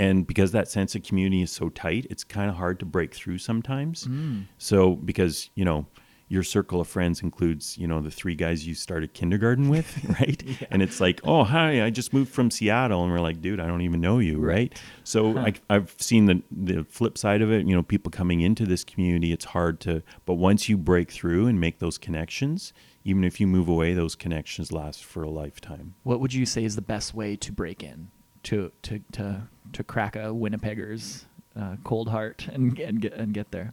and 0.00 0.26
because 0.26 0.50
that 0.52 0.66
sense 0.66 0.94
of 0.94 1.02
community 1.02 1.42
is 1.42 1.52
so 1.52 1.68
tight, 1.68 2.06
it's 2.08 2.24
kind 2.24 2.48
of 2.48 2.56
hard 2.56 2.80
to 2.80 2.86
break 2.86 3.14
through 3.14 3.36
sometimes. 3.38 4.06
Mm. 4.06 4.46
So 4.56 4.96
because, 4.96 5.50
you 5.54 5.64
know, 5.64 5.86
your 6.30 6.44
circle 6.44 6.80
of 6.80 6.86
friends 6.86 7.22
includes, 7.22 7.76
you 7.76 7.88
know, 7.88 8.00
the 8.00 8.10
three 8.10 8.36
guys 8.36 8.64
you 8.64 8.72
started 8.72 9.12
kindergarten 9.12 9.68
with, 9.68 10.04
right? 10.20 10.40
And 10.70 10.80
it's 10.80 11.00
like, 11.00 11.20
oh, 11.24 11.42
hi, 11.42 11.84
I 11.84 11.90
just 11.90 12.12
moved 12.12 12.32
from 12.32 12.52
Seattle. 12.52 13.02
And 13.02 13.10
we're 13.10 13.18
like, 13.18 13.42
dude, 13.42 13.58
I 13.58 13.66
don't 13.66 13.82
even 13.82 14.00
know 14.00 14.20
you, 14.20 14.38
right? 14.38 14.72
So 15.02 15.36
I, 15.36 15.54
I've 15.68 15.92
seen 15.98 16.26
the, 16.26 16.40
the 16.52 16.84
flip 16.84 17.18
side 17.18 17.42
of 17.42 17.50
it, 17.50 17.66
you 17.66 17.74
know, 17.74 17.82
people 17.82 18.12
coming 18.12 18.42
into 18.42 18.64
this 18.64 18.84
community, 18.84 19.32
it's 19.32 19.46
hard 19.46 19.80
to, 19.80 20.04
but 20.24 20.34
once 20.34 20.68
you 20.68 20.78
break 20.78 21.10
through 21.10 21.48
and 21.48 21.60
make 21.60 21.80
those 21.80 21.98
connections, 21.98 22.72
even 23.02 23.24
if 23.24 23.40
you 23.40 23.48
move 23.48 23.68
away, 23.68 23.92
those 23.92 24.14
connections 24.14 24.70
last 24.70 25.04
for 25.04 25.24
a 25.24 25.30
lifetime. 25.30 25.96
what 26.04 26.20
would 26.20 26.32
you 26.32 26.46
say 26.46 26.62
is 26.62 26.76
the 26.76 26.82
best 26.82 27.12
way 27.12 27.34
to 27.34 27.50
break 27.50 27.82
in 27.82 28.08
to 28.44 28.70
to 28.82 29.00
to 29.12 29.48
to 29.72 29.84
crack 29.84 30.16
a 30.16 30.32
Winnipegger's 30.32 31.26
uh, 31.56 31.76
cold 31.82 32.08
heart 32.08 32.46
and 32.52 32.78
and 32.78 33.00
get 33.00 33.14
and 33.14 33.34
get 33.34 33.50
there? 33.50 33.72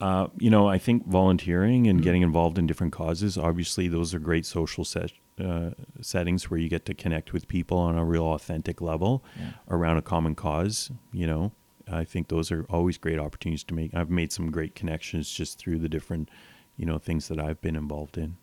Uh, 0.00 0.28
you 0.38 0.48
know, 0.48 0.66
I 0.68 0.78
think 0.78 1.06
volunteering 1.06 1.86
and 1.86 2.02
getting 2.02 2.22
involved 2.22 2.58
in 2.58 2.66
different 2.66 2.92
causes, 2.92 3.36
obviously, 3.36 3.86
those 3.86 4.14
are 4.14 4.18
great 4.18 4.46
social 4.46 4.84
set, 4.84 5.12
uh, 5.38 5.70
settings 6.00 6.50
where 6.50 6.58
you 6.58 6.68
get 6.70 6.86
to 6.86 6.94
connect 6.94 7.32
with 7.34 7.46
people 7.48 7.76
on 7.78 7.96
a 7.98 8.04
real 8.04 8.24
authentic 8.32 8.80
level 8.80 9.22
Yeah. 9.38 9.52
around 9.68 9.98
a 9.98 10.02
common 10.02 10.34
cause. 10.34 10.90
You 11.12 11.26
know, 11.26 11.52
I 11.90 12.04
think 12.04 12.28
those 12.28 12.50
are 12.50 12.64
always 12.70 12.96
great 12.96 13.18
opportunities 13.18 13.64
to 13.64 13.74
make. 13.74 13.94
I've 13.94 14.08
made 14.10 14.32
some 14.32 14.50
great 14.50 14.74
connections 14.74 15.30
just 15.30 15.58
through 15.58 15.78
the 15.80 15.88
different, 15.88 16.30
you 16.78 16.86
know, 16.86 16.96
things 16.98 17.28
that 17.28 17.38
I've 17.38 17.60
been 17.60 17.76
involved 17.76 18.16
in. 18.16 18.36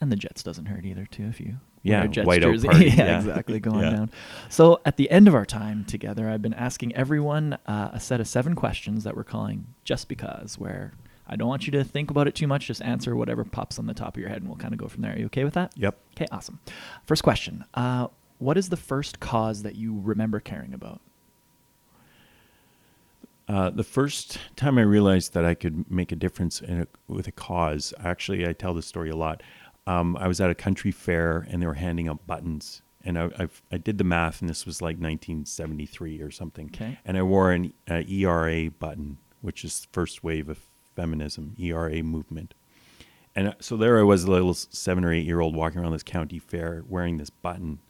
And 0.00 0.10
the 0.10 0.16
Jets 0.16 0.42
doesn't 0.42 0.66
hurt 0.66 0.84
either, 0.86 1.04
too. 1.06 1.24
If 1.24 1.40
you 1.40 1.56
Yeah, 1.84 2.06
Jets 2.06 2.26
whiteout 2.26 2.40
jersey, 2.40 2.68
party, 2.68 2.84
yeah, 2.86 2.94
yeah. 2.96 3.18
exactly, 3.18 3.60
going 3.60 3.80
Yeah. 3.80 3.90
down. 3.90 4.10
So 4.48 4.80
at 4.84 4.96
the 4.96 5.08
end 5.10 5.28
of 5.28 5.34
our 5.34 5.44
time 5.44 5.84
together, 5.84 6.28
I've 6.28 6.42
been 6.42 6.54
asking 6.54 6.96
everyone 6.96 7.58
uh, 7.66 7.90
a 7.92 8.00
set 8.00 8.20
of 8.20 8.26
seven 8.26 8.54
questions 8.54 9.04
that 9.04 9.14
we're 9.16 9.22
calling 9.24 9.66
"Just 9.84 10.08
Because," 10.08 10.58
where 10.58 10.94
I 11.28 11.36
don't 11.36 11.46
want 11.48 11.66
you 11.66 11.70
to 11.72 11.84
think 11.84 12.10
about 12.10 12.26
it 12.26 12.34
too 12.34 12.46
much. 12.46 12.66
Just 12.66 12.82
answer 12.82 13.14
whatever 13.14 13.44
pops 13.44 13.78
on 13.78 13.86
the 13.86 13.94
top 13.94 14.16
of 14.16 14.20
your 14.20 14.30
head, 14.30 14.38
and 14.38 14.48
we'll 14.48 14.56
kind 14.58 14.72
of 14.72 14.78
go 14.80 14.88
from 14.88 15.02
there. 15.02 15.12
Are 15.14 15.18
you 15.18 15.26
okay 15.26 15.44
with 15.44 15.54
that? 15.54 15.72
Yep. 15.76 15.96
Okay, 16.16 16.26
awesome. 16.32 16.58
First 17.06 17.22
question: 17.22 17.64
uh, 17.74 18.08
What 18.38 18.56
is 18.56 18.70
the 18.70 18.76
first 18.78 19.20
cause 19.20 19.62
that 19.62 19.74
you 19.76 20.00
remember 20.02 20.40
caring 20.40 20.72
about? 20.72 21.00
Uh, 23.46 23.68
the 23.68 23.84
first 23.84 24.38
time 24.56 24.78
I 24.78 24.82
realized 24.82 25.34
that 25.34 25.44
I 25.44 25.52
could 25.52 25.90
make 25.90 26.10
a 26.12 26.16
difference 26.16 26.62
in 26.62 26.80
a, 26.82 26.86
with 27.08 27.26
a 27.28 27.32
cause, 27.32 27.92
actually, 28.02 28.48
I 28.48 28.54
tell 28.54 28.72
this 28.72 28.86
story 28.86 29.10
a 29.10 29.16
lot. 29.16 29.42
Um, 29.86 30.16
I 30.16 30.28
was 30.28 30.40
at 30.40 30.50
a 30.50 30.54
country 30.54 30.90
fair 30.90 31.46
and 31.50 31.62
they 31.62 31.66
were 31.66 31.74
handing 31.74 32.08
out 32.08 32.26
buttons, 32.26 32.82
and 33.04 33.18
I, 33.18 33.30
I've, 33.38 33.62
I 33.70 33.76
did 33.76 33.98
the 33.98 34.04
math, 34.04 34.40
and 34.40 34.48
this 34.48 34.64
was 34.64 34.80
like 34.80 34.96
1973 34.96 36.22
or 36.22 36.30
something. 36.30 36.66
Okay. 36.74 36.98
And 37.04 37.18
I 37.18 37.22
wore 37.22 37.52
an 37.52 37.72
uh, 37.88 38.02
ERA 38.08 38.70
button, 38.70 39.18
which 39.42 39.64
is 39.64 39.86
first 39.92 40.24
wave 40.24 40.48
of 40.48 40.58
feminism, 40.96 41.54
ERA 41.58 42.02
movement. 42.02 42.54
And 43.36 43.48
uh, 43.48 43.54
so 43.60 43.76
there 43.76 43.98
I 43.98 44.02
was, 44.02 44.24
a 44.24 44.30
little 44.30 44.54
seven 44.54 45.04
or 45.04 45.12
eight 45.12 45.26
year 45.26 45.40
old 45.40 45.54
walking 45.54 45.80
around 45.80 45.92
this 45.92 46.02
county 46.02 46.38
fair 46.38 46.82
wearing 46.88 47.18
this 47.18 47.30
button. 47.30 47.80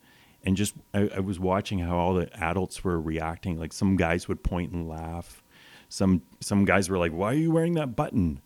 And 0.43 0.57
just, 0.57 0.75
I, 0.93 1.11
I 1.17 1.21
was 1.21 1.39
watching 1.39 1.79
how 1.79 1.97
all 1.97 2.15
the 2.15 2.35
adults 2.37 2.83
were 2.83 3.01
reacting. 3.01 3.59
Like 3.59 3.73
some 3.73 3.97
guys 3.97 4.27
would 4.27 4.43
point 4.43 4.73
and 4.73 4.89
laugh. 4.89 5.43
Some, 5.89 6.23
some 6.41 6.65
guys 6.65 6.91
were 6.91 6.99
like, 6.99 7.13
why 7.13 7.29
are 7.29 7.35
you 7.35 7.53
wearing 7.53 7.75
that 7.75 7.95
button? 7.95 8.41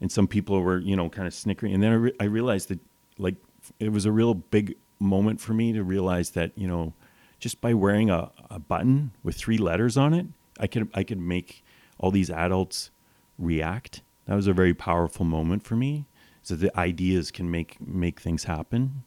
And 0.00 0.10
some 0.10 0.28
people 0.28 0.60
were, 0.60 0.78
you 0.78 0.94
know, 0.94 1.08
kind 1.08 1.26
of 1.26 1.34
snickering. 1.34 1.74
And 1.74 1.82
then 1.82 1.92
I, 1.92 1.96
re- 1.96 2.16
I 2.20 2.24
realized 2.24 2.68
that, 2.68 2.80
like, 3.22 3.36
it 3.78 3.90
was 3.92 4.04
a 4.04 4.12
real 4.12 4.34
big 4.34 4.76
moment 4.98 5.40
for 5.40 5.54
me 5.54 5.72
to 5.72 5.82
realize 5.82 6.30
that, 6.30 6.52
you 6.56 6.66
know, 6.66 6.92
just 7.38 7.60
by 7.60 7.74
wearing 7.74 8.10
a, 8.10 8.30
a 8.50 8.58
button 8.58 9.12
with 9.22 9.36
three 9.36 9.58
letters 9.58 9.96
on 9.96 10.14
it, 10.14 10.26
I 10.60 10.66
could, 10.66 10.88
I 10.94 11.02
could 11.02 11.18
make 11.18 11.64
all 11.98 12.10
these 12.10 12.30
adults 12.30 12.90
react. 13.38 14.02
That 14.26 14.34
was 14.34 14.46
a 14.46 14.52
very 14.52 14.74
powerful 14.74 15.24
moment 15.24 15.64
for 15.64 15.76
me. 15.76 16.06
So 16.42 16.54
the 16.56 16.76
ideas 16.78 17.30
can 17.30 17.50
make 17.50 17.76
make 17.80 18.20
things 18.20 18.44
happen. 18.44 19.04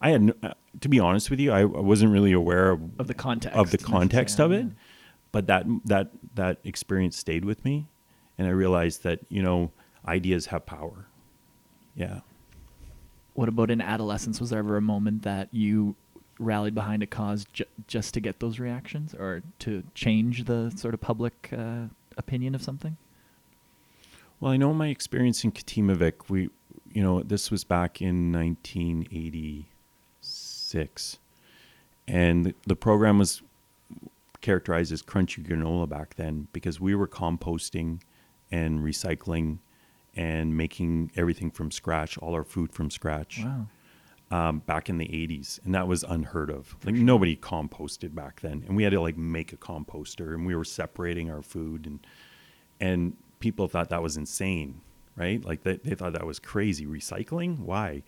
I 0.00 0.10
had, 0.10 0.22
no, 0.22 0.34
uh, 0.42 0.52
to 0.80 0.88
be 0.88 1.00
honest 1.00 1.30
with 1.30 1.40
you, 1.40 1.50
I, 1.50 1.60
I 1.60 1.64
wasn't 1.64 2.12
really 2.12 2.32
aware 2.32 2.72
of, 2.72 2.80
Of 2.98 3.06
the 3.06 3.14
context. 3.14 3.56
of 3.58 3.70
the 3.70 3.78
context 3.78 4.38
of 4.38 4.52
it, 4.52 4.66
but 5.32 5.46
that 5.46 5.64
that 5.86 6.10
that 6.34 6.58
experience 6.64 7.16
stayed 7.16 7.44
with 7.44 7.64
me, 7.64 7.86
and 8.36 8.46
I 8.46 8.50
realized 8.50 9.02
that 9.04 9.20
you 9.30 9.42
know 9.42 9.70
ideas 10.06 10.46
have 10.46 10.66
power. 10.66 11.06
Yeah. 11.96 12.20
What 13.34 13.48
about 13.48 13.70
in 13.70 13.80
adolescence? 13.80 14.40
Was 14.40 14.50
there 14.50 14.60
ever 14.60 14.76
a 14.76 14.82
moment 14.82 15.22
that 15.22 15.48
you 15.52 15.96
rallied 16.38 16.74
behind 16.74 17.02
a 17.02 17.06
cause 17.06 17.46
ju- 17.52 17.64
just 17.86 18.14
to 18.14 18.20
get 18.20 18.40
those 18.40 18.58
reactions 18.58 19.14
or 19.14 19.42
to 19.60 19.84
change 19.94 20.44
the 20.44 20.72
sort 20.76 20.94
of 20.94 21.00
public 21.00 21.50
uh, 21.56 21.84
opinion 22.16 22.54
of 22.54 22.62
something? 22.62 22.96
Well, 24.40 24.52
I 24.52 24.56
know 24.56 24.72
my 24.74 24.88
experience 24.88 25.44
in 25.44 25.52
Katimavik, 25.52 26.28
we, 26.28 26.50
you 26.92 27.02
know, 27.02 27.22
this 27.22 27.50
was 27.50 27.64
back 27.64 28.02
in 28.02 28.32
1986. 28.32 31.18
And 32.06 32.52
the 32.66 32.76
program 32.76 33.18
was 33.18 33.40
characterized 34.40 34.92
as 34.92 35.02
crunchy 35.02 35.46
granola 35.46 35.88
back 35.88 36.16
then 36.16 36.48
because 36.52 36.78
we 36.78 36.94
were 36.94 37.08
composting 37.08 38.02
and 38.52 38.80
recycling 38.80 39.56
and 40.16 40.56
making 40.56 41.10
everything 41.16 41.50
from 41.50 41.70
scratch, 41.70 42.16
all 42.18 42.34
our 42.34 42.44
food 42.44 42.72
from 42.72 42.90
scratch 42.90 43.42
Wow. 43.44 43.66
um, 44.30 44.58
back 44.60 44.88
in 44.88 44.98
the 44.98 45.06
80s 45.06 45.60
and 45.64 45.74
that 45.74 45.86
was 45.88 46.02
unheard 46.04 46.50
of. 46.50 46.76
Like 46.84 46.94
nobody 46.94 47.36
composted 47.36 48.14
back 48.14 48.40
then. 48.40 48.64
And 48.66 48.76
we 48.76 48.82
had 48.84 48.92
to 48.92 49.00
like 49.00 49.16
make 49.16 49.52
a 49.52 49.56
composter 49.56 50.34
and 50.34 50.46
we 50.46 50.54
were 50.54 50.64
separating 50.64 51.30
our 51.30 51.42
food 51.42 51.86
and 51.86 52.06
and 52.80 53.16
people 53.40 53.68
thought 53.68 53.88
that 53.90 54.02
was 54.02 54.16
insane 54.16 54.80
right? 55.16 55.44
Like 55.44 55.62
they, 55.62 55.76
they 55.76 55.94
thought 55.94 56.14
that 56.14 56.26
was 56.26 56.40
crazy. 56.40 56.86
Recycling? 56.86 57.60
Why? 57.60 58.02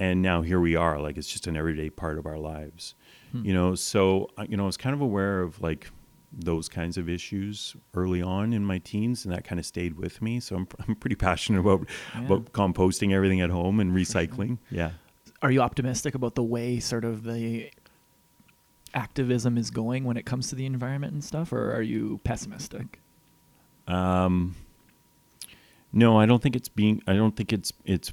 And 0.00 0.20
now 0.20 0.42
here 0.42 0.58
we 0.58 0.74
are 0.74 0.98
like 1.00 1.16
it's 1.16 1.30
just 1.30 1.46
an 1.46 1.56
everyday 1.56 1.90
part 1.90 2.18
of 2.18 2.26
our 2.26 2.38
lives. 2.38 2.94
You 3.32 3.54
know 3.54 3.76
so 3.76 4.28
uh, 4.36 4.44
you 4.48 4.56
know 4.56 4.64
i 4.64 4.66
was 4.66 4.76
kind 4.76 4.92
of 4.94 5.00
aware 5.00 5.40
of 5.42 5.60
like 5.62 5.90
those 6.32 6.68
kinds 6.68 6.96
of 6.96 7.08
issues 7.08 7.74
early 7.94 8.22
on 8.22 8.52
in 8.52 8.64
my 8.64 8.78
teens 8.78 9.24
and 9.24 9.34
that 9.34 9.44
kind 9.44 9.58
of 9.58 9.66
stayed 9.66 9.96
with 9.96 10.22
me 10.22 10.38
so 10.40 10.56
i'm, 10.56 10.68
I'm 10.88 10.94
pretty 10.94 11.16
passionate 11.16 11.60
about 11.60 11.86
Yeah. 12.14 12.24
about 12.26 12.52
composting 12.52 13.12
everything 13.12 13.40
at 13.40 13.50
home 13.50 13.80
and 13.80 13.92
recycling 13.92 14.58
yeah 14.70 14.92
Are 15.42 15.50
you 15.50 15.60
optimistic 15.60 16.14
about 16.14 16.34
the 16.36 16.42
way 16.44 16.78
sort 16.80 17.04
of 17.04 17.24
the 17.24 17.70
activism 18.94 19.56
is 19.58 19.70
going 19.70 20.04
when 20.04 20.16
it 20.16 20.24
comes 20.26 20.48
to 20.48 20.54
the 20.54 20.66
environment 20.66 21.12
and 21.12 21.22
stuff, 21.24 21.52
or 21.52 21.72
are 21.72 21.82
you 21.82 22.20
pessimistic? 22.24 22.98
Um, 23.86 24.56
no, 25.92 26.18
I 26.18 26.26
don't 26.26 26.42
think 26.42 26.56
it's 26.56 26.68
being. 26.68 27.02
I 27.06 27.14
don't 27.14 27.36
think 27.36 27.52
it's 27.52 27.72
it's 27.84 28.12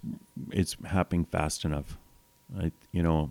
it's 0.52 0.76
happening 0.86 1.26
fast 1.26 1.66
enough. 1.66 1.98
I 2.58 2.72
you 2.92 3.02
know, 3.04 3.30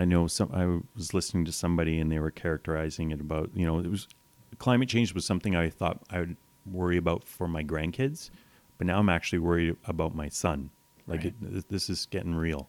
I 0.00 0.04
know 0.06 0.26
some. 0.28 0.50
I 0.52 0.64
was 0.96 1.12
listening 1.12 1.44
to 1.44 1.52
somebody 1.52 2.00
and 2.00 2.10
they 2.10 2.18
were 2.18 2.30
characterizing 2.30 3.10
it 3.10 3.20
about 3.20 3.50
you 3.54 3.66
know 3.66 3.78
it 3.80 3.86
was 3.90 4.08
climate 4.58 4.88
change 4.88 5.14
was 5.14 5.24
something 5.26 5.54
I 5.54 5.68
thought 5.68 6.00
I 6.10 6.20
would 6.20 6.36
worry 6.70 6.96
about 6.96 7.24
for 7.24 7.46
my 7.46 7.62
grandkids, 7.62 8.30
but 8.78 8.86
now 8.86 8.98
I'm 8.98 9.08
actually 9.10 9.40
worried 9.40 9.76
about 9.86 10.14
my 10.14 10.28
son. 10.28 10.70
Like 11.06 11.24
Right. 11.24 11.34
it, 11.54 11.68
this 11.68 11.90
is 11.90 12.06
getting 12.06 12.34
real. 12.34 12.68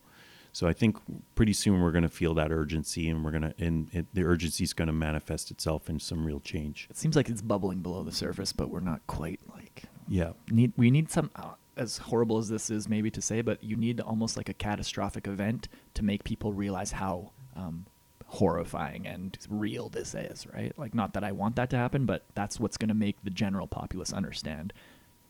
So 0.54 0.68
I 0.68 0.74
think 0.74 0.98
pretty 1.36 1.54
soon 1.54 1.80
we're 1.82 1.94
going 1.94 2.04
to 2.04 2.10
feel 2.10 2.34
that 2.34 2.52
urgency, 2.52 3.08
and 3.08 3.24
we're 3.24 3.32
going 3.32 3.44
to, 3.44 3.54
and 3.58 3.88
it, 3.94 4.08
the 4.14 4.26
urgency 4.26 4.66
is 4.66 4.74
going 4.74 4.88
to 4.88 4.94
manifest 4.94 5.50
itself 5.52 5.90
in 5.90 6.00
some 6.00 6.26
real 6.26 6.42
change. 6.42 6.88
It 6.90 6.98
seems 6.98 7.16
like 7.16 7.30
it's 7.30 7.42
bubbling 7.42 7.80
below 7.80 8.04
the 8.04 8.12
surface, 8.12 8.52
but 8.52 8.70
we're 8.70 8.82
not 8.82 9.00
quite 9.08 9.40
like 9.56 9.84
Yeah. 10.10 10.32
need. 10.50 10.74
We 10.76 10.92
need 10.92 11.10
some. 11.10 11.32
Uh, 11.36 11.52
as 11.78 11.98
horrible 11.98 12.38
as 12.38 12.50
this 12.50 12.70
is, 12.70 12.88
maybe 12.90 13.10
to 13.12 13.22
say, 13.22 13.42
but 13.42 13.64
you 13.64 13.76
need 13.76 14.00
almost 14.02 14.38
like 14.38 14.50
a 14.50 14.54
catastrophic 14.54 15.28
event 15.28 15.68
to 15.94 16.04
make 16.04 16.24
people 16.24 16.54
realize 16.54 16.92
how 16.92 17.32
um, 17.56 17.86
horrifying 18.28 19.08
and 19.08 19.38
real 19.50 19.90
this 19.90 20.16
is, 20.16 20.48
right? 20.54 20.78
Like, 20.78 20.94
not 20.94 21.14
that 21.14 21.24
I 21.24 21.32
want 21.32 21.56
that 21.58 21.70
to 21.72 21.78
happen, 21.78 22.06
but 22.06 22.24
that's 22.34 22.60
what's 22.60 22.78
going 22.78 22.90
to 22.90 22.96
make 22.96 23.18
the 23.24 23.30
general 23.30 23.68
populace 23.68 24.14
understand. 24.14 24.74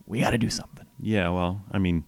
We 0.05 0.19
got 0.19 0.31
to 0.31 0.37
do 0.37 0.49
something. 0.49 0.85
Yeah, 0.99 1.29
well, 1.29 1.63
I 1.71 1.77
mean, 1.77 2.05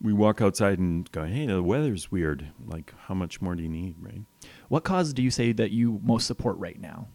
we 0.00 0.12
walk 0.12 0.40
outside 0.40 0.78
and 0.78 1.10
go, 1.10 1.24
"Hey, 1.24 1.46
the 1.46 1.62
weather's 1.62 2.10
weird." 2.12 2.50
Like, 2.64 2.92
how 3.06 3.14
much 3.14 3.40
more 3.40 3.54
do 3.54 3.62
you 3.62 3.68
need, 3.68 3.96
right? 4.00 4.22
What 4.68 4.84
cause 4.84 5.12
do 5.12 5.22
you 5.22 5.30
say 5.30 5.52
that 5.52 5.70
you 5.70 6.00
most 6.04 6.26
support 6.26 6.58
right 6.58 6.78
now? 6.80 7.08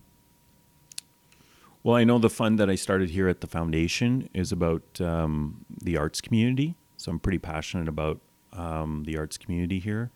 Well, 1.82 1.96
I 1.96 2.04
know 2.04 2.20
the 2.20 2.30
fund 2.30 2.60
that 2.60 2.70
I 2.70 2.76
started 2.76 3.12
here 3.12 3.30
at 3.30 3.40
the 3.40 3.48
foundation 3.48 4.30
is 4.34 4.52
about 4.52 5.00
um, 5.00 5.66
the 5.82 5.96
arts 5.98 6.20
community, 6.20 6.76
so 6.98 7.12
I'm 7.12 7.20
pretty 7.20 7.38
passionate 7.38 7.88
about 7.88 8.20
um, 8.52 9.04
the 9.06 9.18
arts 9.18 9.38
community 9.38 9.80
here. 9.80 10.12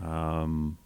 Um, 0.00 0.78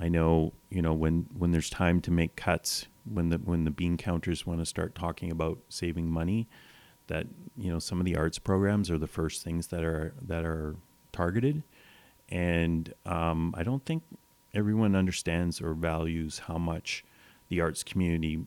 I 0.00 0.08
know, 0.08 0.54
you 0.70 0.80
know, 0.80 0.94
when 0.94 1.26
when 1.36 1.52
there's 1.52 1.68
time 1.68 2.00
to 2.02 2.10
make 2.10 2.36
cuts, 2.36 2.86
when 3.04 3.28
the 3.28 3.36
when 3.36 3.64
the 3.64 3.70
bean 3.70 3.98
counters 3.98 4.46
want 4.46 4.60
to 4.60 4.66
start 4.66 4.94
talking 4.94 5.30
about 5.30 5.58
saving 5.68 6.10
money, 6.10 6.48
that 7.08 7.26
you 7.56 7.70
know 7.70 7.78
some 7.78 8.00
of 8.00 8.06
the 8.06 8.16
arts 8.16 8.38
programs 8.38 8.90
are 8.90 8.98
the 8.98 9.06
first 9.06 9.42
things 9.42 9.66
that 9.68 9.84
are 9.84 10.14
that 10.22 10.44
are 10.44 10.76
targeted, 11.12 11.62
and 12.30 12.94
um, 13.04 13.54
I 13.56 13.62
don't 13.62 13.84
think 13.84 14.02
everyone 14.54 14.96
understands 14.96 15.60
or 15.60 15.74
values 15.74 16.40
how 16.46 16.56
much 16.58 17.04
the 17.48 17.60
arts 17.60 17.82
community, 17.82 18.42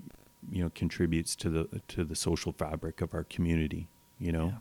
you 0.52 0.64
know, 0.64 0.72
contributes 0.74 1.36
to 1.38 1.50
the 1.50 1.82
to 1.90 2.04
the 2.04 2.16
social 2.16 2.52
fabric 2.52 3.02
of 3.02 3.14
our 3.14 3.24
community. 3.24 3.88
You 4.20 4.32
know, 4.32 4.54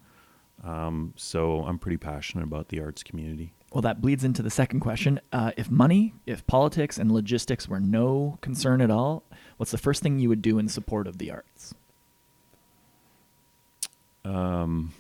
um, 0.65 1.15
so 1.17 1.65
I'm 1.65 1.79
pretty 1.79 1.97
passionate 1.97 2.45
about 2.45 2.69
the 2.69 2.81
arts 2.81 3.03
community. 3.03 3.53
Well, 3.73 3.83
that 3.83 4.01
bleeds 4.01 4.25
into 4.25 4.43
the 4.43 4.51
second 4.51 4.81
question. 4.81 5.21
Uh, 5.33 5.53
if 5.57 5.71
money, 5.71 6.15
if 6.25 6.47
politics 6.47 6.99
and 6.99 7.11
logistics 7.13 7.69
were 7.69 7.81
no 7.81 8.39
concern 8.41 8.81
at 8.81 8.91
all, 8.91 9.25
what's 9.57 9.73
the 9.73 9.79
first 9.79 10.03
thing 10.03 10.19
you 10.19 10.29
would 10.29 10.41
do 10.41 10.59
in 10.59 10.69
support 10.69 11.07
of 11.07 11.19
the 11.19 11.31
arts? 11.31 11.75
um, 14.27 14.93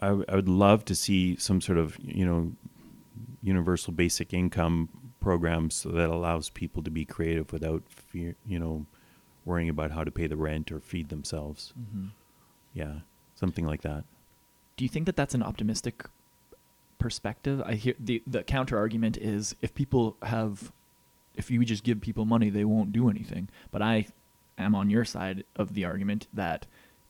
I, 0.00 0.08
w- 0.08 0.24
I 0.28 0.36
would 0.36 0.48
love 0.48 0.84
to 0.86 0.94
see 0.94 1.36
some 1.36 1.60
sort 1.60 1.78
of 1.78 1.98
you 2.00 2.24
know 2.24 2.52
universal 3.42 3.92
basic 3.92 4.32
income 4.32 4.88
program 5.26 5.70
so 5.70 5.88
that 5.88 6.08
allows 6.08 6.50
people 6.50 6.84
to 6.84 6.90
be 6.90 7.04
creative 7.04 7.52
without 7.52 7.82
fear, 7.88 8.36
you 8.46 8.60
know 8.60 8.86
worrying 9.44 9.68
about 9.68 9.90
how 9.90 10.04
to 10.04 10.10
pay 10.12 10.28
the 10.28 10.36
rent 10.36 10.70
or 10.70 10.78
feed 10.78 11.08
themselves. 11.08 11.72
Mm-hmm. 11.76 12.06
Yeah, 12.74 12.94
something 13.34 13.66
like 13.66 13.82
that. 13.82 14.04
Do 14.76 14.84
you 14.84 14.88
think 14.88 15.06
that 15.06 15.16
that's 15.16 15.34
an 15.34 15.42
optimistic 15.42 16.04
perspective? 17.00 17.60
I 17.66 17.74
hear 17.74 17.94
the 17.98 18.22
the 18.24 18.44
counter 18.44 18.78
argument 18.78 19.16
is 19.16 19.56
if 19.60 19.74
people 19.74 20.16
have, 20.22 20.70
if 21.34 21.50
you 21.50 21.64
just 21.64 21.82
give 21.82 22.00
people 22.00 22.24
money, 22.24 22.48
they 22.48 22.64
won't 22.64 22.92
do 22.92 23.10
anything. 23.10 23.48
But 23.72 23.82
I 23.82 24.06
am 24.56 24.76
on 24.76 24.90
your 24.90 25.04
side 25.04 25.42
of 25.56 25.74
the 25.74 25.84
argument 25.84 26.28
that 26.32 26.66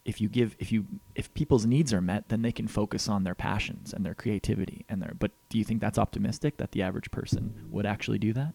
if 0.07 0.21
you 0.21 0.29
give 0.29 0.57
if 0.59 0.71
you 0.71 0.87
if 1.15 1.33
people's 1.35 1.67
needs 1.67 1.93
are 1.93 2.01
met, 2.01 2.29
then 2.29 2.43
they 2.43 2.53
can 2.53 2.69
focus 2.69 3.09
on 3.09 3.25
their 3.25 3.35
passions 3.35 3.93
and 3.93 4.07
their 4.07 4.15
creativity 4.15 4.87
and 4.89 5.03
their. 5.03 5.13
But 5.19 5.33
do 5.49 5.59
you 5.59 5.65
think 5.65 5.81
that's 5.81 5.99
optimistic 5.99 6.57
that 6.59 6.73
the 6.73 6.83
average 6.83 7.11
person 7.11 7.67
would 7.71 7.85
actually 7.85 8.19
do 8.19 8.33
that? 8.33 8.55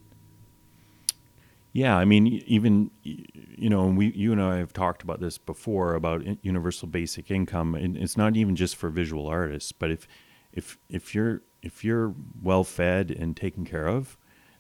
Yeah, 1.74 1.96
I 1.96 2.06
mean, 2.06 2.28
even 2.48 2.90
you 3.04 3.70
know, 3.70 3.86
we, 3.88 4.12
you 4.14 4.32
and 4.32 4.42
I 4.42 4.58
have 4.58 4.74
talked 4.74 5.04
about 5.04 5.20
this 5.20 5.38
before 5.38 5.94
about 5.94 6.24
universal 6.42 6.88
basic 6.88 7.30
income, 7.30 7.76
and 7.76 7.96
it's 7.98 8.18
not 8.18 8.36
even 8.36 8.56
just 8.56 8.76
for 8.78 8.90
visual 8.90 9.28
artists. 9.28 9.72
But 9.72 9.92
if, 9.92 10.08
if, 10.54 10.78
if 10.90 11.14
you're 11.14 11.42
if 11.62 11.84
you're 11.84 12.14
well 12.42 12.64
fed 12.64 13.12
and 13.12 13.38
taken 13.38 13.66
care 13.66 13.88
of, 13.88 14.18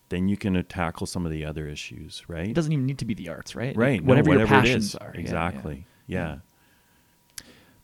then 0.09 0.27
you 0.27 0.37
can 0.37 0.55
uh, 0.55 0.63
tackle 0.67 1.07
some 1.07 1.25
of 1.25 1.31
the 1.31 1.43
other 1.45 1.67
issues, 1.67 2.23
right? 2.27 2.49
It 2.49 2.53
doesn't 2.53 2.71
even 2.71 2.85
need 2.85 2.99
to 2.99 3.05
be 3.05 3.13
the 3.13 3.29
arts, 3.29 3.55
right? 3.55 3.75
right, 3.75 4.01
no, 4.01 4.07
Whatever, 4.07 4.33
your 4.37 4.47
passions 4.47 4.89
is. 4.89 4.95
are. 4.95 5.11
Yeah, 5.13 5.19
yeah. 5.19 5.21
Exactly. 5.21 5.85
yeah. 6.07 6.37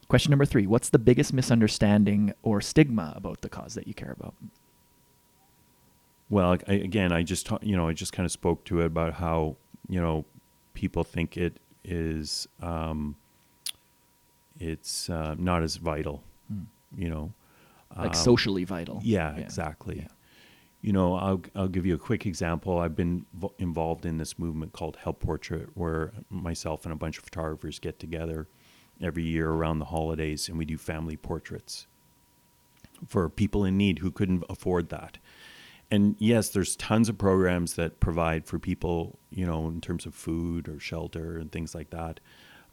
Question 0.08 0.30
number 0.32 0.45
three: 0.45 0.66
What's 0.68 0.89
the 0.89 0.99
biggest 0.99 1.34
misunderstanding 1.34 2.34
or 2.43 2.62
stigma 2.62 3.14
about 3.16 3.41
the 3.41 3.49
cause 3.49 3.74
that 3.76 3.88
you 3.88 3.93
care 3.93 4.16
about? 4.18 4.34
Well, 6.30 6.58
I, 6.68 6.74
again, 6.74 7.12
I 7.12 7.24
just 7.24 7.45
ta- 7.45 7.60
you 7.62 7.76
know 7.76 7.88
I 7.88 7.93
just 7.93 8.14
kind 8.14 8.26
of 8.26 8.32
spoke 8.32 8.64
to 8.66 8.82
it 8.82 8.86
about 8.86 9.14
how 9.16 9.55
you 9.89 9.99
know 9.99 10.26
people 10.74 11.03
think 11.03 11.38
it 11.38 11.58
is 11.84 12.47
um, 12.62 13.16
it's 14.60 15.10
uh, 15.10 15.36
not 15.38 15.64
as 15.64 15.76
vital, 15.78 16.24
you 16.97 17.10
know. 17.10 17.34
Like 17.95 18.10
Um, 18.10 18.14
socially 18.14 18.64
vital. 18.66 18.99
Yeah, 19.03 19.36
exactly. 19.38 19.99
Yeah. 19.99 20.08
You 20.82 20.93
know, 20.93 21.16
I'll 21.16 21.41
I'll 21.55 21.68
give 21.68 21.86
you 21.86 21.95
a 21.95 21.97
quick 21.97 22.26
example. 22.26 22.78
I've 22.80 22.95
been 22.95 23.26
vo- 23.34 23.53
involved 23.58 24.05
in 24.05 24.18
this 24.18 24.38
movement 24.38 24.74
called 24.74 24.97
Help 24.97 25.20
Portrait, 25.20 25.70
where 25.74 26.14
myself 26.30 26.86
and 26.86 26.93
a 26.93 26.95
bunch 26.95 27.18
of 27.18 27.24
photographers 27.24 27.80
get 27.80 27.97
together 27.99 28.47
every 29.02 29.24
year 29.24 29.50
around 29.50 29.80
the 29.80 29.86
holidays, 29.86 30.50
and 30.50 30.58
we 30.58 30.66
do 30.66 30.78
family 30.78 31.16
portraits 31.18 31.88
for 33.08 33.30
people 33.30 33.64
in 33.64 33.78
need 33.78 34.00
who 34.00 34.12
couldn't 34.12 34.43
afford 34.50 34.89
that. 34.89 35.18
And 35.89 36.16
yes, 36.20 36.50
there's 36.50 36.76
tons 36.76 37.08
of 37.08 37.18
programs 37.18 37.76
that 37.76 38.00
provide 38.00 38.45
for 38.45 38.60
people, 38.60 39.18
you 39.30 39.45
know, 39.45 39.68
in 39.68 39.80
terms 39.80 40.06
of 40.06 40.14
food 40.14 40.68
or 40.68 40.80
shelter 40.80 41.38
and 41.38 41.52
things 41.52 41.74
like 41.74 41.91
that. 41.91 42.20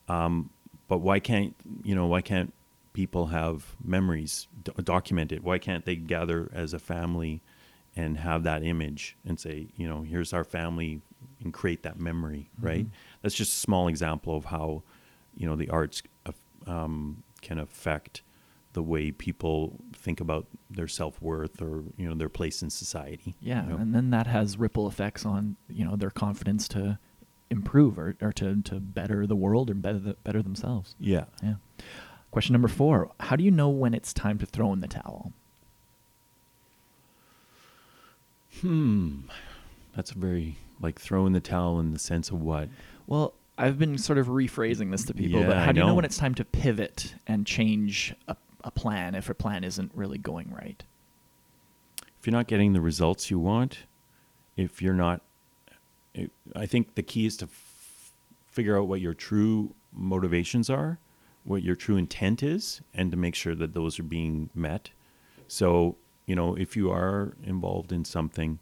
Um, 0.09 0.51
but 0.89 0.99
why 0.99 1.20
can't 1.20 1.55
you 1.83 1.95
know 1.95 2.07
why 2.07 2.20
can't 2.20 2.53
people 2.93 3.27
have 3.27 3.77
memories 3.83 4.49
do- 4.62 4.72
documented? 4.83 5.43
Why 5.43 5.59
can't 5.59 5.85
they 5.85 5.97
gather 5.97 6.51
as 6.53 6.75
a 6.75 6.79
family 6.79 7.41
and 7.97 8.18
have 8.18 8.43
that 8.43 8.64
image 8.64 9.16
and 9.25 9.39
say, 9.39 9.68
you 9.77 9.89
know, 9.89 10.03
here's 10.03 10.33
our 10.33 10.45
family 10.45 11.01
and 11.43 11.53
create 11.53 11.85
that 11.85 11.99
memory, 11.99 12.51
right? 12.61 12.87
That's 13.22 13.35
just 13.35 13.53
a 13.53 13.59
small 13.59 13.87
example 13.89 14.37
of 14.37 14.47
how, 14.47 14.83
you 15.37 15.47
know, 15.47 15.55
the 15.55 15.70
arts 15.70 16.03
um, 16.67 17.23
can 17.43 17.59
affect 17.59 18.23
the 18.73 18.83
way 18.83 19.12
people 19.12 19.79
think 19.93 20.21
about 20.21 20.47
their 20.69 20.89
self 20.89 21.21
worth 21.23 21.62
or 21.62 21.85
you 21.97 22.09
know 22.09 22.15
their 22.15 22.29
place 22.29 22.62
in 22.62 22.71
society. 22.71 23.35
Yeah, 23.41 23.65
you 23.65 23.71
know? 23.71 23.77
and 23.77 23.95
then 23.95 24.11
that 24.11 24.27
has 24.27 24.59
ripple 24.59 24.87
effects 24.89 25.25
on 25.25 25.57
you 25.69 25.85
know 25.85 25.97
their 25.97 26.11
confidence 26.11 26.69
to 26.69 26.99
improve 27.51 27.99
or, 27.99 28.17
or 28.21 28.33
to, 28.33 28.61
to 28.62 28.81
better 28.81 29.27
the 29.27 29.37
world 29.37 29.71
or 29.71 29.75
better 29.75 29.99
the, 29.99 30.15
better 30.25 30.43
themselves. 30.43 30.97
yeah. 30.99 31.25
Yeah. 31.43 31.55
Question 32.31 32.53
number 32.53 32.69
four: 32.69 33.12
How 33.21 33.37
do 33.37 33.45
you 33.45 33.53
know 33.53 33.69
when 33.69 33.95
it's 33.95 34.12
time 34.12 34.39
to 34.39 34.47
throw 34.47 34.73
in 34.73 34.81
the 34.81 34.89
towel? 34.89 35.33
Hmm. 38.61 39.21
That's 39.95 40.11
a 40.11 40.19
very 40.19 40.59
like 40.81 41.01
throwing 41.01 41.33
the 41.33 41.41
towel 41.41 41.79
in 41.79 41.93
the 41.93 41.99
sense 41.99 42.31
of 42.31 42.41
what? 42.41 42.69
Well, 43.07 43.35
I've 43.57 43.78
been 43.78 43.98
sort 43.98 44.18
of 44.18 44.26
rephrasing 44.26 44.90
this 44.90 45.05
to 45.05 45.14
people, 45.14 45.44
but 45.44 45.57
how 45.59 45.72
do 45.72 45.78
you 45.78 45.82
know 45.82 45.90
know. 45.90 45.94
when 45.94 46.05
it's 46.05 46.16
time 46.16 46.34
to 46.36 46.44
pivot 46.44 47.14
and 47.26 47.46
change 47.46 48.14
a, 48.26 48.36
a 48.64 48.70
plan 48.70 49.14
if 49.14 49.30
a 49.30 49.34
plan 49.34 49.62
isn't 49.64 49.92
really 49.94 50.18
going 50.18 50.50
right? 50.50 50.82
If 52.18 52.26
you're 52.26 52.32
not 52.32 52.48
getting 52.48 52.72
the 52.72 52.80
results 52.80 53.30
you 53.30 53.38
want, 53.38 53.80
if 54.57 54.80
you're 54.82 54.94
not, 54.94 55.20
it, 56.14 56.30
I 56.57 56.66
think 56.66 56.94
the 56.94 57.02
key 57.02 57.26
is 57.26 57.36
to 57.38 57.44
f- 57.44 58.12
figure 58.48 58.78
out 58.78 58.88
what 58.88 59.00
your 59.00 59.14
true 59.14 59.74
motivations 59.92 60.70
are, 60.70 60.98
what 61.44 61.62
your 61.62 61.76
true 61.76 61.96
intent 61.96 62.42
is, 62.42 62.80
and 62.94 63.11
to 63.11 63.16
make 63.16 63.34
sure 63.34 63.55
that 63.55 63.74
those 63.74 64.00
are 64.00 64.05
being 64.05 64.48
met. 64.55 64.90
So, 65.46 65.96
you 66.26 66.34
know, 66.34 66.57
if 66.57 66.76
you 66.76 66.90
are 66.90 67.34
involved 67.44 67.92
in 67.92 68.05
something, 68.05 68.59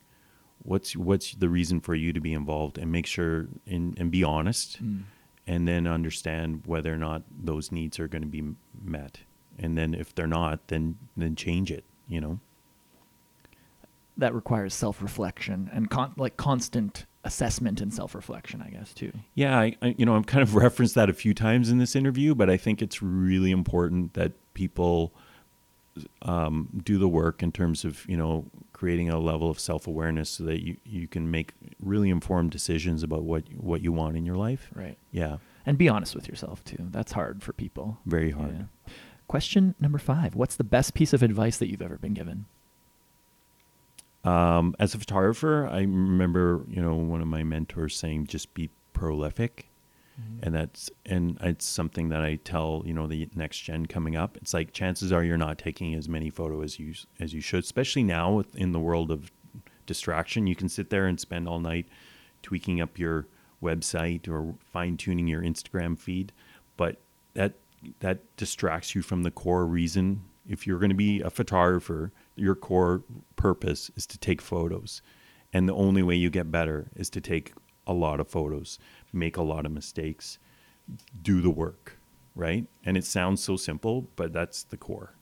what's 0.63 0.97
what's 0.97 1.33
the 1.33 1.49
reason 1.49 1.81
for 1.81 1.95
you 1.95 2.13
to 2.13 2.21
be 2.21 2.33
involved, 2.33 2.79
and 2.79 2.91
make 2.91 3.07
sure 3.07 3.49
and, 3.67 3.99
and 3.99 4.11
be 4.11 4.25
honest, 4.25 4.83
mm. 4.83 5.03
and 5.47 5.67
then 5.67 5.87
understand 5.87 6.63
whether 6.67 6.93
or 6.93 6.99
not 6.99 7.23
those 7.43 7.73
needs 7.73 7.99
are 7.99 8.09
going 8.09 8.23
to 8.23 8.29
be 8.29 8.55
met, 8.83 9.21
and 9.59 9.77
then 9.77 9.95
if 9.95 10.15
they're 10.15 10.27
not, 10.27 10.69
then 10.69 10.99
then 11.17 11.37
change 11.37 11.71
it. 11.71 11.85
You 12.09 12.21
know. 12.21 12.41
That 14.19 14.35
requires 14.35 14.75
self-reflection 14.75 15.71
and 15.73 15.89
con- 15.89 16.13
like 16.19 16.37
constant 16.37 17.07
assessment 17.25 17.81
and 17.81 17.95
self-reflection, 17.95 18.61
I 18.61 18.69
guess 18.69 18.93
too. 18.93 19.13
Yeah, 19.35 19.59
I, 19.59 19.77
I 19.81 19.95
you 19.97 20.05
know 20.05 20.17
I've 20.17 20.27
kind 20.27 20.43
of 20.43 20.55
referenced 20.57 20.95
that 20.95 21.09
a 21.09 21.15
few 21.15 21.35
times 21.35 21.71
in 21.71 21.79
this 21.79 21.97
interview, 21.97 22.35
but 22.35 22.51
I 22.51 22.57
think 22.57 22.83
it's 22.83 23.03
really 23.03 23.51
important 23.51 24.15
that 24.15 24.33
people 24.55 25.13
um, 26.23 26.81
do 26.85 26.99
the 26.99 27.09
work 27.09 27.43
in 27.43 27.53
terms 27.53 27.85
of 27.85 28.07
you 28.09 28.17
know 28.17 28.47
creating 28.73 29.11
a 29.11 29.19
level 29.19 29.49
of 29.51 29.61
self 29.61 29.87
awareness 29.87 30.31
so 30.31 30.45
that 30.45 30.63
you, 30.65 30.77
you 30.85 31.07
can 31.07 31.31
make 31.31 31.53
really 31.81 32.11
informed 32.11 32.51
decisions 32.51 33.03
about 33.03 33.23
what 33.25 33.45
what 33.57 33.83
you 33.83 33.93
want 33.93 34.17
in 34.17 34.25
your 34.27 34.37
life. 34.37 34.71
Right. 34.75 34.97
Yeah, 35.11 35.37
And 35.67 35.77
be 35.79 35.89
honest 35.89 36.15
with 36.15 36.29
yourself 36.29 36.65
too. 36.65 36.89
That's 36.91 37.13
hard 37.13 37.43
for 37.43 37.53
people. 37.53 37.99
very 38.07 38.31
hard. 38.31 38.67
Yeah. 38.87 38.93
Question 39.29 39.75
number 39.81 39.99
five: 39.99 40.35
What's 40.35 40.57
the 40.57 40.65
best 40.65 40.95
piece 40.95 41.13
of 41.13 41.23
advice 41.23 41.57
that 41.59 41.69
you've 41.71 41.83
ever 41.83 41.97
been 41.99 42.15
given? 42.15 42.47
Um, 44.25 44.77
as 44.79 44.95
a 44.95 44.99
photographer, 44.99 45.67
I 45.67 45.81
remember 45.81 46.65
you 46.69 46.81
know 46.81 46.95
one 46.95 47.21
of 47.21 47.27
my 47.29 47.43
mentors 47.43 47.97
saying 47.97 48.27
just 48.29 48.55
be 48.55 48.71
prolific. 48.93 49.69
And 50.43 50.55
that's 50.55 50.91
and 51.07 51.39
it's 51.41 51.65
something 51.65 52.09
that 52.11 52.23
I 52.23 52.37
tell 52.37 52.83
you 52.85 52.93
know 52.93 53.07
the 53.07 53.29
next 53.35 53.61
gen 53.61 53.87
coming 53.87 54.17
up. 54.17 54.37
It's 54.37 54.53
like 54.53 54.73
chances 54.73 55.13
are 55.13 55.25
you're 55.25 55.37
not 55.37 55.59
taking 55.59 55.95
as 55.95 56.09
many 56.09 56.31
photos 56.31 56.65
as 56.65 56.79
you 56.79 56.95
as 57.21 57.33
you 57.33 57.41
should, 57.41 57.65
especially 57.65 58.03
now 58.03 58.43
in 58.55 58.73
the 58.73 58.81
world 58.81 59.11
of 59.11 59.31
distraction. 59.87 60.47
You 60.47 60.57
can 60.57 60.69
sit 60.69 60.91
there 60.91 61.07
and 61.07 61.19
spend 61.19 61.49
all 61.49 61.61
night 61.61 61.87
tweaking 62.43 62.81
up 62.81 62.99
your 62.99 63.27
website 63.63 64.29
or 64.29 64.55
fine 64.61 64.97
tuning 64.97 65.29
your 65.29 65.43
Instagram 65.43 65.99
feed, 65.99 66.33
but 66.77 66.97
that 67.35 67.55
that 68.01 68.19
distracts 68.37 68.95
you 68.95 69.03
from 69.03 69.23
the 69.23 69.31
core 69.31 69.67
reason. 69.67 70.23
If 70.49 70.67
you're 70.67 70.79
going 70.79 70.91
to 70.91 70.97
be 70.97 71.21
a 71.21 71.31
photographer, 71.31 72.13
your 72.37 72.55
core 72.55 73.03
purpose 73.37 73.91
is 73.97 74.07
to 74.07 74.19
take 74.19 74.41
photos. 74.41 75.03
And 75.53 75.69
the 75.69 75.75
only 75.75 76.03
way 76.03 76.17
you 76.17 76.31
get 76.31 76.51
better 76.51 76.89
is 76.97 77.11
to 77.11 77.21
take 77.21 77.53
a 77.87 77.93
lot 77.93 78.21
of 78.21 78.29
photos, 78.29 78.79
make 79.13 79.37
a 79.37 79.43
lot 79.43 79.67
of 79.67 79.73
mistakes, 79.73 80.39
do 81.23 81.41
the 81.41 81.51
work, 81.51 81.99
right? 82.35 82.67
And 82.85 82.97
it 82.97 83.05
sounds 83.05 83.43
so 83.43 83.57
simple, 83.57 84.07
but 84.17 84.33
that's 84.33 84.63
the 84.63 84.77
core. 84.77 85.15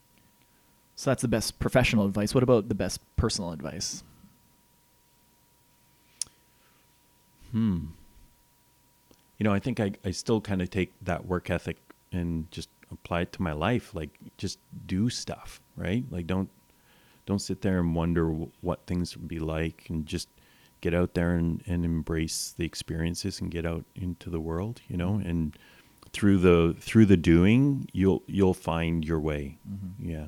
So 0.97 1.11
that's 1.11 1.23
the 1.23 1.29
best 1.29 1.59
professional 1.59 2.05
advice. 2.07 2.35
What 2.35 2.43
about 2.43 2.69
the 2.69 2.75
best 2.75 3.01
personal 3.17 3.53
advice? 3.53 4.03
Hmm. 7.53 7.87
You 9.39 9.45
know, 9.45 9.53
I 9.53 9.59
think 9.59 9.81
I, 9.81 9.93
I 10.05 10.11
still 10.11 10.41
kind 10.41 10.61
of 10.61 10.71
take 10.71 10.93
that 11.03 11.25
work 11.25 11.49
ethic 11.49 11.79
and 12.13 12.51
just 12.51 12.69
apply 12.93 13.23
it 13.23 13.33
to 13.33 13.43
my 13.43 13.53
life. 13.53 13.95
Like, 13.95 14.11
just 14.37 14.59
do 14.87 15.09
stuff, 15.09 15.61
right? 15.77 16.05
Like, 16.11 16.27
don't 16.27 16.51
don't 17.27 17.39
sit 17.39 17.63
there 17.63 17.79
and 17.79 17.95
wonder 17.95 18.25
w- 18.27 18.51
what 18.61 18.87
things 18.87 19.17
would 19.17 19.29
be 19.29 19.39
like, 19.39 19.87
and 19.89 20.05
just 20.05 20.29
get 20.81 20.95
out 20.95 21.15
there 21.15 21.33
and, 21.33 21.63
and 21.67 21.85
embrace 21.85 22.55
the 22.57 22.65
experiences 22.65 23.41
and 23.41 23.51
get 23.51 23.67
out 23.67 23.85
into 23.95 24.31
the 24.31 24.41
world. 24.41 24.81
You 24.89 24.97
know, 24.97 25.15
and 25.25 25.57
through 26.13 26.39
the 26.39 26.77
through 26.81 27.07
the 27.07 27.17
doing, 27.17 27.89
you'll 27.93 28.23
you'll 28.27 28.55
find 28.55 29.05
your 29.05 29.21
way. 29.21 29.59
Yeah. 29.99 30.27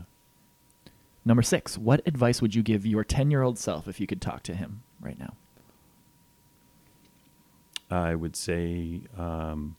Number 1.25 1.43
six: 1.43 1.79
What 1.79 2.01
advice 2.07 2.43
would 2.43 2.55
you 2.55 2.63
give 2.63 2.87
your 2.87 3.05
ten-year-old 3.05 3.59
self 3.59 3.87
if 3.89 4.01
you 4.01 4.07
could 4.07 4.21
talk 4.21 4.43
to 4.45 4.55
him 4.55 4.83
right 5.01 5.19
now? 5.19 5.35
I 7.91 8.15
would 8.15 8.37
say, 8.37 9.03
um, 9.19 9.77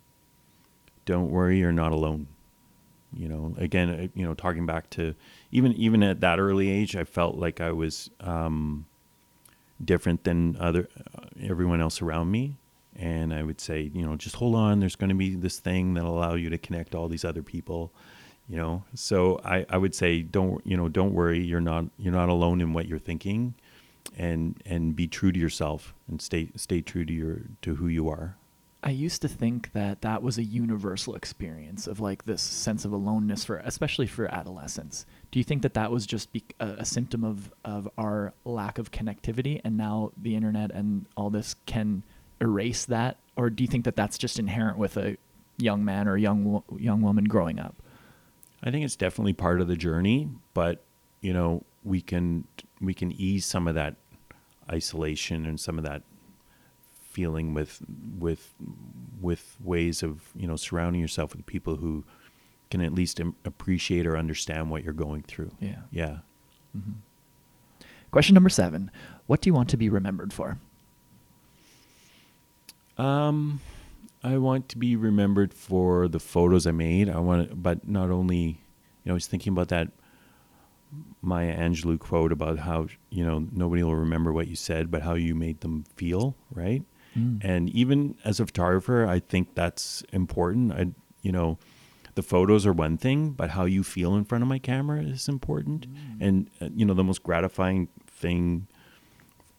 don't 1.05 1.31
worry, 1.31 1.59
you're 1.59 1.71
not 1.71 1.91
alone. 1.91 2.27
You 3.15 3.27
know, 3.27 3.55
again, 3.57 3.89
uh, 3.89 4.07
you 4.15 4.25
know, 4.25 4.33
talking 4.33 4.65
back 4.65 4.89
to 4.91 5.15
even 5.51 5.73
even 5.73 6.01
at 6.03 6.21
that 6.21 6.39
early 6.39 6.69
age, 6.69 6.95
I 6.95 7.03
felt 7.03 7.35
like 7.35 7.61
I 7.61 7.71
was 7.71 8.09
um, 8.19 8.85
different 9.85 10.23
than 10.23 10.57
other 10.59 10.89
uh, 11.17 11.25
everyone 11.41 11.81
else 11.81 12.01
around 12.01 12.31
me, 12.31 12.57
and 12.95 13.33
I 13.33 13.43
would 13.43 13.61
say, 13.61 13.91
you 13.93 14.05
know, 14.05 14.15
just 14.15 14.35
hold 14.35 14.55
on. 14.55 14.79
There's 14.79 14.95
going 14.95 15.09
to 15.09 15.15
be 15.15 15.35
this 15.35 15.59
thing 15.59 15.93
that'll 15.93 16.17
allow 16.17 16.35
you 16.35 16.49
to 16.49 16.57
connect 16.57 16.95
all 16.95 17.07
these 17.07 17.25
other 17.25 17.43
people. 17.43 17.91
You 18.49 18.57
know, 18.57 18.83
so 18.93 19.39
I, 19.45 19.65
I 19.69 19.77
would 19.77 19.95
say, 19.95 20.21
don't 20.21 20.65
you 20.65 20.75
know, 20.75 20.89
don't 20.89 21.13
worry. 21.13 21.39
You're 21.39 21.61
not 21.61 21.85
you're 21.97 22.13
not 22.13 22.29
alone 22.29 22.61
in 22.61 22.73
what 22.73 22.87
you're 22.87 22.99
thinking 22.99 23.55
and 24.17 24.61
and 24.65 24.95
be 24.95 25.07
true 25.07 25.31
to 25.31 25.39
yourself 25.39 25.93
and 26.07 26.21
stay 26.21 26.49
stay 26.55 26.81
true 26.81 27.05
to 27.05 27.13
your 27.13 27.41
to 27.61 27.75
who 27.75 27.87
you 27.87 28.09
are. 28.09 28.35
I 28.83 28.89
used 28.89 29.21
to 29.21 29.29
think 29.29 29.71
that 29.71 30.01
that 30.01 30.21
was 30.21 30.37
a 30.37 30.43
universal 30.43 31.15
experience 31.15 31.87
of 31.87 32.01
like 32.01 32.25
this 32.25 32.41
sense 32.41 32.83
of 32.83 32.91
aloneness 32.91 33.45
for, 33.45 33.57
especially 33.59 34.07
for 34.07 34.27
adolescents. 34.27 35.05
Do 35.33 35.39
you 35.39 35.43
think 35.43 35.63
that 35.63 35.73
that 35.73 35.91
was 35.91 36.05
just 36.05 36.31
be- 36.31 36.43
a, 36.59 36.67
a 36.77 36.85
symptom 36.85 37.23
of 37.23 37.51
of 37.65 37.89
our 37.97 38.33
lack 38.45 38.77
of 38.77 38.91
connectivity, 38.91 39.59
and 39.63 39.75
now 39.75 40.11
the 40.15 40.35
internet 40.35 40.69
and 40.69 41.07
all 41.17 41.31
this 41.31 41.55
can 41.65 42.03
erase 42.39 42.85
that, 42.85 43.17
or 43.35 43.49
do 43.49 43.63
you 43.63 43.67
think 43.67 43.85
that 43.85 43.95
that's 43.95 44.19
just 44.19 44.37
inherent 44.37 44.77
with 44.77 44.95
a 44.95 45.17
young 45.57 45.83
man 45.83 46.07
or 46.07 46.17
young 46.17 46.45
wo- 46.45 46.63
young 46.77 47.01
woman 47.01 47.23
growing 47.23 47.59
up? 47.59 47.81
I 48.63 48.69
think 48.69 48.85
it's 48.85 48.95
definitely 48.95 49.33
part 49.33 49.59
of 49.59 49.67
the 49.67 49.75
journey, 49.75 50.29
but 50.53 50.83
you 51.21 51.33
know, 51.33 51.63
we 51.83 51.99
can 51.99 52.45
we 52.79 52.93
can 52.93 53.11
ease 53.11 53.43
some 53.43 53.67
of 53.67 53.73
that 53.73 53.95
isolation 54.71 55.47
and 55.47 55.59
some 55.59 55.79
of 55.79 55.83
that 55.83 56.03
feeling 57.01 57.55
with 57.55 57.81
with 58.19 58.53
with 59.19 59.57
ways 59.63 60.03
of 60.03 60.29
you 60.35 60.45
know 60.45 60.57
surrounding 60.57 61.01
yourself 61.01 61.35
with 61.35 61.43
people 61.47 61.77
who 61.77 62.03
can 62.73 62.81
at 62.81 62.91
least 62.91 63.19
im- 63.19 63.35
appreciate 63.45 64.07
or 64.07 64.17
understand 64.17 64.71
what 64.71 64.83
you're 64.83 64.93
going 64.93 65.21
through. 65.21 65.51
Yeah. 65.59 65.81
Yeah. 65.91 66.17
Question 68.09 68.33
number 68.33 68.49
seven: 68.49 68.89
What 69.27 69.41
do 69.41 69.49
you 69.49 69.53
want 69.53 69.69
to 69.69 69.77
be 69.77 69.89
remembered 69.89 70.33
for? 70.33 70.57
Um, 72.97 73.61
I 74.23 74.37
want 74.37 74.69
to 74.69 74.79
be 74.79 74.95
remembered 74.95 75.53
for 75.53 76.07
the 76.07 76.19
photos 76.19 76.65
I 76.65 76.71
made. 76.71 77.09
I 77.09 77.19
want, 77.19 77.49
to, 77.49 77.55
but 77.55 77.87
not 77.87 78.09
only, 78.09 78.37
you 78.37 79.05
know, 79.05 79.11
I 79.11 79.13
was 79.13 79.27
thinking 79.27 79.53
about 79.53 79.67
that 79.67 79.89
Maya 81.21 81.55
Angelou 81.55 81.99
quote 81.99 82.31
about 82.31 82.57
how 82.57 82.87
you 83.11 83.23
know 83.23 83.47
nobody 83.51 83.83
will 83.83 83.95
remember 83.95 84.33
what 84.33 84.47
you 84.47 84.55
said, 84.55 84.89
but 84.89 85.03
how 85.03 85.13
you 85.13 85.35
made 85.35 85.61
them 85.61 85.83
feel, 85.95 86.35
right? 86.49 86.81
Mm. 87.15 87.39
And 87.43 87.69
even 87.69 88.15
as 88.25 88.39
a 88.39 88.47
photographer, 88.47 89.05
I 89.05 89.19
think 89.19 89.53
that's 89.53 90.03
important. 90.11 90.71
I, 90.71 90.87
you 91.21 91.31
know, 91.31 91.59
the 92.15 92.23
photos 92.23 92.65
are 92.65 92.73
one 92.73 92.97
thing, 92.97 93.31
but 93.31 93.51
how 93.51 93.65
you 93.65 93.83
feel 93.83 94.15
in 94.15 94.25
front 94.25 94.43
of 94.43 94.47
my 94.47 94.59
camera 94.59 95.01
is 95.01 95.27
important. 95.27 95.87
And 96.19 96.49
uh, 96.61 96.69
you 96.75 96.85
know, 96.85 96.93
the 96.93 97.03
most 97.03 97.23
gratifying 97.23 97.87
thing 98.07 98.67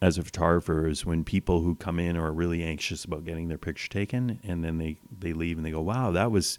as 0.00 0.18
a 0.18 0.22
photographer 0.22 0.86
is 0.86 1.06
when 1.06 1.24
people 1.24 1.62
who 1.62 1.74
come 1.74 1.98
in 1.98 2.16
are 2.16 2.32
really 2.32 2.62
anxious 2.62 3.04
about 3.04 3.24
getting 3.24 3.48
their 3.48 3.58
picture 3.58 3.88
taken, 3.88 4.38
and 4.44 4.64
then 4.64 4.78
they 4.78 4.98
they 5.18 5.32
leave 5.32 5.56
and 5.56 5.66
they 5.66 5.70
go, 5.70 5.80
"Wow, 5.80 6.10
that 6.12 6.30
was 6.30 6.58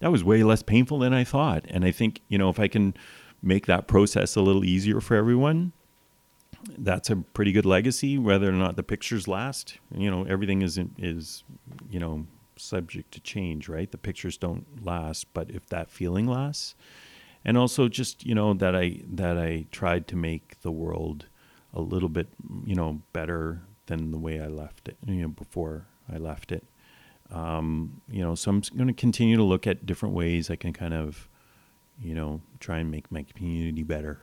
that 0.00 0.10
was 0.10 0.24
way 0.24 0.42
less 0.42 0.62
painful 0.62 0.98
than 0.98 1.12
I 1.12 1.24
thought." 1.24 1.64
And 1.68 1.84
I 1.84 1.90
think 1.90 2.20
you 2.28 2.38
know, 2.38 2.48
if 2.48 2.58
I 2.58 2.68
can 2.68 2.94
make 3.42 3.66
that 3.66 3.86
process 3.86 4.34
a 4.36 4.40
little 4.40 4.64
easier 4.64 5.00
for 5.00 5.16
everyone, 5.16 5.72
that's 6.76 7.10
a 7.10 7.16
pretty 7.16 7.52
good 7.52 7.66
legacy. 7.66 8.18
Whether 8.18 8.48
or 8.48 8.52
not 8.52 8.76
the 8.76 8.82
pictures 8.82 9.28
last, 9.28 9.78
you 9.94 10.10
know, 10.10 10.24
everything 10.24 10.62
is 10.62 10.80
is 10.98 11.44
you 11.90 12.00
know 12.00 12.26
subject 12.58 13.12
to 13.12 13.20
change, 13.20 13.68
right? 13.68 13.90
The 13.90 13.98
pictures 13.98 14.36
don't 14.36 14.84
last, 14.84 15.32
but 15.32 15.50
if 15.50 15.66
that 15.68 15.90
feeling 15.90 16.26
lasts, 16.26 16.74
and 17.44 17.56
also 17.56 17.88
just 17.88 18.26
you 18.26 18.34
know 18.34 18.54
that 18.54 18.74
I 18.74 19.00
that 19.06 19.38
I 19.38 19.66
tried 19.70 20.08
to 20.08 20.16
make 20.16 20.60
the 20.62 20.72
world 20.72 21.26
a 21.72 21.80
little 21.80 22.08
bit 22.08 22.28
you 22.64 22.74
know 22.74 23.02
better 23.12 23.62
than 23.88 24.12
the 24.12 24.18
way 24.18 24.40
I 24.40 24.46
left 24.46 24.88
it, 24.88 24.96
you 25.06 25.22
know, 25.22 25.28
before 25.28 25.86
I 26.12 26.18
left 26.18 26.52
it. 26.52 26.64
Um, 27.30 28.00
you 28.08 28.22
know, 28.22 28.34
so 28.34 28.50
I'm 28.50 28.62
going 28.76 28.86
to 28.86 28.94
continue 28.94 29.36
to 29.36 29.42
look 29.42 29.66
at 29.66 29.84
different 29.84 30.14
ways 30.14 30.50
I 30.50 30.56
can 30.56 30.72
kind 30.72 30.94
of, 30.94 31.28
you 32.00 32.14
know, 32.14 32.40
try 32.60 32.78
and 32.78 32.90
make 32.90 33.10
my 33.10 33.24
community 33.34 33.82
better. 33.82 34.20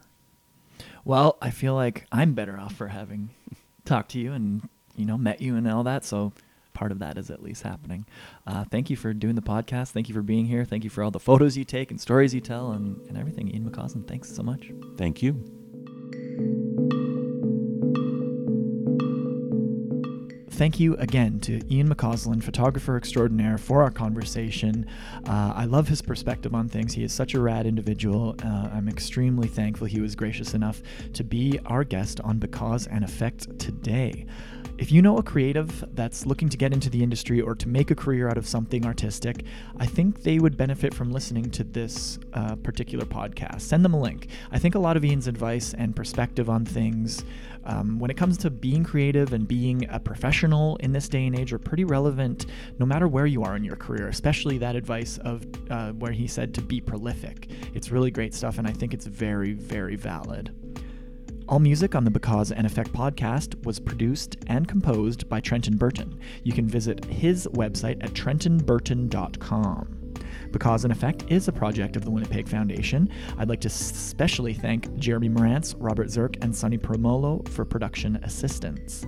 Well, 1.03 1.37
I 1.41 1.51
feel 1.51 1.75
like 1.75 2.07
I'm 2.11 2.33
better 2.33 2.57
off 2.57 2.75
for 2.75 2.87
having 2.87 3.29
talked 3.85 4.11
to 4.11 4.19
you 4.19 4.33
and 4.33 4.67
you 4.95 5.05
know 5.05 5.17
met 5.17 5.41
you 5.41 5.55
and 5.55 5.67
all 5.67 5.83
that. 5.83 6.05
So 6.05 6.33
part 6.75 6.91
of 6.91 6.99
that 6.99 7.17
is 7.17 7.31
at 7.31 7.41
least 7.41 7.63
happening. 7.63 8.05
Uh, 8.45 8.63
thank 8.65 8.89
you 8.89 8.95
for 8.95 9.13
doing 9.13 9.35
the 9.35 9.41
podcast. 9.41 9.89
Thank 9.91 10.09
you 10.09 10.13
for 10.13 10.21
being 10.21 10.45
here. 10.45 10.65
Thank 10.65 10.83
you 10.83 10.89
for 10.89 11.03
all 11.03 11.11
the 11.11 11.19
photos 11.19 11.57
you 11.57 11.65
take 11.65 11.89
and 11.89 11.99
stories 11.99 12.33
you 12.33 12.41
tell 12.41 12.73
and, 12.73 13.01
and 13.07 13.17
everything. 13.17 13.49
Ian 13.49 13.69
McCausland, 13.69 14.07
thanks 14.07 14.35
so 14.35 14.43
much. 14.43 14.71
Thank 14.97 15.23
you. 15.23 16.74
Thank 20.55 20.79
you 20.79 20.95
again 20.95 21.41
to 21.41 21.59
Ian 21.69 21.93
McCausland, 21.93 22.41
photographer 22.41 22.95
extraordinaire, 22.95 23.57
for 23.57 23.83
our 23.83 23.91
conversation. 23.91 24.85
Uh, 25.27 25.51
I 25.53 25.65
love 25.65 25.89
his 25.89 26.01
perspective 26.01 26.55
on 26.55 26.69
things. 26.69 26.93
He 26.93 27.03
is 27.03 27.11
such 27.11 27.33
a 27.33 27.41
rad 27.41 27.65
individual. 27.65 28.37
Uh, 28.41 28.69
I'm 28.71 28.87
extremely 28.87 29.49
thankful 29.49 29.85
he 29.85 29.99
was 29.99 30.15
gracious 30.15 30.53
enough 30.53 30.81
to 31.11 31.25
be 31.25 31.59
our 31.65 31.83
guest 31.83 32.21
on 32.21 32.39
Because 32.39 32.87
and 32.87 33.03
Effect 33.03 33.59
today. 33.59 34.27
If 34.77 34.91
you 34.91 35.01
know 35.01 35.17
a 35.17 35.23
creative 35.23 35.85
that's 35.93 36.25
looking 36.25 36.49
to 36.49 36.57
get 36.57 36.73
into 36.73 36.89
the 36.89 37.01
industry 37.01 37.39
or 37.39 37.55
to 37.55 37.67
make 37.67 37.91
a 37.91 37.95
career 37.95 38.29
out 38.29 38.37
of 38.37 38.45
something 38.45 38.85
artistic, 38.85 39.45
I 39.77 39.85
think 39.85 40.23
they 40.23 40.39
would 40.39 40.57
benefit 40.57 40.93
from 40.93 41.11
listening 41.11 41.49
to 41.51 41.63
this 41.63 42.19
uh, 42.33 42.55
particular 42.57 43.05
podcast. 43.05 43.61
Send 43.61 43.85
them 43.85 43.93
a 43.93 43.99
link. 43.99 44.27
I 44.51 44.59
think 44.59 44.75
a 44.75 44.79
lot 44.79 44.97
of 44.97 45.05
Ian's 45.05 45.27
advice 45.27 45.73
and 45.73 45.95
perspective 45.95 46.49
on 46.49 46.65
things 46.65 47.23
um, 47.65 47.99
when 47.99 48.11
it 48.11 48.17
comes 48.17 48.37
to 48.39 48.49
being 48.49 48.83
creative 48.83 49.33
and 49.33 49.47
being 49.47 49.87
a 49.89 49.99
professional 49.99 50.75
in 50.77 50.91
this 50.91 51.09
day 51.09 51.25
and 51.25 51.37
age 51.37 51.53
are 51.53 51.59
pretty 51.59 51.83
relevant 51.83 52.45
no 52.79 52.85
matter 52.85 53.07
where 53.07 53.25
you 53.25 53.43
are 53.43 53.55
in 53.55 53.63
your 53.63 53.75
career, 53.75 54.07
especially 54.07 54.57
that 54.59 54.75
advice 54.75 55.17
of 55.19 55.45
uh, 55.69 55.91
where 55.93 56.11
he 56.11 56.27
said 56.27 56.53
to 56.53 56.61
be 56.61 56.79
prolific. 56.79 57.49
It's 57.73 57.91
really 57.91 58.11
great 58.11 58.33
stuff, 58.33 58.57
and 58.57 58.67
I 58.67 58.71
think 58.71 58.93
it's 58.93 59.05
very, 59.05 59.53
very 59.53 59.95
valid. 59.95 60.53
All 61.47 61.59
music 61.59 61.93
on 61.93 62.03
the 62.03 62.11
Because 62.11 62.51
and 62.51 62.65
Effect 62.65 62.91
podcast 62.91 63.63
was 63.65 63.79
produced 63.79 64.37
and 64.47 64.67
composed 64.67 65.29
by 65.29 65.39
Trenton 65.39 65.77
Burton. 65.77 66.19
You 66.43 66.53
can 66.53 66.67
visit 66.67 67.05
his 67.05 67.47
website 67.53 68.03
at 68.03 68.13
trentonburton.com. 68.13 69.94
Because 70.55 70.85
and 70.85 70.93
Effect 70.93 71.25
is 71.27 71.49
a 71.49 71.51
project 71.51 71.97
of 71.97 72.05
the 72.05 72.11
Winnipeg 72.11 72.47
Foundation. 72.47 73.09
I'd 73.37 73.49
like 73.49 73.59
to 73.59 73.67
especially 73.67 74.53
thank 74.53 74.95
Jeremy 74.95 75.27
Morantz, 75.27 75.75
Robert 75.77 76.09
Zirk, 76.09 76.37
and 76.41 76.55
Sonny 76.55 76.77
Promolo 76.77 77.45
for 77.49 77.65
production 77.65 78.15
assistance. 78.23 79.05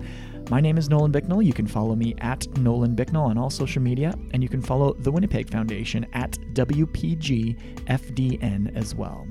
My 0.50 0.60
name 0.60 0.78
is 0.78 0.90
Nolan 0.90 1.14
Bicknell. 1.14 1.42
You 1.42 1.54
can 1.54 1.66
follow 1.66 1.96
me 1.96 2.16
at 2.18 2.46
Nolan 2.58 2.96
Bicknell 2.96 3.24
on 3.24 3.38
all 3.38 3.50
social 3.50 3.82
media, 3.82 4.14
and 4.34 4.44
you 4.44 4.50
can 4.50 4.62
follow 4.62 4.92
the 4.96 5.10
Winnipeg 5.10 5.50
Foundation 5.50 6.06
at 6.12 6.32
WPGFDN 6.54 7.56
as 8.76 8.94
well. 8.94 9.26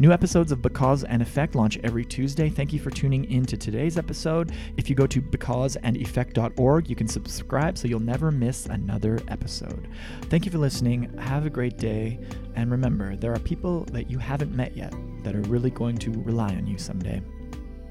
New 0.00 0.12
episodes 0.12 0.50
of 0.50 0.62
Because 0.62 1.04
and 1.04 1.20
Effect 1.20 1.54
launch 1.54 1.78
every 1.84 2.06
Tuesday. 2.06 2.48
Thank 2.48 2.72
you 2.72 2.80
for 2.80 2.90
tuning 2.90 3.30
in 3.30 3.44
to 3.44 3.54
today's 3.58 3.98
episode. 3.98 4.50
If 4.78 4.88
you 4.88 4.96
go 4.96 5.06
to 5.06 5.20
becauseandeffect.org, 5.20 6.88
you 6.88 6.96
can 6.96 7.06
subscribe 7.06 7.76
so 7.76 7.86
you'll 7.86 8.00
never 8.00 8.32
miss 8.32 8.64
another 8.64 9.20
episode. 9.28 9.88
Thank 10.22 10.46
you 10.46 10.50
for 10.50 10.56
listening. 10.56 11.14
Have 11.18 11.44
a 11.44 11.50
great 11.50 11.76
day. 11.76 12.18
And 12.54 12.70
remember, 12.70 13.14
there 13.14 13.34
are 13.34 13.38
people 13.40 13.84
that 13.92 14.10
you 14.10 14.16
haven't 14.16 14.56
met 14.56 14.74
yet 14.74 14.94
that 15.22 15.36
are 15.36 15.42
really 15.42 15.70
going 15.70 15.98
to 15.98 16.10
rely 16.22 16.54
on 16.54 16.66
you 16.66 16.78
someday. 16.78 17.20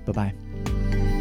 Bye 0.07 0.11
bye. 0.11 1.18